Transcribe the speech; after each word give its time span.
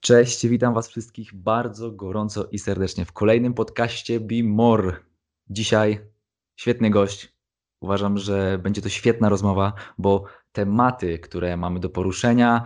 Cześć, 0.00 0.46
witam 0.46 0.74
Was 0.74 0.88
wszystkich 0.88 1.34
bardzo 1.34 1.90
gorąco 1.90 2.44
i 2.44 2.58
serdecznie 2.58 3.04
w 3.04 3.12
kolejnym 3.12 3.54
podcaście 3.54 4.20
Be 4.20 4.42
More. 4.44 4.96
Dzisiaj 5.50 6.00
świetny 6.56 6.90
gość. 6.90 7.34
Uważam, 7.80 8.18
że 8.18 8.58
będzie 8.62 8.82
to 8.82 8.88
świetna 8.88 9.28
rozmowa, 9.28 9.72
bo 9.98 10.24
tematy, 10.52 11.18
które 11.18 11.56
mamy 11.56 11.80
do 11.80 11.90
poruszenia, 11.90 12.64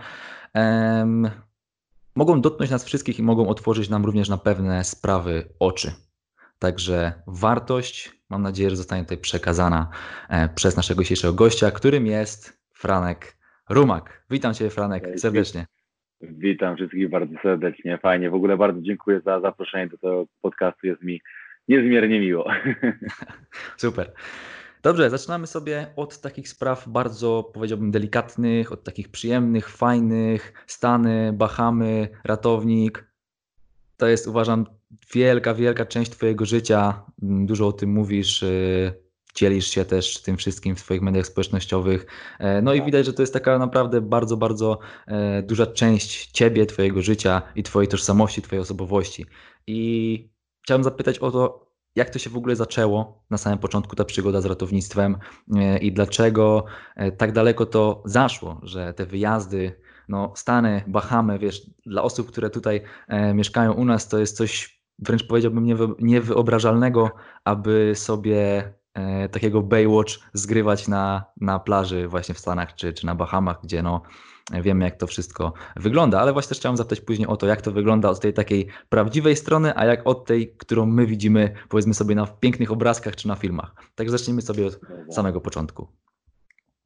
em, 0.53 1.29
mogą 2.15 2.41
dotknąć 2.41 2.71
nas 2.71 2.83
wszystkich 2.83 3.19
i 3.19 3.23
mogą 3.23 3.47
otworzyć 3.47 3.89
nam 3.89 4.05
również 4.05 4.29
na 4.29 4.37
pewne 4.37 4.83
sprawy 4.83 5.53
oczy. 5.59 5.93
Także 6.59 7.23
wartość, 7.27 8.21
mam 8.29 8.41
nadzieję, 8.41 8.69
że 8.69 8.75
zostanie 8.75 9.03
tutaj 9.03 9.17
przekazana 9.17 9.89
e, 10.29 10.49
przez 10.49 10.75
naszego 10.75 11.03
dzisiejszego 11.03 11.33
gościa, 11.33 11.71
którym 11.71 12.07
jest 12.07 12.57
Franek 12.73 13.37
Rumak. 13.69 14.25
Witam 14.29 14.53
Cię, 14.53 14.69
Franek, 14.69 15.19
serdecznie. 15.19 15.67
Witam 16.31 16.75
wszystkich 16.75 17.09
bardzo 17.09 17.35
serdecznie, 17.43 17.97
fajnie. 17.97 18.29
W 18.29 18.33
ogóle 18.33 18.57
bardzo 18.57 18.81
dziękuję 18.81 19.21
za 19.25 19.39
zaproszenie 19.39 19.87
do 19.87 19.97
tego 19.97 20.25
podcastu. 20.41 20.87
Jest 20.87 21.03
mi 21.03 21.21
niezmiernie 21.67 22.19
miło. 22.19 22.51
Super. 23.77 24.11
Dobrze, 24.83 25.09
zaczynamy 25.09 25.47
sobie 25.47 25.87
od 25.95 26.21
takich 26.21 26.49
spraw 26.49 26.87
bardzo, 26.87 27.51
powiedziałbym, 27.53 27.91
delikatnych, 27.91 28.71
od 28.71 28.83
takich 28.83 29.09
przyjemnych, 29.09 29.69
fajnych. 29.69 30.53
Stany, 30.67 31.33
Bahamy, 31.33 32.07
ratownik. 32.23 33.07
To 33.97 34.07
jest, 34.07 34.27
uważam, 34.27 34.65
wielka, 35.13 35.53
wielka 35.53 35.85
część 35.85 36.11
Twojego 36.11 36.45
życia. 36.45 37.03
Dużo 37.21 37.67
o 37.67 37.71
tym 37.71 37.89
mówisz 37.89 38.43
y, 38.43 39.04
dzielisz 39.35 39.67
się 39.67 39.85
też 39.85 40.21
tym 40.21 40.37
wszystkim 40.37 40.75
w 40.75 40.79
swoich 40.79 41.01
mediach 41.01 41.25
społecznościowych. 41.25 42.05
E, 42.39 42.61
no 42.61 42.73
i 42.73 42.77
tak. 42.77 42.85
widać, 42.85 43.05
że 43.05 43.13
to 43.13 43.21
jest 43.21 43.33
taka 43.33 43.59
naprawdę 43.59 44.01
bardzo, 44.01 44.37
bardzo 44.37 44.79
e, 45.07 45.43
duża 45.43 45.65
część 45.65 46.31
ciebie, 46.31 46.65
twojego 46.65 47.01
życia 47.01 47.41
i 47.55 47.63
twojej 47.63 47.87
tożsamości, 47.87 48.41
twojej 48.41 48.61
osobowości. 48.61 49.25
I 49.67 50.29
chciałem 50.63 50.83
zapytać 50.83 51.19
o 51.19 51.31
to, 51.31 51.65
jak 51.95 52.09
to 52.09 52.19
się 52.19 52.29
w 52.29 52.37
ogóle 52.37 52.55
zaczęło 52.55 53.23
na 53.29 53.37
samym 53.37 53.59
początku 53.59 53.95
ta 53.95 54.05
przygoda 54.05 54.41
z 54.41 54.45
ratownictwem 54.45 55.17
e, 55.55 55.77
i 55.77 55.91
dlaczego 55.91 56.65
tak 57.17 57.31
daleko 57.31 57.65
to 57.65 58.03
zaszło, 58.05 58.61
że 58.63 58.93
te 58.93 59.05
wyjazdy, 59.05 59.81
no 60.09 60.33
Stany, 60.35 60.83
Bahamy, 60.87 61.39
wiesz, 61.39 61.61
dla 61.85 62.03
osób, 62.03 62.27
które 62.27 62.49
tutaj 62.49 62.81
mieszkają 63.33 63.73
u 63.73 63.85
nas, 63.85 64.07
to 64.07 64.19
jest 64.19 64.37
coś 64.37 64.81
wręcz 64.99 65.27
powiedziałbym 65.27 65.95
niewyobrażalnego, 65.99 67.11
aby 67.43 67.91
sobie 67.95 68.73
takiego 69.31 69.61
Baywatch 69.61 70.13
zgrywać 70.33 70.87
na, 70.87 71.25
na 71.41 71.59
plaży 71.59 72.07
właśnie 72.07 72.35
w 72.35 72.39
Stanach 72.39 72.75
czy, 72.75 72.93
czy 72.93 73.05
na 73.05 73.15
Bahamach, 73.15 73.59
gdzie 73.63 73.83
no 73.83 74.01
wiemy 74.53 74.85
jak 74.85 74.95
to 74.95 75.07
wszystko 75.07 75.53
wygląda, 75.75 76.19
ale 76.19 76.33
właśnie 76.33 76.49
też 76.49 76.57
chciałem 76.57 76.77
zapytać 76.77 77.01
później 77.01 77.27
o 77.27 77.37
to, 77.37 77.47
jak 77.47 77.61
to 77.61 77.71
wygląda 77.71 78.09
od 78.09 78.19
tej 78.19 78.33
takiej 78.33 78.67
prawdziwej 78.89 79.35
strony, 79.35 79.73
a 79.75 79.85
jak 79.85 80.07
od 80.07 80.25
tej, 80.25 80.53
którą 80.57 80.85
my 80.85 81.05
widzimy 81.05 81.51
powiedzmy 81.69 81.93
sobie 81.93 82.15
na 82.15 82.27
pięknych 82.27 82.71
obrazkach 82.71 83.15
czy 83.15 83.27
na 83.27 83.35
filmach. 83.35 83.75
Tak 83.95 84.09
zacznijmy 84.09 84.41
sobie 84.41 84.65
od 84.65 84.79
samego 85.09 85.41
początku. 85.41 85.87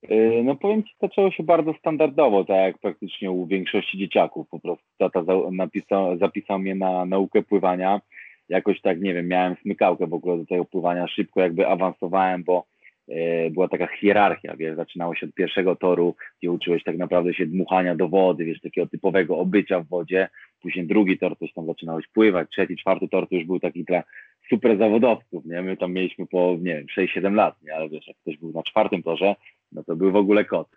E, 0.03 0.43
no 0.43 0.55
powiem 0.55 0.83
Ci, 0.83 0.95
zaczęło 1.01 1.31
się 1.31 1.43
bardzo 1.43 1.73
standardowo, 1.73 2.45
tak 2.45 2.57
jak 2.57 2.77
praktycznie 2.77 3.31
u 3.31 3.45
większości 3.45 3.97
dzieciaków. 3.97 4.47
Po 4.49 4.59
prostu 4.59 4.85
tata 4.97 5.23
napisał, 5.51 6.17
zapisał 6.17 6.59
mnie 6.59 6.75
na 6.75 7.05
naukę 7.05 7.43
pływania 7.43 8.01
jakoś 8.49 8.81
tak, 8.81 9.01
nie 9.01 9.13
wiem, 9.13 9.27
miałem 9.27 9.55
smykałkę 9.61 10.07
w 10.07 10.13
ogóle 10.13 10.37
do 10.37 10.45
tego 10.45 10.65
pływania, 10.65 11.07
szybko 11.07 11.41
jakby 11.41 11.67
awansowałem, 11.67 12.43
bo 12.43 12.65
e, 13.07 13.49
była 13.49 13.67
taka 13.67 13.87
hierarchia, 13.87 14.55
wiesz, 14.55 14.75
zaczynało 14.75 15.15
się 15.15 15.25
od 15.25 15.33
pierwszego 15.33 15.75
toru, 15.75 16.15
gdzie 16.39 16.51
uczyłeś 16.51 16.83
tak 16.83 16.97
naprawdę 16.97 17.33
się 17.33 17.45
dmuchania 17.45 17.95
do 17.95 18.07
wody, 18.07 18.45
wiesz, 18.45 18.61
takiego 18.61 18.87
typowego 18.87 19.37
obycia 19.37 19.79
w 19.79 19.87
wodzie, 19.87 20.29
później 20.61 20.87
drugi 20.87 21.17
tor, 21.17 21.37
coś 21.37 21.53
tam 21.53 21.65
zaczynałeś 21.65 22.07
pływać, 22.07 22.49
trzeci, 22.49 22.77
czwarty 22.77 23.07
tor 23.07 23.29
to 23.29 23.35
już 23.35 23.45
był 23.45 23.59
taki 23.59 23.83
dla 23.83 24.03
super 24.49 24.77
zawodowców, 24.77 25.45
nie, 25.45 25.61
my 25.61 25.77
tam 25.77 25.93
mieliśmy 25.93 26.27
po, 26.27 26.57
nie 26.61 26.75
wiem, 26.75 27.07
6-7 27.07 27.33
lat, 27.33 27.55
nie, 27.63 27.75
ale 27.75 27.89
wiesz, 27.89 28.07
jak 28.07 28.17
ktoś 28.17 28.37
był 28.37 28.51
na 28.51 28.63
czwartym 28.63 29.03
torze, 29.03 29.35
no 29.71 29.83
to 29.83 29.95
był 29.95 30.11
w 30.11 30.15
ogóle 30.15 30.45
kot. 30.45 30.69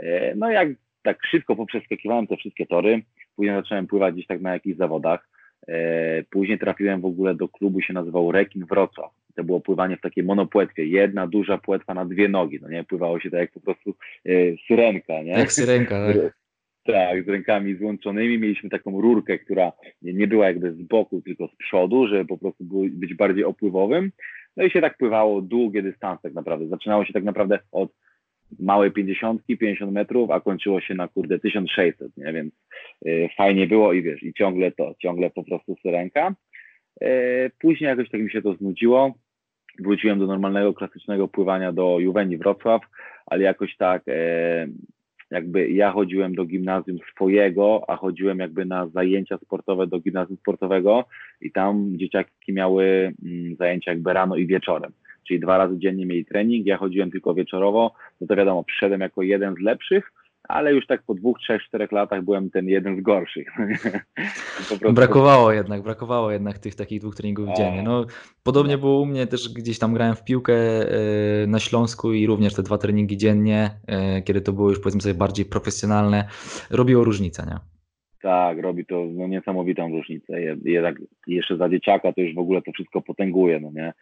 E, 0.00 0.34
no 0.34 0.50
jak 0.50 0.68
tak 1.02 1.26
szybko 1.26 1.56
poprzeskakiwałem 1.56 2.26
te 2.26 2.36
wszystkie 2.36 2.66
tory, 2.66 3.02
później 3.36 3.56
zacząłem 3.56 3.86
pływać 3.86 4.14
gdzieś 4.14 4.26
tak 4.26 4.40
na 4.40 4.52
jakichś 4.52 4.76
zawodach, 4.76 5.28
później 6.30 6.58
trafiłem 6.58 7.00
w 7.00 7.04
ogóle 7.04 7.34
do 7.34 7.48
klubu, 7.48 7.80
się 7.80 7.92
nazywał 7.92 8.32
Rekin 8.32 8.64
Wrocław. 8.64 9.10
To 9.34 9.44
było 9.44 9.60
pływanie 9.60 9.96
w 9.96 10.00
takiej 10.00 10.24
monopłetwie. 10.24 10.86
Jedna 10.86 11.26
duża 11.26 11.58
płetwa 11.58 11.94
na 11.94 12.04
dwie 12.04 12.28
nogi. 12.28 12.58
No 12.62 12.68
nie, 12.68 12.84
pływało 12.84 13.20
się 13.20 13.30
tak 13.30 13.40
jak 13.40 13.52
po 13.52 13.60
prostu 13.60 13.94
e, 14.26 14.30
syrenka, 14.68 15.22
nie? 15.22 15.30
Jak 15.30 15.52
syrenka, 15.52 16.06
tak. 16.06 16.16
Tak, 16.86 17.24
z 17.24 17.28
rękami 17.28 17.76
złączonymi. 17.76 18.38
Mieliśmy 18.38 18.70
taką 18.70 19.00
rurkę, 19.00 19.38
która 19.38 19.72
nie 20.02 20.26
była 20.26 20.46
jakby 20.46 20.72
z 20.72 20.82
boku, 20.82 21.22
tylko 21.22 21.48
z 21.48 21.56
przodu, 21.56 22.08
żeby 22.08 22.24
po 22.24 22.38
prostu 22.38 22.64
być 22.90 23.14
bardziej 23.14 23.44
opływowym. 23.44 24.12
No 24.56 24.64
i 24.64 24.70
się 24.70 24.80
tak 24.80 24.98
pływało 24.98 25.42
długie 25.42 25.82
dystanse 25.82 26.22
tak 26.22 26.34
naprawdę. 26.34 26.68
Zaczynało 26.68 27.04
się 27.04 27.12
tak 27.12 27.24
naprawdę 27.24 27.58
od 27.72 27.92
małej 28.58 28.92
pięćdziesiątki, 28.92 29.58
50 29.58 29.92
metrów, 29.92 30.30
a 30.30 30.40
kończyło 30.40 30.80
się 30.80 30.94
na 30.94 31.08
kurde 31.08 31.38
1600, 31.38 32.16
nie? 32.16 32.32
Więc 32.32 32.54
y, 33.06 33.28
fajnie 33.36 33.66
było 33.66 33.92
i 33.92 34.02
wiesz, 34.02 34.22
i 34.22 34.34
ciągle 34.34 34.72
to, 34.72 34.94
ciągle 34.98 35.30
po 35.30 35.44
prostu 35.44 35.76
syrenka. 35.82 36.34
Y, 37.02 37.50
później 37.60 37.88
jakoś 37.88 38.10
tak 38.10 38.20
mi 38.20 38.30
się 38.30 38.42
to 38.42 38.54
znudziło. 38.54 39.14
Wróciłem 39.78 40.18
do 40.18 40.26
normalnego, 40.26 40.74
klasycznego 40.74 41.28
pływania 41.28 41.72
do 41.72 41.98
Juweni 42.00 42.36
Wrocław, 42.36 42.82
ale 43.26 43.42
jakoś 43.42 43.76
tak 43.76 44.08
y, 44.08 44.12
jakby 45.30 45.70
ja 45.70 45.90
chodziłem 45.90 46.34
do 46.34 46.44
gimnazjum 46.44 46.98
swojego, 47.14 47.84
a 47.88 47.96
chodziłem 47.96 48.38
jakby 48.38 48.64
na 48.64 48.88
zajęcia 48.88 49.38
sportowe 49.38 49.86
do 49.86 50.00
gimnazjum 50.00 50.38
sportowego 50.38 51.04
i 51.40 51.52
tam 51.52 51.98
dzieciaki 51.98 52.52
miały 52.52 53.12
mm, 53.24 53.56
zajęcia 53.56 53.90
jakby 53.90 54.12
rano 54.12 54.36
i 54.36 54.46
wieczorem 54.46 54.92
czyli 55.28 55.40
dwa 55.40 55.58
razy 55.58 55.78
dziennie 55.78 56.06
mieli 56.06 56.24
trening, 56.24 56.66
ja 56.66 56.76
chodziłem 56.76 57.10
tylko 57.10 57.34
wieczorowo, 57.34 57.92
no 58.20 58.26
to 58.26 58.36
wiadomo, 58.36 58.64
przyszedłem 58.64 59.00
jako 59.00 59.22
jeden 59.22 59.54
z 59.54 59.58
lepszych, 59.58 60.12
ale 60.48 60.74
już 60.74 60.86
tak 60.86 61.02
po 61.02 61.14
dwóch, 61.14 61.38
trzech, 61.38 61.62
czterech 61.62 61.92
latach 61.92 62.24
byłem 62.24 62.50
ten 62.50 62.68
jeden 62.68 63.00
z 63.00 63.00
gorszych. 63.00 63.48
prostu... 64.68 64.92
Brakowało 64.92 65.52
jednak, 65.52 65.82
brakowało 65.82 66.30
jednak 66.30 66.58
tych 66.58 66.74
takich 66.74 67.00
dwóch 67.00 67.14
treningów 67.14 67.48
dziennie. 67.56 67.82
No, 67.82 68.06
podobnie 68.42 68.74
no. 68.74 68.80
było 68.80 69.00
u 69.00 69.06
mnie, 69.06 69.26
też 69.26 69.48
gdzieś 69.48 69.78
tam 69.78 69.94
grałem 69.94 70.14
w 70.14 70.24
piłkę 70.24 70.54
e, 70.54 71.46
na 71.46 71.58
Śląsku 71.58 72.12
i 72.12 72.26
również 72.26 72.54
te 72.54 72.62
dwa 72.62 72.78
treningi 72.78 73.16
dziennie, 73.16 73.70
e, 73.86 74.22
kiedy 74.22 74.40
to 74.40 74.52
było 74.52 74.68
już 74.70 74.80
powiedzmy 74.80 75.00
sobie 75.00 75.14
bardziej 75.14 75.44
profesjonalne, 75.46 76.28
robiło 76.70 77.04
różnicę, 77.04 77.46
nie? 77.46 77.75
Tak, 78.26 78.58
robi 78.58 78.86
to 78.86 79.06
no, 79.12 79.26
niesamowitą 79.26 79.88
różnicę. 79.88 80.40
Jednak 80.64 80.96
jeszcze 81.26 81.56
za 81.56 81.68
dzieciaka 81.68 82.12
to 82.12 82.20
już 82.20 82.34
w 82.34 82.38
ogóle 82.38 82.62
to 82.62 82.72
wszystko 82.72 83.00
potęguje, 83.00 83.60
no 83.60 83.70
nie? 83.74 83.92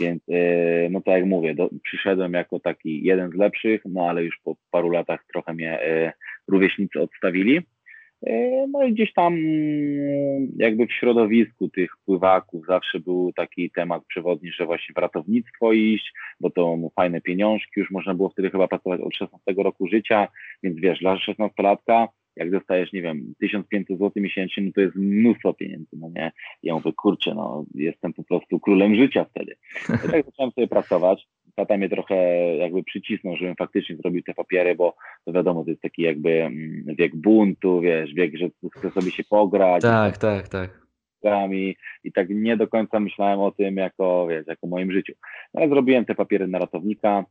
Więc 0.00 0.22
yy, 0.28 0.88
no 0.90 1.00
tak 1.00 1.14
jak 1.14 1.26
mówię, 1.26 1.54
do, 1.54 1.70
przyszedłem 1.84 2.32
jako 2.32 2.60
taki 2.60 3.04
jeden 3.04 3.30
z 3.30 3.34
lepszych, 3.34 3.82
no 3.84 4.08
ale 4.08 4.24
już 4.24 4.40
po 4.44 4.56
paru 4.70 4.90
latach 4.90 5.24
trochę 5.32 5.54
mnie 5.54 5.78
yy, 5.86 6.12
rówieśnicy 6.48 7.00
odstawili. 7.00 7.60
Yy, 8.22 8.66
no 8.72 8.84
i 8.84 8.92
gdzieś 8.92 9.12
tam 9.12 9.36
jakby 10.56 10.86
w 10.86 10.92
środowisku 10.92 11.68
tych 11.68 11.90
pływaków 12.04 12.66
zawsze 12.66 13.00
był 13.00 13.32
taki 13.32 13.70
temat 13.70 14.02
przewodni, 14.08 14.50
że 14.52 14.66
właśnie 14.66 14.92
w 14.94 14.98
ratownictwo 14.98 15.72
iść, 15.72 16.12
bo 16.40 16.50
to 16.50 16.76
no, 16.76 16.90
fajne 16.96 17.20
pieniążki, 17.20 17.80
już 17.80 17.90
można 17.90 18.14
było 18.14 18.28
wtedy 18.28 18.50
chyba 18.50 18.68
pracować 18.68 19.00
od 19.00 19.14
16 19.14 19.54
roku 19.56 19.86
życia, 19.86 20.28
więc 20.62 20.80
wiesz, 20.80 20.98
dla 20.98 21.16
16-latka 21.16 22.06
jak 22.36 22.50
dostajesz, 22.50 22.92
nie 22.92 23.02
wiem, 23.02 23.34
1500 23.40 23.98
zł 23.98 24.10
miesięcznie, 24.16 24.62
no 24.62 24.70
to 24.74 24.80
jest 24.80 24.96
mnóstwo 24.96 25.54
pieniędzy, 25.54 25.96
no 25.96 26.10
nie? 26.14 26.32
Ja 26.62 26.74
mówię, 26.74 26.92
kurczę, 26.92 27.34
no 27.34 27.64
jestem 27.74 28.12
po 28.12 28.24
prostu 28.24 28.60
królem 28.60 28.96
życia 28.96 29.24
wtedy. 29.24 29.56
I 29.88 30.08
tak 30.12 30.24
zacząłem 30.24 30.52
sobie 30.52 30.68
pracować. 30.68 31.26
Tata 31.54 31.76
mnie 31.76 31.88
trochę 31.88 32.16
jakby 32.56 32.84
przycisnął, 32.84 33.36
żebym 33.36 33.56
faktycznie 33.56 33.96
zrobił 33.96 34.22
te 34.22 34.34
papiery, 34.34 34.74
bo 34.74 34.94
to 35.24 35.32
wiadomo, 35.32 35.64
to 35.64 35.70
jest 35.70 35.82
taki 35.82 36.02
jakby 36.02 36.42
mm, 36.42 36.84
wiek 36.98 37.16
buntu, 37.16 37.80
wiesz, 37.80 38.14
wiek, 38.14 38.36
że 38.36 38.48
chce 38.76 38.90
sobie 38.90 39.10
się 39.10 39.24
pograć. 39.24 39.82
Tak, 39.82 40.18
tak, 40.18 40.48
tak. 40.48 40.82
I 42.04 42.12
tak 42.12 42.28
nie 42.30 42.56
do 42.56 42.68
końca 42.68 43.00
myślałem 43.00 43.40
o 43.40 43.50
tym 43.50 43.76
jako, 43.76 44.26
wiesz, 44.26 44.46
jako 44.46 44.66
moim 44.66 44.92
życiu. 44.92 45.12
No, 45.54 45.60
ale 45.60 45.68
zrobiłem 45.68 46.04
te 46.04 46.14
papiery 46.14 46.48
na 46.48 46.58
ratownika, 46.58 47.24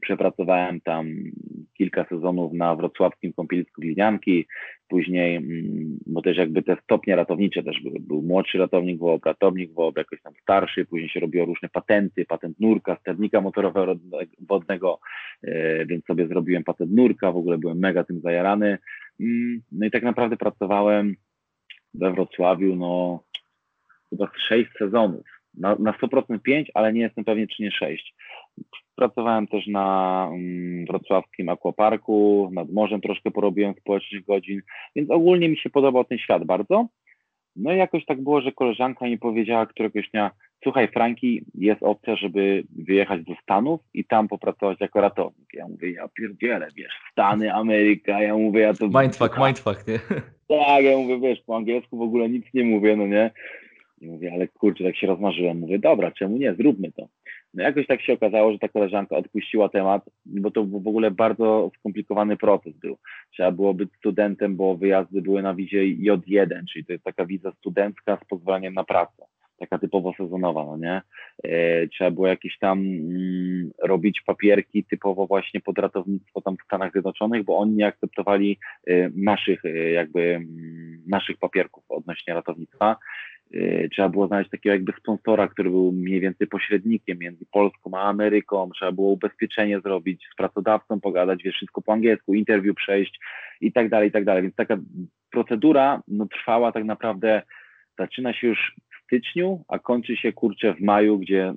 Przepracowałem 0.00 0.80
tam 0.80 1.06
kilka 1.78 2.04
sezonów 2.04 2.52
na 2.52 2.76
wrocławskim 2.76 3.32
kąpielisku 3.32 3.80
Glinianki, 3.80 4.46
później, 4.88 5.36
mm, 5.36 5.98
bo 6.06 6.22
też 6.22 6.36
jakby 6.36 6.62
te 6.62 6.76
stopnie 6.82 7.16
ratownicze 7.16 7.62
też 7.62 7.82
były. 7.82 8.00
Był 8.00 8.22
młodszy 8.22 8.58
ratownik 8.58 8.98
WOP, 8.98 9.24
ratownik 9.24 9.72
WOP, 9.72 9.96
jakoś 9.96 10.22
tam 10.22 10.32
starszy, 10.42 10.84
później 10.84 11.08
się 11.08 11.20
robiło 11.20 11.46
różne 11.46 11.68
patenty, 11.68 12.24
patent 12.24 12.60
nurka, 12.60 12.96
sternika 13.00 13.40
motorowego 13.40 13.94
wodnego, 14.48 15.00
e, 15.42 15.86
więc 15.86 16.04
sobie 16.04 16.26
zrobiłem 16.26 16.64
patent 16.64 16.92
nurka, 16.92 17.32
w 17.32 17.36
ogóle 17.36 17.58
byłem 17.58 17.78
mega 17.78 18.04
tym 18.04 18.20
zajarany. 18.20 18.78
Mm, 19.20 19.60
no 19.72 19.86
i 19.86 19.90
tak 19.90 20.02
naprawdę 20.02 20.36
pracowałem 20.36 21.16
we 21.94 22.12
Wrocławiu, 22.12 22.76
no 22.76 23.22
chyba 24.10 24.30
sześć 24.48 24.70
sezonów 24.78 25.39
Na, 25.54 25.76
na 25.78 25.92
100% 25.92 26.38
5, 26.38 26.70
ale 26.74 26.92
nie 26.92 27.00
jestem 27.00 27.24
pewien, 27.24 27.46
czy 27.48 27.62
nie 27.62 27.70
6. 27.70 28.14
Pracowałem 28.96 29.46
też 29.46 29.66
na 29.66 30.28
mm, 30.32 30.86
wrocławskim 30.86 31.48
aquaparku, 31.48 32.50
nad 32.52 32.70
morzem 32.70 33.00
troszkę 33.00 33.30
porobiłem 33.30 33.74
społecznych 33.74 34.24
godzin, 34.24 34.60
więc 34.96 35.10
ogólnie 35.10 35.48
mi 35.48 35.56
się 35.56 35.70
podobał 35.70 36.04
ten 36.04 36.18
świat 36.18 36.44
bardzo. 36.44 36.88
No 37.56 37.72
i 37.72 37.76
jakoś 37.76 38.04
tak 38.04 38.22
było, 38.22 38.40
że 38.40 38.52
koleżanka 38.52 39.06
mi 39.06 39.18
powiedziała 39.18 39.66
któregoś 39.66 40.10
dnia, 40.10 40.30
słuchaj 40.62 40.88
Franki, 40.88 41.44
jest 41.54 41.82
opcja, 41.82 42.16
żeby 42.16 42.64
wyjechać 42.76 43.24
do 43.24 43.34
Stanów 43.42 43.80
i 43.94 44.04
tam 44.04 44.28
popracować 44.28 44.80
jako 44.80 45.00
ratownik. 45.00 45.48
Ja 45.54 45.68
mówię, 45.68 45.92
ja 45.92 46.08
pierdzielę, 46.08 46.68
wiesz, 46.76 46.92
Stany, 47.12 47.54
Ameryka, 47.54 48.22
ja 48.22 48.36
mówię, 48.36 48.60
ja 48.60 48.74
to... 48.74 48.88
Mindfuck, 49.02 49.38
mindfuck, 49.38 49.86
nie? 49.88 49.98
Tak, 50.48 50.84
ja 50.84 50.96
mówię, 50.96 51.20
wiesz, 51.20 51.40
po 51.46 51.56
angielsku 51.56 51.98
w 51.98 52.02
ogóle 52.02 52.28
nic 52.28 52.46
nie 52.54 52.64
mówię, 52.64 52.96
no 52.96 53.06
nie? 53.06 53.30
I 54.00 54.06
mówię, 54.06 54.32
ale 54.32 54.48
kurczę, 54.48 54.84
tak 54.84 54.96
się 54.96 55.06
rozmarzyłem. 55.06 55.58
Mówię, 55.58 55.78
dobra, 55.78 56.10
czemu 56.10 56.36
nie, 56.36 56.54
zróbmy 56.54 56.92
to. 56.92 57.08
No 57.54 57.62
jakoś 57.62 57.86
tak 57.86 58.02
się 58.02 58.12
okazało, 58.12 58.52
że 58.52 58.58
ta 58.58 58.68
koleżanka 58.68 59.16
odpuściła 59.16 59.68
temat, 59.68 60.04
bo 60.26 60.50
to 60.50 60.64
w 60.64 60.88
ogóle 60.88 61.10
bardzo 61.10 61.70
skomplikowany 61.78 62.36
proces 62.36 62.76
był. 62.76 62.96
Trzeba 63.32 63.50
było 63.50 63.74
być 63.74 63.90
studentem, 63.98 64.56
bo 64.56 64.76
wyjazdy 64.76 65.22
były 65.22 65.42
na 65.42 65.54
wizie 65.54 65.82
J1, 65.82 66.64
czyli 66.72 66.84
to 66.84 66.92
jest 66.92 67.04
taka 67.04 67.26
wiza 67.26 67.52
studencka 67.52 68.18
z 68.24 68.28
pozwoleniem 68.28 68.74
na 68.74 68.84
pracę 68.84 69.24
taka 69.60 69.78
typowo 69.78 70.14
sezonowa, 70.16 70.64
no 70.64 70.76
nie? 70.76 71.02
E, 71.44 71.88
trzeba 71.88 72.10
było 72.10 72.26
jakieś 72.26 72.58
tam 72.58 72.78
mm, 72.78 73.70
robić 73.82 74.20
papierki 74.20 74.84
typowo 74.84 75.26
właśnie 75.26 75.60
pod 75.60 75.78
ratownictwo 75.78 76.40
tam 76.40 76.56
w 76.56 76.64
Stanach 76.64 76.92
Zjednoczonych, 76.92 77.44
bo 77.44 77.58
oni 77.58 77.72
nie 77.72 77.86
akceptowali 77.86 78.58
e, 78.86 79.10
naszych 79.14 79.64
e, 79.64 79.90
jakby 79.90 80.20
mm, 80.20 81.02
naszych 81.06 81.36
papierków 81.38 81.84
odnośnie 81.88 82.34
ratownictwa. 82.34 82.96
Trzeba 83.92 84.08
było 84.08 84.26
znaleźć 84.26 84.50
takiego 84.50 84.72
jakby 84.72 84.92
sponsora, 84.92 85.48
który 85.48 85.70
był 85.70 85.92
mniej 85.92 86.20
więcej 86.20 86.46
pośrednikiem 86.46 87.18
między 87.18 87.46
Polską 87.52 87.90
a 87.94 88.02
Ameryką. 88.02 88.70
Trzeba 88.74 88.92
było 88.92 89.10
ubezpieczenie 89.10 89.80
zrobić, 89.80 90.28
z 90.32 90.36
pracodawcą 90.36 91.00
pogadać, 91.00 91.42
wiesz, 91.42 91.54
wszystko 91.54 91.82
po 91.82 91.92
angielsku, 91.92 92.34
interwiu 92.34 92.74
przejść 92.74 93.20
i 93.60 93.72
tak 93.72 93.88
dalej, 93.88 94.08
i 94.08 94.12
tak 94.12 94.24
dalej. 94.24 94.42
Więc 94.42 94.54
taka 94.54 94.76
procedura 95.30 96.02
no, 96.08 96.26
trwała 96.26 96.72
tak 96.72 96.84
naprawdę, 96.84 97.42
zaczyna 97.98 98.32
się 98.32 98.46
już 98.46 98.74
styczniu, 99.10 99.64
a 99.68 99.78
kończy 99.78 100.16
się 100.16 100.32
kurczę 100.32 100.74
w 100.74 100.80
maju, 100.80 101.18
gdzie 101.18 101.54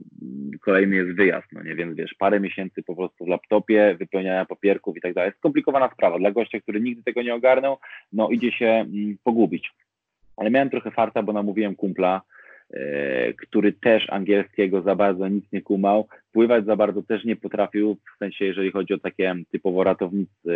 kolejny 0.62 0.96
jest 0.96 1.16
wyjazd, 1.16 1.48
no 1.52 1.64
nie, 1.64 1.76
więc 1.76 1.96
wiesz, 1.96 2.14
parę 2.20 2.40
miesięcy 2.40 2.84
po 2.84 2.96
prostu 2.96 3.26
w 3.26 3.28
laptopie, 3.28 3.96
wypełniania 4.00 4.46
papierków 4.46 4.98
i 4.98 5.02
tak 5.02 5.14
dalej. 5.14 5.32
Skomplikowana 5.38 5.90
sprawa. 5.94 6.20
Dla 6.20 6.32
gościa, 6.32 6.60
który 6.60 6.82
nigdy 6.82 7.04
tego 7.04 7.22
nie 7.22 7.36
ogarnął, 7.36 7.78
no 8.14 8.30
idzie 8.30 8.52
się 8.52 8.68
mm, 8.68 9.18
pogubić. 9.24 9.72
Ale 10.38 10.52
miałem 10.52 10.70
trochę 10.70 10.92
farta, 10.92 11.24
bo 11.24 11.34
namówiłem 11.34 11.76
kumpla, 11.76 12.22
e, 12.74 13.34
który 13.34 13.74
też 13.74 14.10
angielskiego 14.10 14.82
za 14.82 14.96
bardzo 14.96 15.28
nic 15.28 15.46
nie 15.52 15.62
kumał. 15.62 16.08
Pływać 16.32 16.66
za 16.66 16.76
bardzo 16.76 17.04
też 17.04 17.24
nie 17.24 17.36
potrafił, 17.36 17.98
w 18.16 18.18
sensie 18.18 18.46
jeżeli 18.46 18.72
chodzi 18.72 18.94
o 18.94 19.00
takie 19.00 19.36
typowo 19.52 19.84
ratownictwo, 19.84 20.50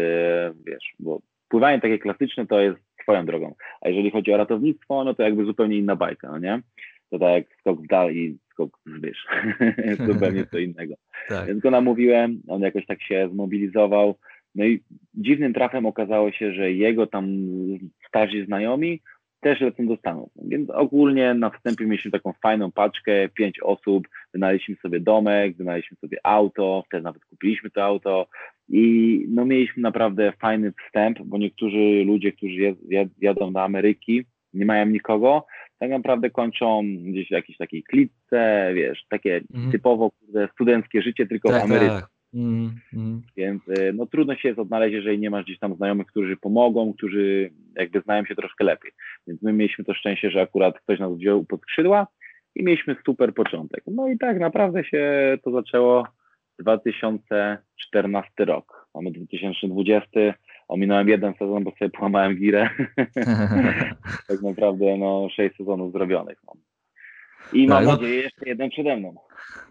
wiesz, 0.66 0.94
bo 1.00 1.20
pływanie 1.50 1.82
takie 1.82 2.00
klasyczne 2.00 2.48
to 2.48 2.62
jest 2.62 2.78
swoją 3.02 3.26
drogą. 3.26 3.56
A 3.82 3.90
jeżeli 3.90 4.12
chodzi 4.12 4.34
o 4.34 4.38
ratownictwo, 4.38 5.04
no 5.04 5.14
to 5.14 5.24
jakby 5.24 5.46
zupełnie 5.46 5.78
inna 5.78 5.96
bajka, 5.96 6.32
no 6.32 6.38
nie? 6.38 6.62
To 7.10 7.20
tak 7.20 7.34
jak 7.34 7.46
skok 7.60 7.82
w 7.82 7.88
dal 7.88 8.12
i 8.14 8.38
skok 8.52 8.78
w 8.86 9.02
wyż. 9.02 9.28
zupełnie 10.14 10.46
co 10.46 10.58
innego. 10.58 10.96
Tak. 11.30 11.48
Więc 11.48 11.62
go 11.62 11.72
namówiłem, 11.72 12.42
on 12.48 12.62
jakoś 12.62 12.86
tak 12.86 13.02
się 13.02 13.30
zmobilizował. 13.34 14.16
No 14.56 14.66
i 14.66 14.84
dziwnym 15.14 15.54
trafem 15.54 15.86
okazało 15.86 16.32
się, 16.32 16.54
że 16.54 16.72
jego 16.72 17.08
tam 17.08 17.28
starzy 18.08 18.46
znajomi 18.46 19.02
też 19.40 19.62
lecą 19.62 19.88
do 19.88 19.98
Stanów. 19.98 20.30
Więc 20.36 20.70
ogólnie 20.70 21.34
na 21.34 21.50
wstępie 21.50 21.86
mieliśmy 21.86 22.12
taką 22.12 22.34
fajną 22.34 22.72
paczkę, 22.72 23.30
pięć 23.30 23.60
osób, 23.60 24.08
wynaleźliśmy 24.34 24.76
sobie 24.76 25.00
domek, 25.00 25.58
wynaleźliśmy 25.58 25.98
sobie 25.98 26.18
auto, 26.24 26.84
wtedy 26.88 27.04
nawet 27.04 27.26
kupiliśmy 27.26 27.70
to 27.70 27.84
auto 27.84 28.28
i 28.70 29.26
no 29.30 29.46
mieliśmy 29.46 29.84
naprawdę 29.84 30.34
fajny 30.42 30.74
wstęp, 30.86 31.20
bo 31.26 31.38
niektórzy 31.38 32.04
ludzie, 32.06 32.32
którzy 32.32 32.76
jadą 33.22 33.54
do 33.54 33.64
Ameryki, 33.64 34.26
nie 34.54 34.66
mają 34.66 34.86
nikogo, 34.86 35.46
tak 35.80 35.90
naprawdę 35.90 36.30
kończą 36.30 36.82
gdzieś 37.04 37.28
w 37.28 37.32
jakiejś 37.32 37.58
takiej 37.58 37.84
klitce, 37.84 38.72
wiesz, 38.74 39.06
takie 39.10 39.42
mm. 39.54 39.72
typowo 39.72 40.12
studenckie 40.54 41.02
życie, 41.02 41.28
tylko 41.28 41.50
tak, 41.50 41.62
w 41.62 41.66
Ameryce. 41.66 42.02
Tak. 42.02 42.17
Mm, 42.34 42.72
mm. 42.94 43.22
Więc 43.38 43.68
y, 43.68 43.94
no 43.94 44.06
trudno 44.06 44.36
się 44.36 44.48
jest 44.48 44.60
odnaleźć, 44.60 44.94
jeżeli 44.94 45.20
nie 45.20 45.30
masz 45.30 45.46
gdzieś 45.46 45.60
tam 45.60 45.76
znajomych, 45.76 46.08
którzy 46.08 46.38
pomogą, 46.38 46.94
którzy 46.94 47.52
jakby 47.76 48.02
znają 48.02 48.26
się 48.26 48.36
troszkę 48.36 48.64
lepiej. 48.64 48.92
Więc 49.28 49.42
my 49.42 49.54
mieliśmy 49.54 49.86
to 49.86 49.94
szczęście, 49.94 50.32
że 50.32 50.42
akurat 50.42 50.80
ktoś 50.80 51.00
nas 51.00 51.14
wziął 51.14 51.46
pod 51.46 51.62
skrzydła 51.62 52.08
i 52.56 52.64
mieliśmy 52.64 52.96
super 53.06 53.34
początek. 53.34 53.84
No 53.88 54.08
i 54.08 54.18
tak 54.18 54.40
naprawdę 54.40 54.84
się 54.84 55.38
to 55.44 55.52
zaczęło 55.52 56.08
2014 56.60 58.46
rok. 58.46 58.88
Mamy 58.96 59.12
2020, 59.12 60.10
ominąłem 60.68 61.10
jeden 61.10 61.34
sezon, 61.34 61.64
bo 61.64 61.72
sobie 61.72 61.90
połamałem 61.90 62.36
girę. 62.36 62.70
tak 64.28 64.42
naprawdę 64.44 64.98
no, 64.98 65.28
sześć 65.30 65.58
sezonów 65.58 65.92
zrobionych 65.92 66.38
mam. 66.48 66.67
I 67.54 67.68
mam 67.68 67.84
no, 67.84 67.92
nadzieję 67.92 68.22
jeszcze 68.22 68.50
jeden 68.50 68.70
przede 68.70 68.98
mną. 68.98 69.16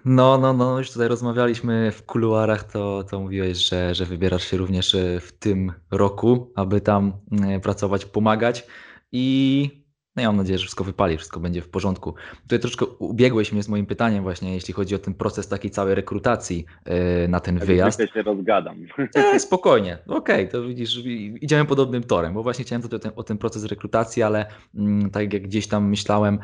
No, 0.04 0.38
no, 0.38 0.52
no, 0.52 0.78
już 0.78 0.90
tutaj 0.90 1.08
rozmawialiśmy 1.08 1.90
w 1.90 2.06
kuluarach, 2.06 2.64
to, 2.64 3.04
to 3.04 3.20
mówiłeś, 3.20 3.68
że, 3.68 3.94
że 3.94 4.04
wybierasz 4.04 4.50
się 4.50 4.56
również 4.56 4.94
e, 4.94 5.20
w 5.20 5.32
tym 5.32 5.72
roku, 5.90 6.52
aby 6.56 6.80
tam 6.80 7.12
e, 7.42 7.60
pracować, 7.60 8.04
pomagać 8.04 8.66
i 9.12 9.86
no 10.16 10.22
ja 10.22 10.28
mam 10.28 10.36
nadzieję, 10.36 10.58
że 10.58 10.62
wszystko 10.62 10.84
wypali, 10.84 11.16
wszystko 11.16 11.40
będzie 11.40 11.62
w 11.62 11.68
porządku. 11.68 12.14
Tutaj 12.42 12.60
troszkę 12.60 12.86
ubiegłeś 12.86 13.52
mnie 13.52 13.62
z 13.62 13.68
moim 13.68 13.86
pytaniem 13.86 14.22
właśnie, 14.22 14.54
jeśli 14.54 14.74
chodzi 14.74 14.94
o 14.94 14.98
ten 14.98 15.14
proces 15.14 15.48
takiej 15.48 15.70
całej 15.70 15.94
rekrutacji 15.94 16.64
yy, 16.86 17.28
na 17.28 17.40
ten 17.40 17.58
tak 17.58 17.66
wyjazd. 17.66 18.00
Ja 18.00 18.06
się 18.06 18.22
rozgadam. 18.22 18.76
E, 19.14 19.40
spokojnie, 19.48 19.98
okej, 20.06 20.16
okay, 20.16 20.48
to 20.48 20.62
widzisz, 20.62 20.98
idziemy 21.40 21.64
podobnym 21.64 22.02
torem, 22.02 22.34
bo 22.34 22.42
właśnie 22.42 22.64
chciałem 22.64 22.82
tutaj 22.82 22.96
o 22.96 23.00
ten, 23.00 23.12
o 23.16 23.22
ten 23.22 23.38
proces 23.38 23.64
rekrutacji, 23.64 24.22
ale 24.22 24.46
mm, 24.74 25.10
tak 25.10 25.32
jak 25.32 25.42
gdzieś 25.42 25.68
tam 25.68 25.88
myślałem, 25.88 26.38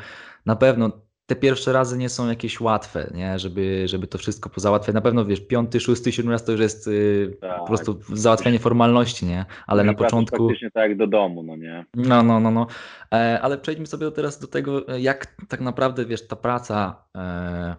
na 0.45 0.55
pewno 0.55 0.91
te 1.33 1.39
pierwsze 1.39 1.73
razy 1.73 1.97
nie 1.97 2.09
są 2.09 2.29
jakieś 2.29 2.61
łatwe, 2.61 3.11
nie? 3.13 3.39
Żeby, 3.39 3.87
żeby 3.87 4.07
to 4.07 4.17
wszystko 4.17 4.49
pozałatwiać. 4.49 4.93
Na 4.93 5.01
pewno 5.01 5.25
wiesz, 5.25 5.41
piąty, 5.41 5.79
szósty, 5.79 6.11
siódmy 6.11 6.31
raz 6.31 6.45
to 6.45 6.51
już 6.51 6.61
jest 6.61 6.87
yy, 6.87 7.37
tak. 7.41 7.59
po 7.59 7.65
prostu 7.65 7.99
załatwianie 8.13 8.59
formalności, 8.59 9.25
nie? 9.25 9.45
Ale 9.67 9.83
na 9.83 9.93
początku. 9.93 10.47
Faktycznie 10.47 10.71
tak 10.71 10.89
jak 10.89 10.97
do 10.97 11.07
domu, 11.07 11.43
no 11.43 11.55
nie? 11.55 11.85
No, 11.95 12.23
no, 12.23 12.39
no, 12.39 12.51
no. 12.51 12.67
E, 13.13 13.41
ale 13.41 13.57
przejdźmy 13.57 13.87
sobie 13.87 14.11
teraz 14.11 14.39
do 14.39 14.47
tego, 14.47 14.85
jak 14.99 15.35
tak 15.47 15.61
naprawdę 15.61 16.05
wiesz, 16.05 16.27
ta 16.27 16.35
praca 16.35 17.03
e, 17.17 17.75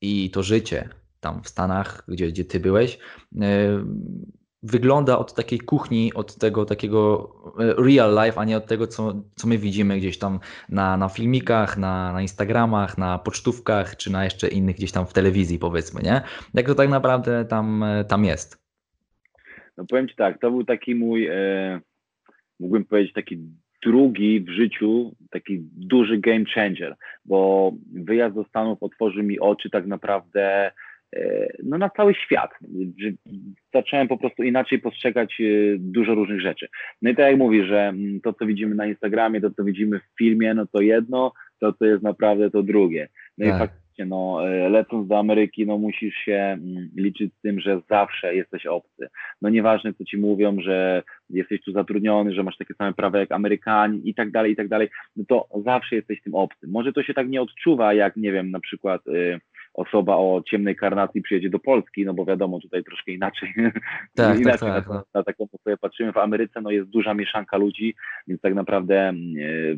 i 0.00 0.30
to 0.30 0.42
życie 0.42 0.88
tam 1.20 1.42
w 1.42 1.48
Stanach, 1.48 2.04
gdzie, 2.08 2.28
gdzie 2.28 2.44
ty 2.44 2.60
byłeś, 2.60 2.98
e, 3.40 3.48
wygląda 4.62 5.18
od 5.18 5.34
takiej 5.34 5.58
kuchni, 5.58 6.14
od 6.14 6.36
tego 6.36 6.64
takiego 6.64 7.30
e, 7.60 7.74
real 7.84 8.24
life, 8.24 8.40
a 8.40 8.44
nie 8.44 8.56
od 8.56 8.66
tego, 8.66 8.86
co, 8.86 9.22
co 9.34 9.48
my 9.48 9.58
widzimy 9.58 9.98
gdzieś 9.98 10.18
tam 10.18 10.40
na, 10.68 10.96
na 10.96 11.08
filmikach, 11.08 11.78
na, 11.78 12.12
na 12.12 12.22
Instagramach, 12.22 12.98
na 12.98 13.18
pocztówkach, 13.18 13.96
czy 13.96 14.12
na 14.12 14.24
jeszcze 14.24 14.48
innych 14.48 14.76
gdzieś 14.76 14.92
tam 14.92 15.06
w 15.06 15.12
telewizji 15.12 15.58
powiedzmy, 15.58 16.02
nie? 16.02 16.20
Jak 16.54 16.66
to 16.66 16.74
tak 16.74 16.88
naprawdę 16.88 17.44
tam, 17.44 17.82
e, 17.82 18.04
tam 18.04 18.24
jest? 18.24 18.68
No 19.76 19.84
powiem 19.88 20.08
Ci 20.08 20.14
tak, 20.16 20.40
to 20.40 20.50
był 20.50 20.64
taki 20.64 20.94
mój, 20.94 21.26
e, 21.26 21.80
mógłbym 22.60 22.84
powiedzieć 22.84 23.12
taki 23.12 23.38
drugi 23.82 24.40
w 24.40 24.50
życiu, 24.50 25.16
taki 25.30 25.58
duży 25.76 26.18
game 26.18 26.44
changer, 26.54 26.96
bo 27.24 27.72
wyjazd 27.92 28.34
do 28.34 28.44
Stanów 28.44 28.82
otworzył 28.82 29.22
mi 29.22 29.40
oczy 29.40 29.70
tak 29.70 29.86
naprawdę 29.86 30.72
no, 31.64 31.78
na 31.78 31.90
cały 31.90 32.14
świat. 32.14 32.50
Zacząłem 33.74 34.08
po 34.08 34.18
prostu 34.18 34.42
inaczej 34.42 34.78
postrzegać 34.78 35.40
e, 35.40 35.44
dużo 35.78 36.14
różnych 36.14 36.40
rzeczy. 36.40 36.68
No 37.02 37.10
i 37.10 37.16
tak 37.16 37.30
jak 37.30 37.38
mówisz, 37.38 37.66
że 37.66 37.80
mm, 37.80 38.20
to, 38.20 38.32
co 38.32 38.46
widzimy 38.46 38.74
na 38.74 38.86
Instagramie, 38.86 39.40
to, 39.40 39.50
co 39.50 39.64
widzimy 39.64 39.98
w 39.98 40.18
filmie, 40.18 40.54
no 40.54 40.66
to 40.66 40.80
jedno, 40.80 41.32
to, 41.60 41.72
co 41.72 41.84
jest 41.84 42.02
naprawdę 42.02 42.50
to 42.50 42.62
drugie. 42.62 43.08
No 43.38 43.46
tak. 43.46 43.56
i 43.56 43.58
faktycznie, 43.58 44.06
no, 44.06 44.48
e, 44.48 44.68
lecąc 44.68 45.08
do 45.08 45.18
Ameryki, 45.18 45.66
no 45.66 45.78
musisz 45.78 46.14
się 46.14 46.34
mm, 46.34 46.90
liczyć 46.96 47.34
z 47.34 47.40
tym, 47.40 47.60
że 47.60 47.80
zawsze 47.90 48.34
jesteś 48.34 48.66
obcy. 48.66 49.08
No 49.42 49.48
nieważne, 49.48 49.94
co 49.94 50.04
ci 50.04 50.18
mówią, 50.18 50.60
że 50.60 51.02
jesteś 51.30 51.60
tu 51.62 51.72
zatrudniony, 51.72 52.34
że 52.34 52.42
masz 52.42 52.56
takie 52.56 52.74
same 52.74 52.92
prawa 52.92 53.18
jak 53.18 53.32
Amerykanie 53.32 53.98
i 53.98 54.14
tak 54.14 54.30
dalej, 54.30 54.52
i 54.52 54.56
tak 54.56 54.68
dalej, 54.68 54.88
no 55.16 55.24
to 55.28 55.48
zawsze 55.64 55.96
jesteś 55.96 56.22
tym 56.22 56.34
obcym. 56.34 56.70
Może 56.70 56.92
to 56.92 57.02
się 57.02 57.14
tak 57.14 57.28
nie 57.28 57.42
odczuwa, 57.42 57.94
jak, 57.94 58.16
nie 58.16 58.32
wiem, 58.32 58.50
na 58.50 58.60
przykład... 58.60 59.06
Yy, 59.06 59.40
osoba 59.78 60.16
o 60.16 60.42
ciemnej 60.50 60.76
karnacji 60.76 61.22
przyjedzie 61.22 61.50
do 61.50 61.58
Polski, 61.58 62.04
no 62.04 62.14
bo 62.14 62.24
wiadomo, 62.24 62.60
tutaj 62.60 62.84
troszkę 62.84 63.12
inaczej, 63.12 63.54
tak, 64.14 64.40
inaczej 64.40 64.68
tak, 64.68 64.84
tak, 64.84 64.88
na, 64.88 64.94
no. 64.94 65.04
na, 65.14 65.22
taką 65.22 65.44
osobę 65.44 65.76
patrzymy. 65.76 66.12
W 66.12 66.16
Ameryce 66.16 66.60
no 66.60 66.70
jest 66.70 66.88
duża 66.88 67.14
mieszanka 67.14 67.56
ludzi, 67.56 67.94
więc 68.28 68.40
tak 68.40 68.54
naprawdę 68.54 68.96
e, 69.08 69.14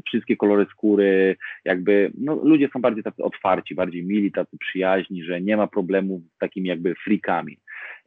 wszystkie 0.07 0.37
kolory 0.37 0.67
skóry, 0.71 1.37
jakby, 1.65 2.13
no 2.19 2.35
ludzie 2.35 2.69
są 2.73 2.81
bardziej 2.81 3.05
tacy 3.05 3.23
otwarci, 3.23 3.75
bardziej 3.75 4.05
mili, 4.05 4.33
tacy 4.33 4.59
przyjaźni, 4.59 5.25
że 5.25 5.41
nie 5.41 5.57
ma 5.57 5.67
problemu 5.67 6.21
z 6.37 6.39
takimi 6.39 6.69
jakby 6.69 6.95
freakami. 6.95 7.59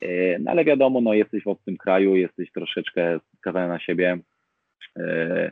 E, 0.02 0.40
no 0.40 0.52
ale 0.52 0.66
wiadomo, 0.66 1.02
no 1.02 1.14
jesteś 1.14 1.44
w 1.44 1.48
obcym 1.48 1.78
kraju, 1.78 2.16
jesteś 2.16 2.52
troszeczkę 2.52 3.20
skazany 3.38 3.68
na 3.68 3.80
siebie. 3.80 4.18
E, 4.98 5.52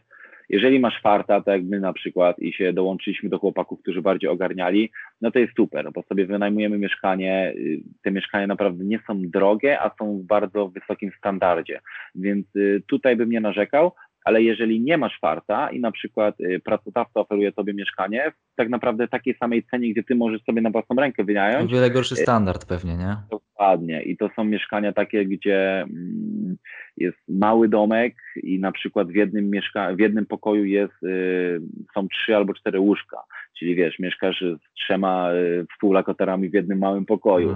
jeżeli 0.51 0.79
masz 0.79 1.01
farta, 1.01 1.41
tak 1.41 1.47
jak 1.47 1.63
my 1.63 1.79
na 1.79 1.93
przykład 1.93 2.39
i 2.39 2.53
się 2.53 2.73
dołączyliśmy 2.73 3.29
do 3.29 3.39
chłopaków, 3.39 3.81
którzy 3.81 4.01
bardziej 4.01 4.29
ogarniali, 4.29 4.91
no 5.21 5.31
to 5.31 5.39
jest 5.39 5.55
super, 5.55 5.91
bo 5.93 6.03
sobie 6.03 6.25
wynajmujemy 6.25 6.77
mieszkanie, 6.77 7.53
y, 7.55 7.81
te 8.01 8.11
mieszkania 8.11 8.47
naprawdę 8.47 8.83
nie 8.85 8.99
są 9.07 9.21
drogie, 9.21 9.81
a 9.81 9.91
są 9.99 10.17
w 10.17 10.23
bardzo 10.23 10.67
wysokim 10.67 11.11
standardzie, 11.17 11.79
więc 12.15 12.55
y, 12.55 12.83
tutaj 12.87 13.15
bym 13.15 13.29
nie 13.29 13.41
narzekał, 13.41 13.91
ale 14.25 14.43
jeżeli 14.43 14.81
nie 14.81 14.97
masz 14.97 15.19
farta 15.19 15.69
i 15.69 15.79
na 15.79 15.91
przykład 15.91 16.39
y, 16.39 16.61
pracodawca 16.65 17.19
oferuje 17.19 17.51
tobie 17.51 17.73
mieszkanie 17.73 18.31
w 18.31 18.55
tak 18.55 18.69
naprawdę 18.69 19.07
takiej 19.07 19.35
samej 19.37 19.63
cenie, 19.63 19.91
gdzie 19.91 20.03
ty 20.03 20.15
możesz 20.15 20.43
sobie 20.43 20.61
na 20.61 20.69
własną 20.69 20.95
rękę 20.95 21.23
wynająć. 21.23 21.71
O 21.71 21.75
wiele 21.75 21.89
gorszy 21.89 22.15
standard 22.15 22.65
pewnie, 22.65 22.97
nie? 22.97 23.15
Dokładnie. 23.31 24.01
I 24.01 24.17
to 24.17 24.29
są 24.35 24.43
mieszkania 24.43 24.93
takie, 24.93 25.25
gdzie 25.25 25.81
mm, 25.81 26.57
jest 26.97 27.17
mały 27.27 27.69
domek 27.69 28.15
i 28.43 28.59
na 28.59 28.71
przykład 28.71 29.07
w 29.07 29.15
jednym, 29.15 29.49
mieszka 29.49 29.95
w 29.95 29.99
jednym 29.99 30.25
pokoju 30.25 30.65
jest, 30.65 31.03
y, 31.03 31.61
są 31.93 32.07
trzy 32.07 32.35
albo 32.35 32.53
cztery 32.53 32.79
łóżka. 32.79 33.17
Czyli 33.59 33.75
wiesz, 33.75 33.99
mieszkasz 33.99 34.41
z 34.41 34.73
trzema 34.73 35.33
y, 35.33 35.65
współlokatorami 35.73 36.49
w 36.49 36.53
jednym 36.53 36.77
małym 36.77 37.05
pokoju. 37.05 37.55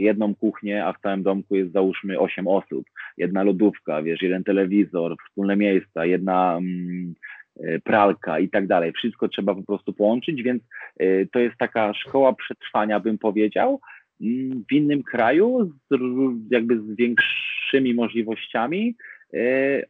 Jedną 0.00 0.34
kuchnię, 0.34 0.84
a 0.86 0.92
w 0.92 1.00
całym 1.00 1.22
domku 1.22 1.56
jest 1.56 1.72
załóżmy 1.72 2.18
8 2.18 2.48
osób, 2.48 2.86
jedna 3.16 3.42
lodówka, 3.42 4.02
wiesz, 4.02 4.22
jeden 4.22 4.44
telewizor, 4.44 5.16
wspólne 5.26 5.56
miejsca, 5.56 6.06
jedna 6.06 6.56
mm, 6.56 7.14
e, 7.60 7.78
pralka 7.80 8.38
i 8.38 8.48
tak 8.48 8.66
dalej. 8.66 8.92
Wszystko 8.92 9.28
trzeba 9.28 9.54
po 9.54 9.62
prostu 9.62 9.92
połączyć, 9.92 10.42
więc 10.42 10.62
y, 11.02 11.28
to 11.32 11.38
jest 11.38 11.56
taka 11.58 11.94
szkoła 11.94 12.32
przetrwania, 12.32 13.00
bym 13.00 13.18
powiedział, 13.18 13.80
mm, 14.20 14.64
w 14.70 14.72
innym 14.72 15.02
kraju, 15.02 15.72
z, 15.90 15.94
jakby 16.50 16.80
z 16.80 16.96
większymi 16.96 17.94
możliwościami, 17.94 18.96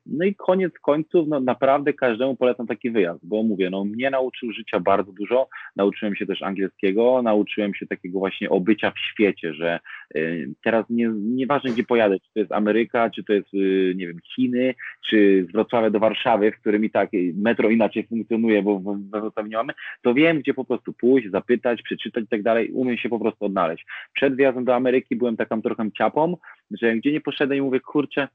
no 0.07 0.25
i 0.25 0.35
koniec 0.35 0.73
końców, 0.79 1.29
no 1.29 1.41
naprawdę 1.41 1.93
każdemu 1.93 2.37
polecam 2.37 2.67
taki 2.67 2.91
wyjazd, 2.91 3.21
bo 3.23 3.43
mówię, 3.43 3.71
no 3.71 3.85
mnie 3.85 4.11
nauczył 4.11 4.53
życia 4.53 4.81
bardzo 4.81 5.13
dużo, 5.13 5.49
nauczyłem 5.77 6.17
się 6.17 6.27
też 6.27 6.43
angielskiego, 6.43 7.23
nauczyłem 7.23 7.75
się 7.75 7.87
takiego 7.87 8.19
właśnie 8.19 8.51
obycia 8.51 8.91
w 8.91 8.99
świecie, 8.99 9.55
że 9.55 9.81
e, 10.15 10.21
teraz 10.65 10.87
nie, 10.91 11.11
nieważne 11.15 11.71
gdzie 11.71 11.85
pojadę, 11.85 12.21
czy 12.21 12.33
to 12.35 12.41
jest 12.41 12.53
Ameryka, 12.53 13.11
czy 13.11 13.25
to 13.25 13.33
jest, 13.33 13.49
e, 13.55 13.95
nie 13.95 14.07
wiem, 14.07 14.19
Chiny, 14.35 14.75
czy 15.11 15.47
z 15.49 15.53
Wrocławia 15.53 15.91
do 15.91 16.01
Warszawy, 16.01 16.53
w 16.53 16.61
którym 16.61 16.85
i 16.85 16.91
tak 16.91 17.11
metro 17.35 17.71
inaczej 17.71 18.07
funkcjonuje, 18.07 18.63
bo 18.63 18.81
we 18.81 19.21
Wrocławiu 19.21 19.49
nie 19.49 19.57
mamy, 19.57 19.73
to 20.03 20.15
wiem, 20.15 20.39
gdzie 20.39 20.55
po 20.55 20.65
prostu 20.65 20.93
pójść, 20.93 21.31
zapytać, 21.31 21.83
przeczytać 21.83 22.25
i 22.25 22.29
tak 22.29 22.43
dalej, 22.43 22.71
umiem 22.73 22.97
się 22.97 23.09
po 23.09 23.19
prostu 23.19 23.45
odnaleźć. 23.45 23.87
Przed 24.15 24.37
wyjazdem 24.37 24.65
do 24.65 24.75
Ameryki 24.75 25.17
byłem 25.17 25.37
taką 25.37 25.63
trochę 25.63 25.91
ciapą, 25.93 26.37
że 26.71 26.97
gdzie 26.97 27.13
nie 27.13 27.21
poszedłem 27.21 27.59
i 27.59 27.63
mówię, 27.63 27.81
kurczę, 27.81 28.29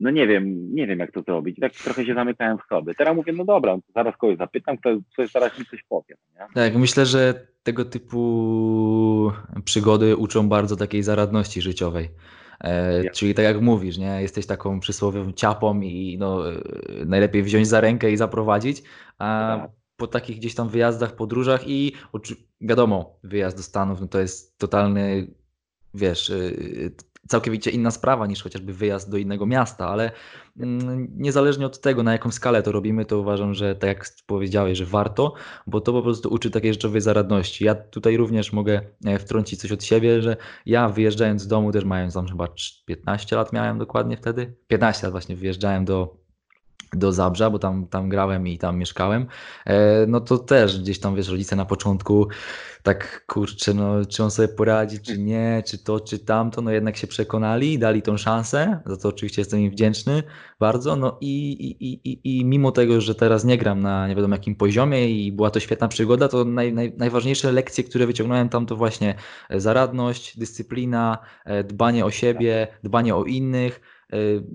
no 0.00 0.10
nie 0.10 0.26
wiem, 0.26 0.74
nie 0.74 0.86
wiem 0.86 0.98
jak 0.98 1.12
to 1.12 1.22
zrobić. 1.22 1.56
Tak 1.60 1.72
trochę 1.72 2.06
się 2.06 2.14
zamykałem 2.14 2.58
w 2.58 2.68
sobie. 2.68 2.94
Teraz 2.94 3.16
mówię, 3.16 3.32
no 3.32 3.44
dobra, 3.44 3.78
zaraz 3.94 4.16
kogoś 4.16 4.38
zapytam, 4.38 4.76
kto, 4.76 4.90
ktoś 5.12 5.30
zaraz 5.30 5.58
mi 5.58 5.66
coś 5.66 5.82
powie. 5.88 6.16
Nie? 6.34 6.46
Tak, 6.54 6.76
myślę, 6.76 7.06
że 7.06 7.46
tego 7.62 7.84
typu 7.84 9.32
przygody 9.64 10.16
uczą 10.16 10.48
bardzo 10.48 10.76
takiej 10.76 11.02
zaradności 11.02 11.62
życiowej. 11.62 12.08
E. 12.64 13.10
Czyli 13.10 13.34
tak 13.34 13.44
jak 13.44 13.60
mówisz, 13.60 13.98
nie? 13.98 14.22
jesteś 14.22 14.46
taką 14.46 14.80
przysłowiową 14.80 15.32
ciapą 15.32 15.80
i 15.80 16.16
no, 16.18 16.52
e, 16.52 16.60
najlepiej 17.06 17.42
wziąć 17.42 17.68
za 17.68 17.80
rękę 17.80 18.10
i 18.10 18.16
zaprowadzić, 18.16 18.82
a 19.18 19.58
tak. 19.60 19.70
po 19.96 20.06
takich 20.06 20.36
gdzieś 20.36 20.54
tam 20.54 20.68
wyjazdach, 20.68 21.16
podróżach 21.16 21.68
i 21.68 21.92
wiadomo, 22.60 23.18
wyjazd 23.22 23.56
do 23.56 23.62
Stanów 23.62 24.00
no 24.00 24.08
to 24.08 24.20
jest 24.20 24.58
totalny, 24.58 25.26
wiesz, 25.94 26.30
e, 26.30 26.34
całkowicie 27.28 27.70
inna 27.70 27.90
sprawa 27.90 28.26
niż 28.26 28.42
chociażby 28.42 28.72
wyjazd 28.72 29.10
do 29.10 29.16
innego 29.16 29.46
miasta, 29.46 29.88
ale 29.88 30.10
mm, 30.60 31.08
niezależnie 31.16 31.66
od 31.66 31.80
tego, 31.80 32.02
na 32.02 32.12
jaką 32.12 32.30
skalę 32.30 32.62
to 32.62 32.72
robimy, 32.72 33.04
to 33.04 33.18
uważam, 33.18 33.54
że 33.54 33.74
tak 33.74 33.88
jak 33.88 34.06
powiedziałeś, 34.26 34.78
że 34.78 34.84
warto, 34.84 35.34
bo 35.66 35.80
to 35.80 35.92
po 35.92 36.02
prostu 36.02 36.28
uczy 36.28 36.50
takiej 36.50 36.72
rzeczowej 36.72 37.00
zaradności. 37.00 37.64
Ja 37.64 37.74
tutaj 37.74 38.16
również 38.16 38.52
mogę 38.52 38.80
e, 39.04 39.18
wtrącić 39.18 39.60
coś 39.60 39.72
od 39.72 39.84
siebie, 39.84 40.22
że 40.22 40.36
ja 40.66 40.88
wyjeżdżając 40.88 41.42
z 41.42 41.46
domu, 41.46 41.72
też 41.72 41.84
mając 41.84 42.14
tam 42.14 42.28
chyba 42.28 42.48
15 42.86 43.36
lat 43.36 43.52
miałem 43.52 43.78
dokładnie 43.78 44.16
wtedy, 44.16 44.54
15 44.68 45.06
lat 45.06 45.12
właśnie 45.12 45.36
wyjeżdżałem 45.36 45.84
do 45.84 46.27
do 46.92 47.12
Zabrza, 47.12 47.50
bo 47.50 47.58
tam, 47.58 47.86
tam 47.86 48.08
grałem 48.08 48.46
i 48.46 48.58
tam 48.58 48.78
mieszkałem, 48.78 49.26
e, 49.66 50.06
no 50.06 50.20
to 50.20 50.38
też 50.38 50.80
gdzieś 50.80 51.00
tam, 51.00 51.16
wiesz, 51.16 51.28
rodzice 51.28 51.56
na 51.56 51.64
początku 51.64 52.28
tak, 52.82 53.26
kurczę, 53.26 53.74
no 53.74 54.04
czy 54.04 54.24
on 54.24 54.30
sobie 54.30 54.48
poradzi, 54.48 55.00
czy 55.00 55.18
nie, 55.18 55.62
czy 55.66 55.78
to, 55.78 56.00
czy 56.00 56.18
tamto, 56.18 56.62
no 56.62 56.70
jednak 56.70 56.96
się 56.96 57.06
przekonali 57.06 57.72
i 57.72 57.78
dali 57.78 58.02
tą 58.02 58.16
szansę, 58.16 58.80
za 58.86 58.96
to 58.96 59.08
oczywiście 59.08 59.40
jestem 59.40 59.60
im 59.60 59.70
wdzięczny 59.70 60.22
bardzo, 60.60 60.96
no 60.96 61.18
i, 61.20 61.52
i, 61.52 62.10
i, 62.10 62.38
i 62.38 62.44
mimo 62.44 62.72
tego, 62.72 63.00
że 63.00 63.14
teraz 63.14 63.44
nie 63.44 63.58
gram 63.58 63.80
na 63.80 64.08
nie 64.08 64.14
wiadomo 64.14 64.34
jakim 64.34 64.54
poziomie 64.54 65.10
i 65.10 65.32
była 65.32 65.50
to 65.50 65.60
świetna 65.60 65.88
przygoda, 65.88 66.28
to 66.28 66.44
naj, 66.44 66.72
naj, 66.72 66.92
najważniejsze 66.96 67.52
lekcje, 67.52 67.84
które 67.84 68.06
wyciągnąłem 68.06 68.48
tam 68.48 68.66
to 68.66 68.76
właśnie 68.76 69.14
zaradność, 69.50 70.38
dyscyplina, 70.38 71.18
e, 71.44 71.64
dbanie 71.64 72.04
o 72.04 72.10
siebie, 72.10 72.68
dbanie 72.82 73.14
o 73.14 73.24
innych, 73.24 73.80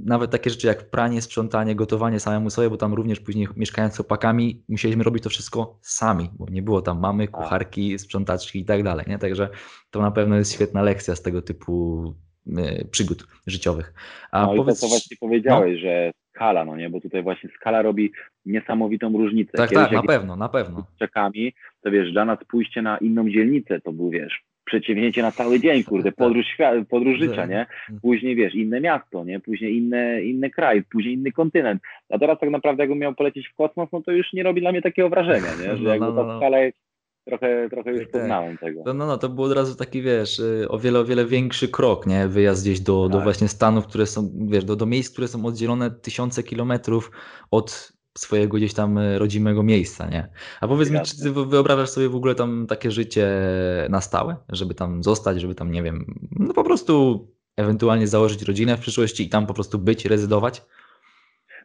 nawet 0.06 0.32
takie 0.32 0.50
rzeczy 0.50 0.68
jak 0.68 0.90
pranie, 0.90 1.22
sprzątanie, 1.22 1.76
gotowanie 1.76 2.20
samemu 2.20 2.50
sobie, 2.50 2.70
bo 2.70 2.78
tam 2.78 2.94
również 2.94 3.20
później 3.20 3.48
mieszkając 3.56 3.96
z 3.96 4.00
opakami 4.00 4.64
musieliśmy 4.70 5.04
robić 5.04 5.24
to 5.24 5.30
wszystko 5.30 5.78
sami, 5.82 6.30
bo 6.40 6.46
nie 6.52 6.62
było 6.62 6.82
tam 6.82 7.00
mamy, 7.00 7.28
tak. 7.28 7.36
kucharki, 7.36 8.00
sprzątaczki 8.00 8.60
i 8.60 8.66
tak 8.66 8.84
dalej. 8.84 9.06
Nie? 9.08 9.18
Także 9.18 9.50
to 9.92 10.02
na 10.02 10.12
pewno 10.12 10.36
jest 10.36 10.54
świetna 10.54 10.82
lekcja 10.82 11.16
z 11.16 11.22
tego 11.22 11.42
typu 11.42 12.04
y, 12.48 12.88
przygód 12.92 13.28
życiowych. 13.48 13.94
A 14.32 14.42
no 14.42 14.56
powiedz... 14.56 14.78
i 14.78 14.82
to, 14.82 14.88
co 14.88 14.88
właśnie 14.88 15.18
powiedziałeś, 15.20 15.74
no? 15.74 15.80
że 15.80 16.12
skala, 16.36 16.66
no 16.66 16.78
nie, 16.78 16.90
bo 16.90 17.02
tutaj 17.02 17.24
właśnie 17.24 17.50
skala 17.60 17.82
robi 17.82 18.12
niesamowitą 18.46 19.18
różnicę. 19.18 19.52
Tak, 19.58 19.70
Kiedyś, 19.70 19.86
tak, 19.86 19.94
na 19.94 20.04
pewno, 20.04 20.36
na 20.36 20.50
pewno. 20.50 20.88
Z 20.96 21.00
czekami, 21.00 21.54
to 21.82 21.92
wiesz, 21.92 22.12
dla 22.12 22.26
nas 22.26 22.40
pójście 22.48 22.82
na 22.82 22.98
inną 22.98 23.30
dzielnicę 23.30 23.82
to 23.82 23.92
był, 23.92 24.10
wiesz, 24.10 24.44
przedsięwzięcie 24.66 25.22
na 25.22 25.32
cały 25.32 25.60
dzień, 25.60 25.84
kurde, 25.84 26.12
tak. 26.12 26.16
podróż, 26.16 26.58
podróż 26.90 27.20
życia, 27.20 27.36
tak. 27.36 27.50
nie? 27.50 27.66
Później, 28.02 28.36
wiesz, 28.36 28.56
inne 28.56 28.82
miasto, 28.82 29.24
nie? 29.24 29.40
Później 29.40 29.78
inne, 29.78 30.24
inny 30.24 30.50
kraj, 30.50 30.84
później 30.84 31.14
inny 31.14 31.32
kontynent. 31.32 31.82
A 32.10 32.20
teraz 32.20 32.40
tak 32.40 32.50
naprawdę 32.50 32.84
jakbym 32.84 33.00
miał 33.00 33.16
polecieć 33.16 33.48
w 33.48 33.56
kosmos, 33.56 33.90
no 33.94 34.02
to 34.02 34.12
już 34.12 34.34
nie 34.34 34.44
robi 34.44 34.62
dla 34.62 34.72
mnie 34.72 34.82
takiego 34.82 35.10
wrażenia, 35.10 35.48
nie? 35.62 35.78
Że 35.78 35.84
no, 35.84 35.90
jakby 35.90 36.06
no, 36.06 36.14
no, 36.14 36.24
ta 36.24 36.38
skala 36.38 36.60
jest 36.60 36.78
trochę, 37.26 37.70
trochę 37.70 37.92
już 37.92 38.02
tak, 38.02 38.12
poznałem 38.12 38.58
tego. 38.58 38.84
No, 38.86 38.94
no, 38.94 39.06
no, 39.06 39.18
to 39.18 39.30
był 39.30 39.44
od 39.44 39.52
razu 39.52 39.76
taki, 39.76 40.02
wiesz, 40.02 40.40
y, 40.40 40.66
o 40.70 40.80
wiele, 40.80 41.00
o 41.00 41.06
wiele 41.06 41.26
większy 41.26 41.68
krok, 41.68 42.08
nie? 42.08 42.28
Wyjazd 42.28 42.64
gdzieś 42.64 42.80
do, 42.80 43.04
tak. 43.04 43.12
do 43.12 43.22
właśnie 43.24 43.48
Stanów, 43.48 43.88
które 43.88 44.06
są, 44.06 44.30
wiesz, 44.48 44.66
do, 44.66 44.76
do 44.76 44.86
miejsc, 44.86 45.14
które 45.14 45.28
są 45.28 45.46
oddzielone 45.46 45.92
tysiące 45.92 46.44
kilometrów 46.44 47.12
od 47.52 47.94
swojego 48.18 48.58
gdzieś 48.58 48.74
tam 48.74 48.98
e, 48.98 49.20
rodzimego 49.20 49.64
miejsca, 49.64 50.10
nie? 50.10 50.30
A 50.62 50.68
powiedz 50.68 50.90
mi, 50.90 51.02
czy 51.02 51.18
ty 51.18 51.32
wyobrażasz 51.32 51.90
sobie 51.90 52.10
w 52.10 52.16
ogóle 52.16 52.36
tam 52.36 52.68
takie 52.68 52.92
życie 52.92 53.28
na 53.90 54.02
stałe, 54.02 54.36
żeby 54.50 54.76
tam 54.76 55.04
zostać, 55.04 55.42
żeby 55.42 55.56
tam, 55.56 55.72
nie 55.72 55.84
wiem, 55.84 56.28
no 56.32 56.54
po 56.54 56.64
prostu 56.64 57.28
ewentualnie 57.58 58.08
założyć 58.08 58.44
rodzinę 58.44 58.78
w 58.78 58.80
przyszłości 58.80 59.24
i 59.24 59.30
tam 59.30 59.48
po 59.48 59.54
prostu 59.54 59.80
być, 59.80 60.06
rezydować? 60.06 60.62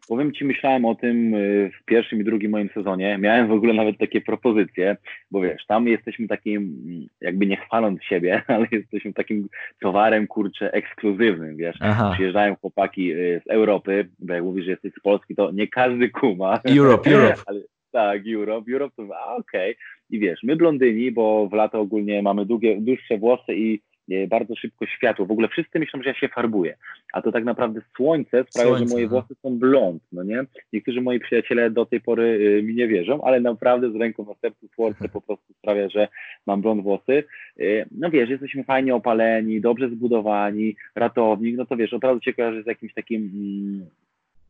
Powiem 0.08 0.32
Ci, 0.32 0.44
myślałem 0.44 0.84
o 0.84 0.94
tym 0.94 1.34
y, 1.34 1.70
w 1.80 1.84
pierwszym 1.84 2.20
i 2.20 2.24
drugim 2.24 2.50
moim 2.50 2.68
sezonie. 2.74 3.18
Miałem 3.18 3.48
w 3.48 3.52
ogóle 3.52 3.74
nawet 3.74 3.98
takie 3.98 4.20
propozycje, 4.20 4.96
bo 5.30 5.40
wiesz, 5.40 5.66
tam 5.66 5.88
jesteśmy 5.88 6.28
takim, 6.28 6.76
jakby 7.20 7.46
nie 7.46 7.56
chwaląc 7.56 8.02
siebie, 8.02 8.42
ale 8.46 8.66
jesteśmy 8.70 9.12
takim 9.12 9.48
towarem, 9.80 10.26
kurczę, 10.26 10.72
ekskluzywnym, 10.72 11.56
wiesz. 11.56 11.76
Aha. 11.80 12.10
Przyjeżdżają 12.14 12.56
chłopaki 12.56 13.12
y, 13.12 13.42
z 13.46 13.50
Europy, 13.50 14.08
bo 14.18 14.34
jak 14.34 14.44
mówisz, 14.44 14.64
że 14.64 14.70
jesteś 14.70 14.92
z 14.92 15.00
Polski, 15.00 15.34
to 15.34 15.50
nie 15.50 15.68
każdy 15.68 16.08
kuma. 16.08 16.60
Europe, 16.78 17.10
Europe. 17.14 17.42
ale, 17.46 17.60
tak, 17.92 18.22
Europe, 18.34 18.72
Europe 18.72 18.94
to, 18.96 19.02
okej. 19.02 19.72
Okay. 19.72 19.74
I 20.10 20.18
wiesz, 20.18 20.40
my 20.42 20.56
blondyni, 20.56 21.12
bo 21.12 21.48
w 21.48 21.52
lato 21.52 21.80
ogólnie 21.80 22.22
mamy 22.22 22.46
długie, 22.46 22.80
dłuższe 22.80 23.18
włosy 23.18 23.54
i 23.54 23.80
bardzo 24.28 24.56
szybko 24.56 24.86
światło. 24.86 25.26
W 25.26 25.30
ogóle 25.30 25.48
wszyscy 25.48 25.78
myślą, 25.78 26.02
że 26.02 26.08
ja 26.08 26.14
się 26.14 26.28
farbuję, 26.28 26.76
a 27.12 27.22
to 27.22 27.32
tak 27.32 27.44
naprawdę 27.44 27.80
słońce 27.96 28.44
sprawia, 28.50 28.68
słońce, 28.68 28.88
że 28.88 28.94
moje 28.94 29.04
no. 29.04 29.10
włosy 29.10 29.34
są 29.42 29.58
blond, 29.58 30.02
no 30.12 30.22
nie? 30.22 30.44
Niektórzy 30.72 31.00
moi 31.00 31.20
przyjaciele 31.20 31.70
do 31.70 31.86
tej 31.86 32.00
pory 32.00 32.24
y, 32.24 32.62
mi 32.62 32.74
nie 32.74 32.88
wierzą, 32.88 33.22
ale 33.22 33.40
naprawdę 33.40 33.92
z 33.92 33.96
ręką 33.96 34.24
na 34.24 34.34
sercu 34.34 34.68
słońce 34.74 35.08
po 35.08 35.20
prostu 35.20 35.54
sprawia, 35.58 35.88
że 35.88 36.08
mam 36.46 36.62
blond 36.62 36.82
włosy. 36.82 37.24
Y, 37.60 37.86
no 37.90 38.10
wiesz, 38.10 38.30
jesteśmy 38.30 38.64
fajnie 38.64 38.94
opaleni, 38.94 39.60
dobrze 39.60 39.88
zbudowani, 39.88 40.76
ratownik, 40.94 41.56
no 41.56 41.66
to 41.66 41.76
wiesz, 41.76 41.92
od 41.92 42.04
razu 42.04 42.20
cię 42.20 42.34
kojarzy 42.34 42.62
z 42.62 42.66
jakimś 42.66 42.94
takim 42.94 43.22
mm, 43.22 43.86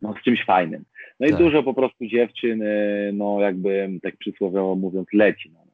no, 0.03 0.15
z 0.21 0.25
czymś 0.25 0.45
fajnym. 0.45 0.85
No 1.21 1.27
i 1.27 1.31
tak. 1.31 1.38
dużo 1.38 1.62
po 1.62 1.75
prostu 1.75 2.07
dziewczyn, 2.07 2.62
y, 2.62 3.11
no 3.15 3.41
jakby 3.41 3.91
tak 4.03 4.17
przysłowiowo 4.17 4.77
mówiąc, 4.77 5.09
leci. 5.12 5.50
No. 5.55 5.67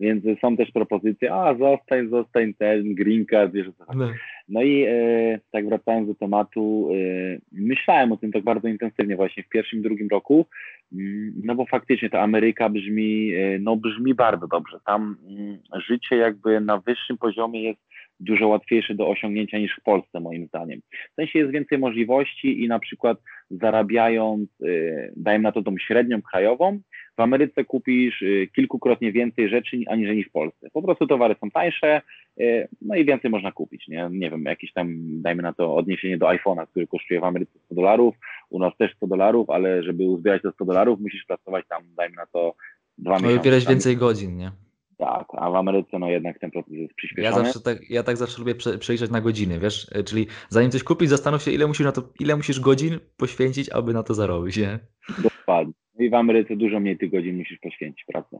Więc 0.00 0.24
są 0.40 0.56
też 0.56 0.70
propozycje, 0.70 1.34
a 1.34 1.54
zostań, 1.54 2.08
zostań 2.08 2.54
ten 2.54 2.94
green 2.94 3.26
card, 3.26 3.52
wiesz 3.52 3.66
co 3.78 3.94
no. 3.94 4.10
no 4.48 4.62
i 4.62 4.84
e, 4.88 5.40
tak 5.52 5.68
wracając 5.68 6.08
do 6.08 6.14
tematu, 6.14 6.88
e, 6.92 7.38
myślałem 7.52 8.12
o 8.12 8.16
tym 8.16 8.32
tak 8.32 8.44
bardzo 8.44 8.68
intensywnie 8.68 9.16
właśnie 9.16 9.42
w 9.42 9.48
pierwszym, 9.48 9.82
drugim 9.82 10.08
roku, 10.08 10.46
mm, 10.92 11.32
no 11.44 11.54
bo 11.54 11.66
faktycznie 11.66 12.10
ta 12.10 12.20
Ameryka 12.20 12.68
brzmi, 12.68 13.34
e, 13.34 13.58
no 13.58 13.76
brzmi 13.76 14.14
bardzo 14.14 14.46
dobrze. 14.46 14.78
Tam 14.86 15.16
mm, 15.28 15.58
życie 15.86 16.16
jakby 16.16 16.60
na 16.60 16.78
wyższym 16.78 17.18
poziomie 17.18 17.62
jest 17.62 17.80
dużo 18.20 18.48
łatwiejsze 18.48 18.94
do 18.94 19.08
osiągnięcia 19.08 19.58
niż 19.58 19.76
w 19.76 19.82
Polsce, 19.82 20.20
moim 20.20 20.46
zdaniem. 20.46 20.80
W 21.12 21.14
sensie 21.14 21.38
jest 21.38 21.52
więcej 21.52 21.78
możliwości 21.78 22.64
i 22.64 22.68
na 22.68 22.78
przykład 22.78 23.18
zarabiając, 23.50 24.60
y, 24.60 25.12
dajmy 25.16 25.42
na 25.42 25.52
to 25.52 25.62
tą 25.62 25.78
średnią 25.78 26.22
krajową, 26.22 26.80
w 27.16 27.20
Ameryce 27.20 27.64
kupisz 27.64 28.22
y, 28.22 28.48
kilkukrotnie 28.56 29.12
więcej 29.12 29.48
rzeczy 29.48 29.76
aniżeli 29.86 30.24
w 30.24 30.30
Polsce. 30.30 30.70
Po 30.72 30.82
prostu 30.82 31.06
towary 31.06 31.36
są 31.40 31.50
tańsze, 31.50 32.02
y, 32.40 32.68
no 32.82 32.94
i 32.94 33.04
więcej 33.04 33.30
można 33.30 33.52
kupić, 33.52 33.88
nie? 33.88 34.08
Nie 34.12 34.30
wiem, 34.30 34.44
jakieś 34.44 34.72
tam, 34.72 34.96
dajmy 35.22 35.42
na 35.42 35.52
to 35.52 35.74
odniesienie 35.74 36.18
do 36.18 36.26
iPhone'a, 36.26 36.66
który 36.66 36.86
kosztuje 36.86 37.20
w 37.20 37.24
Ameryce 37.24 37.58
100 37.64 37.74
dolarów, 37.74 38.14
u 38.50 38.58
nas 38.58 38.76
też 38.78 38.94
100 38.96 39.06
dolarów, 39.06 39.50
ale 39.50 39.82
żeby 39.82 40.04
uzbierać 40.04 40.42
te 40.42 40.52
100 40.52 40.64
dolarów, 40.64 41.00
musisz 41.00 41.24
pracować 41.24 41.66
tam, 41.68 41.82
dajmy 41.96 42.16
na 42.16 42.26
to 42.26 42.54
dwa 42.98 43.10
no 43.10 43.16
miesiące. 43.16 43.36
No 43.36 43.42
wybierać 43.42 43.66
więcej 43.66 43.96
godzin, 43.96 44.36
nie? 44.36 44.65
Tak, 44.98 45.26
a 45.32 45.50
w 45.50 45.54
Ameryce 45.54 45.98
no 45.98 46.10
jednak 46.10 46.38
ten 46.38 46.50
proces 46.50 46.72
jest 46.72 46.94
przyspieszony. 46.94 47.36
Ja, 47.36 47.44
zawsze 47.44 47.60
tak, 47.60 47.90
ja 47.90 48.02
tak 48.02 48.16
zawsze 48.16 48.38
lubię 48.38 48.54
prze, 48.54 48.78
przeliczać 48.78 49.10
na 49.10 49.20
godziny, 49.20 49.58
wiesz? 49.58 49.86
E, 49.92 50.04
czyli 50.04 50.26
zanim 50.48 50.70
coś 50.70 50.82
kupić, 50.82 51.08
zastanów 51.08 51.42
się, 51.42 51.50
ile 51.50 51.66
musisz, 51.66 51.86
na 51.86 51.92
to, 51.92 52.02
ile 52.20 52.36
musisz 52.36 52.60
godzin 52.60 52.98
poświęcić, 53.16 53.70
aby 53.70 53.92
na 53.92 54.02
to 54.02 54.14
zarobić, 54.14 54.56
nie? 54.56 54.78
Dokładnie. 55.22 55.72
No 55.98 56.04
i 56.04 56.10
w 56.10 56.14
Ameryce 56.14 56.56
dużo 56.56 56.80
mniej 56.80 56.98
tych 56.98 57.10
godzin 57.10 57.36
musisz 57.36 57.58
poświęcić, 57.58 58.04
prawda? 58.12 58.38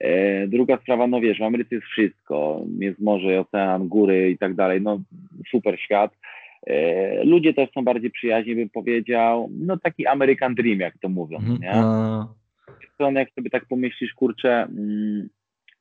E, 0.00 0.46
druga 0.46 0.78
sprawa, 0.78 1.06
no 1.06 1.20
wiesz, 1.20 1.38
w 1.38 1.42
Ameryce 1.42 1.74
jest 1.74 1.86
wszystko. 1.86 2.64
Jest 2.78 3.00
morze, 3.00 3.40
ocean, 3.40 3.88
góry 3.88 4.30
i 4.30 4.38
tak 4.38 4.54
dalej. 4.54 4.80
No 4.80 5.00
super 5.50 5.80
świat. 5.80 6.12
E, 6.66 7.24
ludzie 7.24 7.54
też 7.54 7.70
są 7.70 7.84
bardziej 7.84 8.10
przyjaźni, 8.10 8.54
bym 8.54 8.68
powiedział. 8.70 9.50
No 9.52 9.76
taki 9.76 10.06
American 10.06 10.54
Dream, 10.54 10.80
jak 10.80 10.98
to 10.98 11.08
mówią, 11.08 11.38
mm, 11.38 11.58
nie? 11.62 11.72
No. 11.74 12.34
Jak 13.14 13.30
sobie 13.30 13.50
tak 13.50 13.66
pomyślisz, 13.66 14.14
kurczę, 14.14 14.62
mm, 14.62 15.28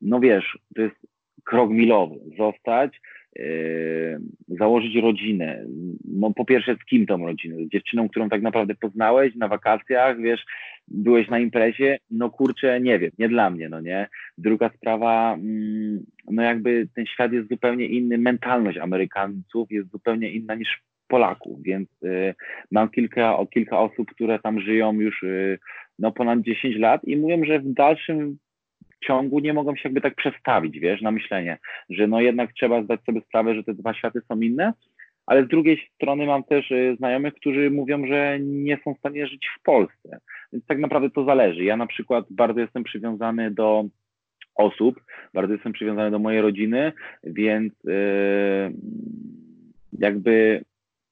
no 0.02 0.20
wiesz, 0.20 0.58
to 0.76 0.82
jest 0.82 0.96
krok 1.44 1.72
milowy. 1.72 2.16
Zostać, 2.38 3.00
Yy, 3.40 4.20
założyć 4.48 4.96
rodzinę. 4.96 5.66
No 6.06 6.34
po 6.34 6.46
pierwsze 6.46 6.76
z 6.76 6.86
kim 6.86 7.06
tą 7.06 7.26
rodzinę? 7.26 7.66
Z 7.66 7.70
dziewczyną, 7.70 8.10
którą 8.10 8.30
tak 8.30 8.42
naprawdę 8.42 8.76
poznałeś 8.76 9.36
na 9.36 9.48
wakacjach, 9.48 10.22
wiesz, 10.22 10.46
byłeś 10.88 11.30
na 11.30 11.40
imprezie, 11.40 12.00
no 12.12 12.30
kurczę, 12.30 12.82
nie 12.82 13.00
wiem, 13.00 13.12
nie 13.20 13.30
dla 13.30 13.50
mnie, 13.50 13.70
no 13.70 13.82
nie. 13.82 14.08
Druga 14.38 14.70
sprawa, 14.70 15.34
mm, 15.34 16.06
no 16.32 16.44
jakby 16.44 16.88
ten 16.96 17.06
świat 17.06 17.34
jest 17.34 17.50
zupełnie 17.50 17.86
inny, 17.86 18.18
mentalność 18.18 18.78
Amerykanów 18.78 19.72
jest 19.72 19.92
zupełnie 19.92 20.32
inna 20.32 20.56
niż 20.56 20.82
Polaków, 21.08 21.64
więc 21.64 21.90
y, 22.04 22.36
mam 22.72 22.90
kilka, 22.90 23.38
o 23.38 23.48
kilka 23.48 23.80
osób, 23.80 24.12
które 24.12 24.40
tam 24.40 24.60
żyją 24.60 24.94
już 24.94 25.24
y, 25.24 25.60
no 26.00 26.12
ponad 26.12 26.42
10 26.42 26.76
lat 26.76 27.04
i 27.04 27.18
mówią, 27.18 27.46
że 27.46 27.60
w 27.60 27.74
dalszym 27.74 28.38
ciągu 29.06 29.40
nie 29.40 29.54
mogą 29.54 29.76
się 29.76 29.82
jakby 29.84 30.02
tak 30.02 30.16
przestawić, 30.16 30.80
wiesz, 30.80 31.02
na 31.02 31.12
myślenie, 31.12 31.58
że 31.90 32.08
no 32.08 32.22
jednak 32.22 32.54
trzeba 32.54 32.84
zdać 32.84 33.04
sobie 33.04 33.22
sprawę, 33.22 33.56
że 33.56 33.64
te 33.64 33.74
dwa 33.74 33.94
światy 33.94 34.22
są 34.28 34.40
inne, 34.40 34.74
ale 35.26 35.46
z 35.46 35.48
drugiej 35.48 35.90
strony 35.96 36.26
mam 36.26 36.44
też 36.44 36.72
y, 36.72 36.96
znajomych, 36.98 37.34
którzy 37.34 37.70
mówią, 37.70 38.08
że 38.08 38.38
nie 38.42 38.78
są 38.84 38.94
w 38.94 39.00
stanie 39.00 39.28
żyć 39.28 39.48
w 39.60 39.64
Polsce. 39.64 40.20
Więc 40.54 40.66
tak 40.66 40.80
naprawdę 40.80 41.10
to 41.10 41.26
zależy. 41.26 41.64
Ja 41.64 41.78
na 41.78 41.88
przykład 41.88 42.26
bardzo 42.30 42.60
jestem 42.60 42.84
przywiązany 42.84 43.52
do 43.52 43.86
osób, 44.56 45.04
bardzo 45.34 45.54
jestem 45.54 45.74
przywiązany 45.74 46.12
do 46.12 46.20
mojej 46.20 46.42
rodziny, 46.42 46.92
więc 47.24 47.74
yy, 47.84 47.94
jakby 50.00 50.64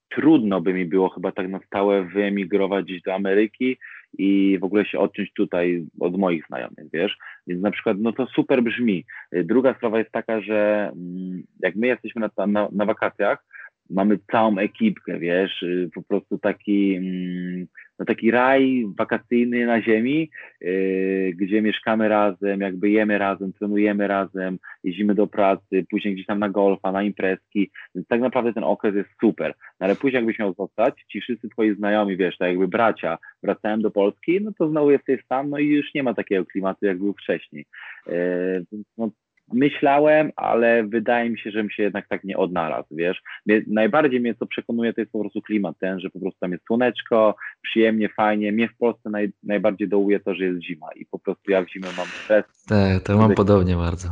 trudno 0.10 0.62
by 0.62 0.74
mi 0.74 0.86
było 0.86 1.10
chyba 1.10 1.32
tak 1.32 1.50
na 1.50 1.60
stałe 1.60 2.04
wyemigrować 2.04 2.86
gdzieś 2.86 3.02
do 3.02 3.14
Ameryki 3.14 3.78
i 4.18 4.60
w 4.60 4.64
ogóle 4.64 4.86
się 4.86 5.00
odciąć 5.00 5.34
tutaj 5.34 5.86
od 6.00 6.18
moich 6.18 6.48
znajomych, 6.48 6.86
wiesz? 6.94 7.18
Więc 7.48 7.62
na 7.62 7.72
przykład, 7.72 7.98
no 8.00 8.14
to 8.14 8.26
super 8.26 8.64
brzmi. 8.64 9.06
Druga 9.32 9.74
sprawa 9.74 10.00
jest 10.00 10.12
taka, 10.12 10.42
że 10.42 10.92
mm, 10.96 11.44
jak 11.60 11.76
my 11.76 11.88
jesteśmy 11.88 12.22
na, 12.38 12.48
na, 12.48 12.70
na 12.72 12.86
wakacjach, 12.86 13.46
mamy 13.90 14.20
całą 14.32 14.58
ekipkę, 14.58 15.20
wiesz, 15.20 15.66
po 15.96 16.04
prostu 16.04 16.38
taki 16.38 16.96
mm, 16.96 17.68
no 18.00 18.06
taki 18.06 18.32
raj 18.32 18.86
wakacyjny 18.98 19.66
na 19.66 19.82
ziemi, 19.82 20.30
yy, 20.62 21.34
gdzie 21.36 21.62
mieszkamy 21.62 22.10
razem, 22.10 22.62
jakby 22.62 22.90
jemy 22.90 23.18
razem, 23.18 23.54
trenujemy 23.54 24.08
razem, 24.08 24.58
jeździmy 24.84 25.16
do 25.16 25.28
pracy, 25.28 25.86
później 25.90 26.14
gdzieś 26.14 26.26
tam 26.26 26.40
na 26.40 26.50
golfa, 26.50 26.92
na 26.92 27.04
imprezki, 27.04 27.72
więc 27.96 28.08
tak 28.08 28.22
naprawdę 28.22 28.54
ten 28.54 28.64
okres 28.64 28.96
jest 28.96 29.10
super. 29.22 29.54
No 29.80 29.86
ale 29.86 29.96
później 29.96 30.20
jakbyś 30.20 30.40
miał 30.40 30.54
zostać, 30.54 31.06
ci 31.12 31.22
wszyscy 31.22 31.50
twoi 31.50 31.76
znajomi, 31.76 32.18
wiesz, 32.18 32.38
tak 32.38 32.50
jakby 32.50 32.68
bracia 32.68 33.18
wracają 33.44 33.80
do 33.80 33.92
Polski, 33.92 34.42
no 34.42 34.52
to 34.58 34.70
znowu 34.70 34.92
jesteś 34.92 35.22
tam, 35.28 35.50
no 35.50 35.58
i 35.58 35.68
już 35.68 35.94
nie 35.94 36.04
ma 36.04 36.14
takiego 36.14 36.46
klimatu, 36.46 36.86
jak 36.86 36.98
był 36.98 37.14
wcześniej. 37.14 37.66
Yy, 38.08 38.66
no, 38.98 39.10
myślałem, 39.54 40.32
ale 40.36 40.84
wydaje 40.84 41.30
mi 41.30 41.40
się, 41.40 41.52
że 41.52 41.60
bym 41.60 41.70
się 41.70 41.84
jednak 41.84 42.08
tak 42.08 42.24
nie 42.24 42.38
odnalazł, 42.38 42.96
wiesz. 42.96 43.22
Najbardziej 43.68 44.20
mnie 44.20 44.36
co 44.36 44.46
przekonuje, 44.46 44.94
to 44.94 45.02
jest 45.02 45.12
po 45.12 45.20
prostu 45.20 45.42
klimat 45.42 45.76
ten, 45.80 46.00
że 46.00 46.10
po 46.10 46.20
prostu 46.20 46.40
tam 46.40 46.52
jest 46.52 46.66
słoneczko, 46.66 47.36
przyjemnie, 47.62 48.10
fajnie. 48.10 48.52
Mnie 48.52 48.70
w 48.70 48.78
Polsce 48.78 49.10
naj, 49.10 49.32
najbardziej 49.44 49.88
dołuje 49.88 50.20
to, 50.20 50.36
że 50.36 50.44
jest 50.44 50.64
zima 50.64 50.88
i 50.96 51.06
po 51.06 51.20
prostu 51.20 51.52
ja 51.52 51.62
w 51.62 51.70
zimę 51.70 51.88
mam 51.98 52.08
stres. 52.08 52.46
Tak, 52.68 53.04
to 53.04 53.18
mam 53.18 53.36
podobnie 53.36 53.76
bardzo. 53.76 54.08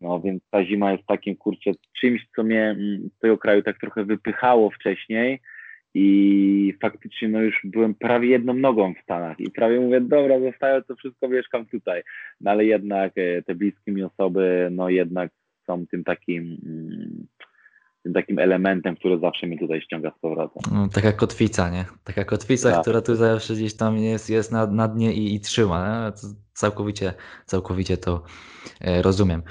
No 0.00 0.20
więc 0.20 0.42
ta 0.50 0.64
zima 0.64 0.92
jest 0.92 1.06
takim, 1.06 1.36
kurczę, 1.36 1.70
czymś, 2.00 2.26
co 2.36 2.42
mnie 2.42 2.62
mm, 2.62 3.08
z 3.16 3.18
tego 3.18 3.38
kraju 3.38 3.62
tak 3.62 3.78
trochę 3.80 4.04
wypychało 4.04 4.70
wcześniej, 4.70 5.40
i 5.98 6.74
faktycznie 6.82 7.28
no 7.28 7.40
już 7.40 7.60
byłem 7.64 7.94
prawie 7.94 8.28
jedną 8.28 8.54
nogą 8.54 8.94
w 8.94 9.02
Stanach 9.02 9.40
i 9.40 9.50
prawie 9.50 9.80
mówię, 9.80 10.00
dobra, 10.00 10.40
zostaję 10.40 10.82
to 10.82 10.96
wszystko, 10.96 11.28
mieszkam 11.28 11.66
tutaj. 11.66 12.02
No 12.40 12.50
ale 12.50 12.64
jednak 12.64 13.12
e, 13.16 13.42
te 13.42 13.54
bliskie 13.54 13.92
mi 13.92 14.02
osoby, 14.02 14.68
no 14.72 14.88
jednak 14.88 15.30
są 15.66 15.86
tym 15.86 16.04
takim, 16.04 16.58
mm, 16.66 17.26
tym 18.02 18.12
takim 18.12 18.38
elementem, 18.38 18.96
który 18.96 19.18
zawsze 19.18 19.46
mnie 19.46 19.58
tutaj 19.58 19.80
ściąga 19.80 20.12
z 20.18 20.20
powrotem. 20.20 20.62
No, 20.72 20.88
taka 20.88 21.12
kotwica, 21.12 21.70
nie? 21.70 21.84
Taka 22.04 22.24
kotwica, 22.24 22.70
tak. 22.70 22.82
która 22.82 23.00
tu 23.00 23.14
zawsze 23.14 23.54
gdzieś 23.54 23.76
tam 23.76 23.98
jest, 23.98 24.30
jest 24.30 24.52
na, 24.52 24.66
na 24.66 24.88
dnie 24.88 25.14
i, 25.14 25.34
i 25.34 25.40
trzyma. 25.40 26.12
Całkowicie, 26.52 27.12
całkowicie 27.44 27.96
to 27.96 28.22
e, 28.80 29.02
rozumiem. 29.02 29.42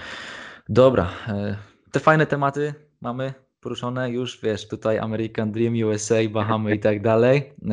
Dobra, 0.70 1.10
e, 1.28 1.56
te 1.92 2.00
fajne 2.00 2.26
tematy 2.26 2.74
mamy 3.02 3.34
poruszone 3.66 4.10
już, 4.10 4.40
wiesz, 4.42 4.68
tutaj 4.68 5.00
American 5.00 5.52
Dream, 5.52 5.74
USA, 5.90 6.16
Bahamy 6.30 6.76
i 6.76 6.80
tak 6.80 7.02
dalej, 7.02 7.54
yy, 7.62 7.72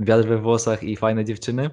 wiatr 0.00 0.28
we 0.28 0.38
włosach 0.38 0.82
i 0.82 0.96
fajne 0.96 1.24
dziewczyny. 1.24 1.70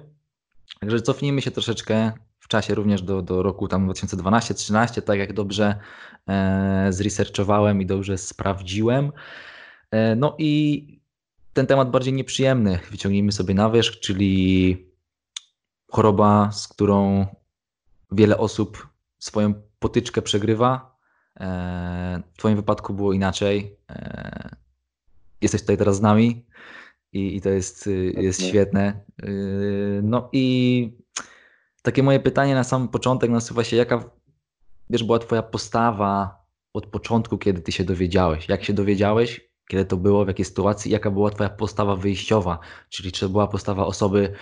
Także 0.80 1.02
cofnijmy 1.02 1.42
się 1.42 1.50
troszeczkę 1.50 2.12
w 2.38 2.48
czasie 2.48 2.74
również 2.74 3.02
do, 3.02 3.22
do 3.22 3.42
roku 3.42 3.68
tam 3.68 3.88
2012-13, 3.88 5.02
tak 5.02 5.18
jak 5.18 5.32
dobrze 5.32 5.78
e, 6.28 6.86
zresearchowałem 6.90 7.82
i 7.82 7.86
dobrze 7.86 8.18
sprawdziłem. 8.18 9.12
E, 9.90 10.16
no 10.16 10.34
i 10.38 11.00
ten 11.52 11.66
temat 11.66 11.90
bardziej 11.90 12.12
nieprzyjemny 12.12 12.78
wyciągnijmy 12.90 13.32
sobie 13.32 13.54
na 13.54 13.70
wierzch, 13.70 14.00
czyli 14.00 14.86
choroba, 15.90 16.52
z 16.52 16.68
którą 16.68 17.26
wiele 18.12 18.38
osób 18.38 18.88
swoją 19.18 19.54
potyczkę 19.78 20.22
przegrywa, 20.22 20.97
w 22.34 22.38
Twoim 22.38 22.56
wypadku 22.56 22.94
było 22.94 23.12
inaczej. 23.12 23.76
E, 23.90 24.56
jesteś 25.40 25.60
tutaj 25.60 25.76
teraz 25.76 25.96
z 25.96 26.00
nami 26.00 26.46
i, 27.12 27.36
i 27.36 27.40
to 27.40 27.48
jest, 27.48 27.86
y, 27.86 28.12
jest 28.16 28.42
świetne. 28.46 29.00
Y, 29.24 30.00
no 30.02 30.28
i 30.32 30.98
takie 31.82 32.02
moje 32.02 32.20
pytanie 32.20 32.54
na 32.54 32.64
sam 32.64 32.88
początek 32.88 33.30
nasuwa 33.30 33.64
się, 33.64 33.76
jaka 33.76 34.10
wiesz, 34.90 35.04
była 35.04 35.18
Twoja 35.18 35.42
postawa 35.42 36.44
od 36.74 36.86
początku, 36.86 37.38
kiedy 37.38 37.60
Ty 37.60 37.72
się 37.72 37.84
dowiedziałeś? 37.84 38.48
Jak 38.48 38.64
się 38.64 38.72
dowiedziałeś? 38.72 39.48
Kiedy 39.68 39.84
to 39.84 39.96
było, 39.96 40.24
w 40.24 40.28
jakiej 40.28 40.44
sytuacji? 40.44 40.92
Jaka 40.92 41.10
była 41.10 41.30
Twoja 41.30 41.48
postawa 41.50 41.96
wyjściowa? 41.96 42.58
Czyli 42.88 43.12
czy 43.12 43.28
była 43.28 43.48
postawa 43.48 43.86
osoby, 43.86 44.32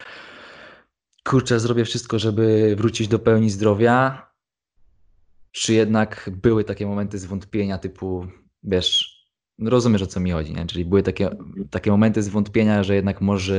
kurczę, 1.25 1.61
zrobię 1.61 1.85
wszystko, 1.85 2.19
żeby 2.19 2.75
wrócić 2.79 3.09
do 3.09 3.19
pełni 3.19 3.51
zdrowia, 3.51 4.26
czy 5.57 5.75
jednak 5.75 6.31
były 6.43 6.65
takie 6.65 6.87
momenty 6.87 7.19
zwątpienia 7.19 7.79
typu, 7.79 8.27
wiesz, 8.63 9.17
no 9.59 9.71
rozumiesz 9.71 10.03
o 10.03 10.07
co 10.07 10.21
mi 10.21 10.31
chodzi, 10.31 10.55
nie? 10.55 10.67
czyli 10.67 10.85
były 10.85 11.03
takie, 11.03 11.29
takie 11.71 11.91
momenty 11.91 12.23
zwątpienia, 12.23 12.83
że 12.83 12.95
jednak 12.95 13.21
może, 13.21 13.55